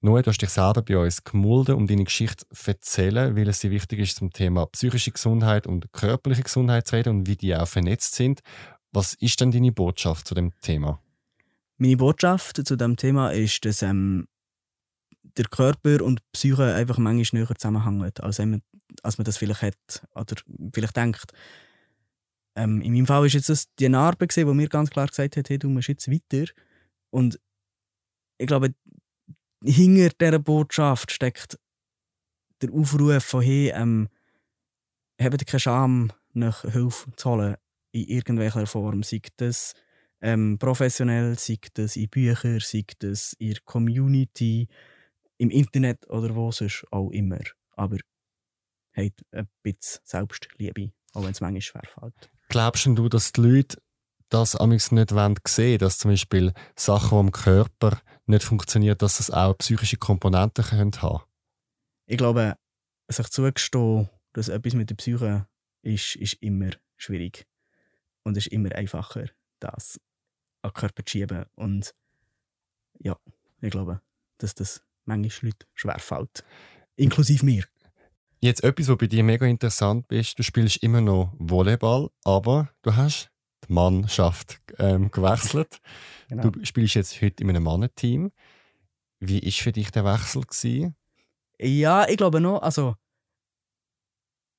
Noah, 0.00 0.22
du 0.22 0.30
hast 0.30 0.38
dich 0.38 0.50
selber 0.50 0.82
bei 0.82 0.96
uns 0.96 1.24
gemulden, 1.24 1.74
um 1.74 1.88
deine 1.88 2.04
Geschichte 2.04 2.46
zu 2.48 2.70
erzählen, 2.70 3.34
weil 3.34 3.48
es 3.48 3.58
dir 3.58 3.72
wichtig 3.72 3.98
ist, 3.98 4.18
zum 4.18 4.32
Thema 4.32 4.66
psychische 4.66 5.10
Gesundheit 5.10 5.66
und 5.66 5.92
körperliche 5.92 6.44
Gesundheit 6.44 6.86
zu 6.86 6.94
reden 6.94 7.18
und 7.18 7.26
wie 7.26 7.34
die 7.34 7.52
auch 7.56 7.66
vernetzt 7.66 8.14
sind. 8.14 8.38
Was 8.92 9.14
ist 9.14 9.40
denn 9.40 9.50
deine 9.50 9.72
Botschaft 9.72 10.28
zu 10.28 10.36
dem 10.36 10.52
Thema? 10.60 11.02
Meine 11.78 11.96
Botschaft 11.96 12.64
zu 12.64 12.76
dem 12.76 12.96
Thema 12.96 13.30
ist, 13.30 13.64
dass 13.64 13.82
ähm, 13.82 14.28
der 15.36 15.46
Körper 15.46 16.04
und 16.04 16.20
die 16.20 16.24
Psyche 16.30 16.72
einfach 16.72 16.98
manchmal 16.98 17.42
näher 17.42 17.56
zusammenhängen, 17.56 18.12
als, 18.20 18.38
man, 18.38 18.62
als 19.02 19.18
man 19.18 19.24
das 19.24 19.36
vielleicht 19.36 19.62
hat 19.62 20.06
oder 20.14 20.36
vielleicht 20.72 20.96
denkt. 20.96 21.32
Ähm, 22.54 22.82
in 22.82 22.92
meinem 22.92 23.06
Fall 23.06 23.20
war 23.20 23.26
jetzt 23.26 23.48
das 23.48 23.72
die 23.76 23.88
Narbe, 23.88 24.26
die 24.26 24.44
mir 24.44 24.68
ganz 24.68 24.90
klar 24.90 25.06
gesagt 25.06 25.36
hat, 25.36 25.48
hey, 25.48 25.58
du 25.58 25.68
musst 25.68 25.88
jetzt 25.88 26.10
weiter. 26.10 26.50
Und 27.10 27.40
ich 28.38 28.46
glaube, 28.46 28.74
hinter 29.64 30.10
dieser 30.20 30.38
Botschaft 30.38 31.12
steckt 31.12 31.58
der 32.60 32.72
Aufruf 32.72 33.24
von 33.24 33.42
hey, 33.42 33.70
ähm, 33.74 34.08
habt 35.20 35.46
keine 35.46 35.60
Scham, 35.60 36.12
nach 36.32 36.62
Hilfe 36.62 37.10
zu 37.16 37.30
holen 37.30 37.56
in 37.92 38.06
irgendwelcher 38.06 38.66
Form. 38.66 39.02
Sei 39.02 39.20
das 39.36 39.74
ähm, 40.20 40.58
professionell, 40.58 41.38
sei 41.38 41.58
das 41.74 41.96
in 41.96 42.08
Büchern, 42.08 42.60
sei 42.60 42.84
das 42.98 43.34
in 43.34 43.50
der 43.50 43.60
Community, 43.64 44.68
im 45.38 45.50
Internet 45.50 46.08
oder 46.08 46.34
wo 46.34 46.50
sonst 46.52 46.86
auch 46.90 47.10
immer. 47.10 47.40
Aber 47.72 47.98
habt 48.94 49.24
ein 49.32 49.48
bisschen 49.62 50.00
Selbstliebe, 50.04 50.92
auch 51.14 51.22
wenn 51.22 51.30
es 51.30 51.40
manchmal 51.40 51.62
schwerfällt. 51.62 52.30
Glaubst 52.48 52.86
du, 52.86 53.08
dass 53.08 53.32
die 53.32 53.40
Leute 53.40 53.78
das 54.28 54.56
amigs 54.56 54.92
nicht 54.92 55.10
sehen 55.10 55.16
wollen, 55.16 55.78
dass 55.78 55.98
zum 55.98 56.10
Beispiel 56.10 56.52
Sachen, 56.76 57.18
die 57.18 57.26
im 57.26 57.32
Körper 57.32 58.00
nicht 58.26 58.44
funktionieren, 58.44 58.98
dass 58.98 59.20
es 59.20 59.30
auch 59.30 59.56
psychische 59.58 59.96
Komponenten 59.96 60.70
haben 60.70 60.90
können? 60.90 61.20
Ich 62.06 62.18
glaube, 62.18 62.56
sich 63.08 63.28
zugestehen, 63.28 64.08
dass 64.32 64.48
etwas 64.48 64.74
mit 64.74 64.90
der 64.90 64.94
Psyche 64.96 65.46
ist, 65.82 66.16
ist 66.16 66.34
immer 66.34 66.70
schwierig. 66.96 67.46
Und 68.22 68.36
es 68.36 68.46
ist 68.46 68.52
immer 68.52 68.72
einfacher, 68.74 69.26
das 69.60 70.00
an 70.62 70.70
den 70.70 70.74
Körper 70.74 71.04
zu 71.04 71.10
schieben. 71.10 71.44
Und 71.54 71.94
ja, 72.98 73.16
ich 73.60 73.70
glaube, 73.70 74.00
dass 74.38 74.54
das 74.54 74.82
manchmal 75.04 75.50
Leute 75.50 75.66
schwerfällt. 75.74 76.44
Inklusive 76.96 77.44
mir. 77.44 77.64
Jetzt 78.44 78.64
etwas, 78.64 78.88
was 78.88 78.98
bei 78.98 79.06
dir 79.06 79.22
mega 79.22 79.46
interessant 79.46 80.10
ist, 80.10 80.36
du 80.36 80.42
spielst 80.42 80.82
immer 80.82 81.00
noch 81.00 81.32
Volleyball, 81.38 82.10
aber 82.24 82.68
du 82.82 82.96
hast 82.96 83.30
die 83.68 83.72
Mannschaft 83.72 84.60
ähm, 84.80 85.12
gewechselt. 85.12 85.80
Genau. 86.28 86.50
Du 86.50 86.64
spielst 86.64 86.94
jetzt 86.94 87.22
heute 87.22 87.44
in 87.44 87.50
einem 87.50 87.62
Mannenteam. 87.62 88.32
Wie 89.20 89.40
war 89.40 89.52
für 89.52 89.70
dich 89.70 89.92
der 89.92 90.04
Wechsel? 90.04 90.42
Gewesen? 90.42 90.96
Ja, 91.60 92.08
ich 92.08 92.16
glaube 92.16 92.40
noch, 92.40 92.62
also 92.62 92.96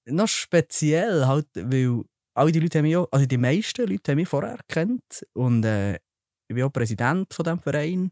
noch 0.05 0.29
speziell 0.29 1.25
halt, 1.25 1.47
weil 1.53 2.05
alle 2.35 2.53
die 2.53 2.61
Leute 2.61 2.77
haben 2.77 2.85
mich 2.85 2.95
auch, 2.95 3.09
also 3.11 3.25
die 3.25 3.37
meisten 3.37 3.85
Leute 3.85 4.11
haben 4.11 4.17
mich 4.17 4.29
vorher 4.29 4.59
kennt 4.69 5.27
und 5.33 5.65
äh, 5.65 5.95
ich 5.95 6.55
bin 6.55 6.63
auch 6.63 6.71
Präsident 6.71 7.33
von 7.33 7.43
diesem 7.43 7.59
Verein. 7.59 8.11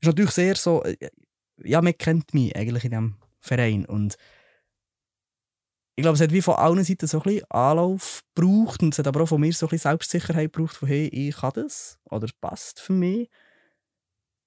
Ist 0.00 0.08
natürlich 0.08 0.32
sehr 0.32 0.56
so, 0.56 0.82
äh, 0.82 0.96
ja, 1.62 1.80
man 1.80 1.96
kennt 1.96 2.34
mich 2.34 2.56
eigentlich 2.56 2.82
in 2.82 2.90
diesem 2.90 3.16
Verein 3.38 3.86
und 3.86 4.16
ich 5.96 6.02
glaube, 6.02 6.16
es 6.16 6.20
hat 6.20 6.30
wie 6.30 6.42
von 6.42 6.56
allen 6.56 6.84
Seiten 6.84 7.06
so 7.06 7.18
ein 7.18 7.22
bisschen 7.22 7.50
Anlauf 7.50 8.22
gebraucht 8.34 8.82
und 8.82 8.92
es 8.92 8.98
hat 8.98 9.06
aber 9.06 9.22
auch 9.22 9.28
von 9.28 9.40
mir 9.40 9.52
so 9.52 9.66
ein 9.66 9.70
bisschen 9.70 9.90
Selbstsicherheit 9.90 10.52
gebraucht, 10.52 10.76
von 10.76 10.88
hey, 10.88 11.08
ich 11.08 11.36
kann 11.36 11.52
das 11.54 11.98
oder 12.04 12.26
es 12.26 12.34
passt 12.34 12.80
für 12.80 12.92
mich. 12.92 13.30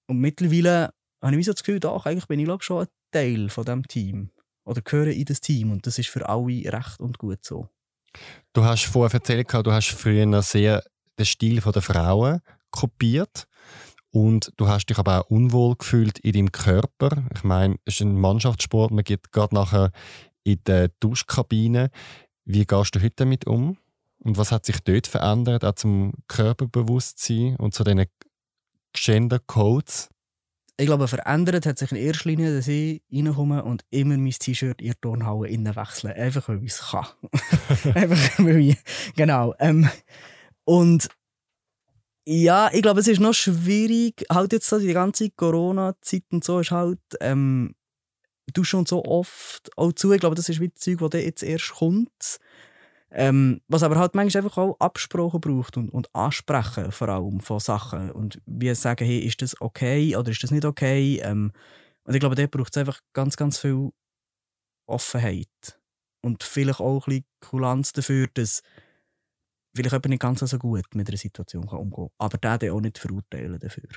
Und 0.08 0.20
mittlerweile 0.20 0.94
habe 1.22 1.36
ich 1.36 1.46
so 1.46 1.52
das 1.52 1.64
Gefühl, 1.64 1.80
doch, 1.80 2.06
eigentlich 2.06 2.28
bin 2.28 2.40
ich 2.40 2.46
glaube 2.46 2.64
schon 2.64 2.84
ein 2.84 2.88
Teil 3.12 3.50
von 3.50 3.66
diesem 3.66 3.88
Team 3.88 4.30
oder 4.64 4.82
gehöre 4.82 5.08
in 5.08 5.26
das 5.26 5.42
Team 5.42 5.72
und 5.72 5.88
das 5.88 5.98
ist 5.98 6.10
für 6.10 6.30
alle 6.30 6.72
recht 6.72 7.00
und 7.00 7.18
gut 7.18 7.44
so. 7.44 7.68
Du 8.54 8.64
hast 8.64 8.86
vorher 8.86 9.14
erzählt, 9.14 9.52
du 9.52 9.72
hast 9.72 9.90
früher 9.90 10.42
sehr 10.44 10.84
den 11.18 11.26
Stil 11.26 11.60
der 11.62 11.82
Frauen 11.82 12.42
kopiert 12.70 13.48
und 14.12 14.52
du 14.58 14.68
hast 14.68 14.88
dich 14.88 15.00
aber 15.00 15.22
auch 15.22 15.30
unwohl 15.30 15.76
gefühlt 15.76 16.20
in 16.20 16.34
deinem 16.34 16.52
Körper. 16.52 17.24
Ich 17.34 17.44
meine, 17.44 17.78
es 17.86 17.96
ist 17.96 18.02
ein 18.02 18.20
Mannschaftssport, 18.20 18.92
man 18.92 19.04
geht 19.04 19.32
gerade 19.32 19.56
nachher 19.56 19.92
in 20.54 20.64
der 20.66 20.90
Duschkabine. 21.00 21.90
Wie 22.46 22.66
gehst 22.66 22.96
du 22.96 23.00
heute 23.00 23.16
damit 23.18 23.48
um? 23.48 23.78
Und 24.20 24.38
was 24.38 24.52
hat 24.52 24.66
sich 24.66 24.80
dort 24.82 25.08
verändert, 25.08 25.64
auch 25.64 25.76
zum 25.76 26.14
Körperbewusstsein 26.28 27.56
und 27.56 27.74
zu 27.74 27.84
diesen 27.84 28.06
Gender 28.94 29.40
Codes? 29.40 30.10
Ich 30.78 30.86
glaube, 30.86 31.08
verändert 31.08 31.66
hat 31.66 31.78
sich 31.78 31.92
in 31.92 31.98
erster 31.98 32.30
Linie, 32.30 32.56
dass 32.56 32.68
ich 32.68 33.02
reinkomme 33.12 33.64
und 33.64 33.84
immer 33.90 34.18
mein 34.18 34.32
T-Shirt 34.32 34.82
in 34.82 34.88
der 34.88 35.02
Turnhalle 35.02 35.50
innen 35.50 35.76
wechsle. 35.76 36.14
Einfach, 36.16 36.48
weil 36.48 36.64
ich 36.64 36.72
es 36.72 36.80
kann. 36.80 37.06
Einfach, 37.96 38.40
weil 38.40 38.60
ich, 38.60 38.78
genau. 39.16 39.54
Ähm, 39.60 39.90
und 40.64 41.10
ja, 42.26 42.70
ich 42.72 42.82
glaube, 42.82 43.00
es 43.00 43.08
ist 43.08 43.20
noch 43.20 43.34
schwierig, 43.34 44.24
halt 44.32 44.54
jetzt 44.54 44.70
so 44.70 44.80
die 44.80 44.94
ganze 44.94 45.30
Corona-Zeit 45.32 46.24
und 46.32 46.44
so 46.44 46.60
ist 46.60 46.72
halt, 46.72 47.00
ähm, 47.20 47.74
du 48.54 48.64
schon 48.64 48.86
so 48.86 49.04
oft 49.06 49.70
auch 49.78 49.94
zu. 49.94 50.12
Ich 50.12 50.20
glaube, 50.20 50.36
das 50.36 50.50
ist 50.50 50.60
wie 50.60 50.70
das 50.70 50.80
Zeug, 50.80 51.00
das 51.12 51.22
jetzt 51.22 51.44
erst 51.44 51.74
kommt. 51.74 52.40
Ähm, 53.12 53.62
was 53.68 53.82
aber 53.82 53.98
halt 53.98 54.14
manchmal 54.14 54.44
einfach 54.44 54.58
auch 54.60 54.80
Absprachen 54.80 55.42
braucht 55.42 55.78
und, 55.78 55.90
und 55.90 56.14
Ansprechen 56.14 56.92
vor 56.92 57.10
allem 57.10 57.40
von 57.40 57.60
Sachen. 57.60 58.12
Und 58.12 58.40
wie 58.46 58.74
sagen, 58.76 59.06
hey, 59.06 59.20
ist 59.20 59.42
das 59.42 59.60
okay 59.62 60.16
oder 60.16 60.30
ist 60.30 60.44
das 60.44 60.52
nicht 60.52 60.66
okay? 60.66 61.20
Ähm, 61.24 61.52
und 62.04 62.14
ich 62.14 62.20
glaube, 62.20 62.36
da 62.36 62.46
braucht 62.46 62.76
es 62.76 62.78
einfach 62.78 63.00
ganz, 63.14 63.36
ganz 63.36 63.58
viel 63.58 63.92
Offenheit. 64.86 65.80
Und 66.22 66.44
vielleicht 66.44 66.82
auch 66.82 67.08
ein 67.08 67.14
bisschen 67.14 67.26
Kulanz 67.40 67.94
dafür, 67.94 68.28
dass 68.34 68.62
vielleicht 69.74 69.94
jemand 69.94 70.10
nicht 70.10 70.22
ganz 70.22 70.40
so 70.40 70.60
gut 70.60 70.94
mit 70.94 71.08
einer 71.08 71.18
Situation 71.18 71.68
umgehen 71.68 71.92
kann. 71.96 72.10
Aber 72.18 72.58
der 72.58 72.74
auch 72.74 72.82
nicht 72.82 72.98
verurteilen 72.98 73.60
dafür. 73.60 73.90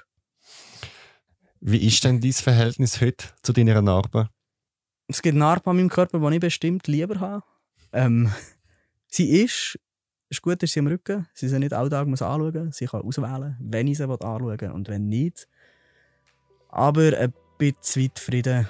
Wie 1.60 1.86
ist 1.86 2.02
denn 2.04 2.20
dein 2.20 2.32
Verhältnis 2.32 3.00
heute 3.00 3.26
zu 3.42 3.52
deiner 3.52 3.82
Narbe? 3.82 4.28
Es 5.12 5.20
gibt 5.20 5.36
Narben 5.36 5.68
an 5.68 5.76
meinem 5.76 5.88
Körper, 5.90 6.18
die 6.18 6.34
ich 6.36 6.40
bestimmt 6.40 6.86
lieber 6.86 7.20
habe. 7.20 7.44
Ähm, 7.92 8.32
sie 9.08 9.42
ist, 9.42 9.78
ist 10.30 10.40
gut, 10.40 10.62
ist 10.62 10.72
sie 10.72 10.80
am 10.80 10.86
Rücken. 10.86 11.26
Sie 11.34 11.48
sind 11.48 11.60
nicht 11.60 11.74
alltag 11.74 12.06
muss 12.06 12.22
anschauen. 12.22 12.72
Sie 12.72 12.86
kann 12.86 13.02
auswählen, 13.02 13.56
wenn 13.60 13.86
ich 13.86 13.98
sie 13.98 14.04
anschauen 14.04 14.60
will 14.60 14.70
und 14.70 14.88
wenn 14.88 15.08
nicht. 15.08 15.48
Aber 16.68 17.16
ein 17.18 17.34
bisschen 17.58 18.04
weit 18.04 18.18
Frieden 18.18 18.68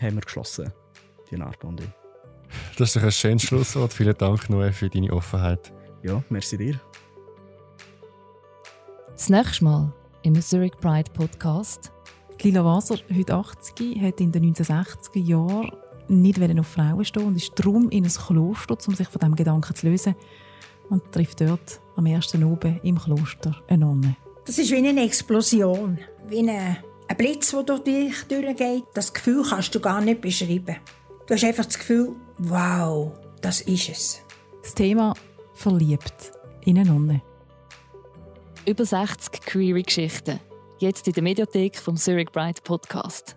haben 0.00 0.14
wir 0.16 0.22
geschlossen, 0.22 0.72
die 1.30 1.36
Narbe 1.36 1.66
und 1.66 1.80
ich. 1.82 1.88
Das 2.78 2.88
ist 2.88 2.96
doch 2.96 3.02
ein 3.02 3.12
schönes 3.12 3.42
Schlusswort. 3.42 3.92
Vielen 3.92 4.16
Dank, 4.16 4.48
Noe, 4.48 4.72
für 4.72 4.88
deine 4.88 5.12
Offenheit. 5.12 5.72
Ja, 6.02 6.22
merci 6.30 6.56
dir. 6.56 6.80
Das 9.12 9.28
nächste 9.28 9.64
Mal 9.64 9.92
im 10.22 10.40
Zurich 10.40 10.72
Pride 10.80 11.10
Podcast 11.12 11.92
Lila 12.42 12.64
Waser, 12.64 12.98
heute 13.14 13.34
80, 13.34 14.00
hat 14.00 14.20
in 14.20 14.32
den 14.32 14.52
1960er 14.52 15.20
Jahren 15.20 15.70
nicht 16.08 16.58
auf 16.58 16.66
Frauen 16.66 17.04
stehen 17.04 17.22
und 17.22 17.36
ist 17.36 17.52
darum 17.54 17.88
in 17.90 18.04
ein 18.04 18.10
Kloster, 18.10 18.76
um 18.88 18.94
sich 18.96 19.06
von 19.06 19.20
diesem 19.20 19.36
Gedanken 19.36 19.76
zu 19.76 19.88
lösen. 19.88 20.16
Und 20.90 21.12
trifft 21.12 21.40
dort 21.40 21.80
am 21.94 22.06
ersten 22.06 22.42
oben 22.42 22.80
im 22.82 22.98
Kloster 22.98 23.62
eine 23.68 23.86
Nonne. 23.86 24.16
Das 24.44 24.58
ist 24.58 24.72
wie 24.72 24.76
eine 24.76 25.04
Explosion, 25.04 25.98
wie 26.26 26.50
ein 26.50 26.78
Blitz, 27.16 27.52
der 27.52 27.62
durch 27.62 27.84
dich 27.84 28.24
durchgeht. 28.24 28.84
Das 28.92 29.14
Gefühl 29.14 29.44
kannst 29.48 29.72
du 29.76 29.78
gar 29.78 30.00
nicht 30.00 30.20
beschreiben. 30.20 30.78
Du 31.28 31.34
hast 31.34 31.44
einfach 31.44 31.66
das 31.66 31.78
Gefühl, 31.78 32.16
wow, 32.38 33.12
das 33.40 33.60
ist 33.60 33.88
es. 33.88 34.20
Das 34.64 34.74
Thema 34.74 35.14
verliebt 35.54 36.32
in 36.62 36.76
eine 36.76 36.90
Nonne. 36.90 37.22
Über 38.66 38.84
60 38.84 39.42
queere 39.42 39.82
Geschichten 39.82 40.40
Jetzt 40.82 41.06
in 41.06 41.12
der 41.12 41.22
Mediathek 41.22 41.76
vom 41.76 41.96
Zurich 41.96 42.32
Bright 42.32 42.64
Podcast. 42.64 43.36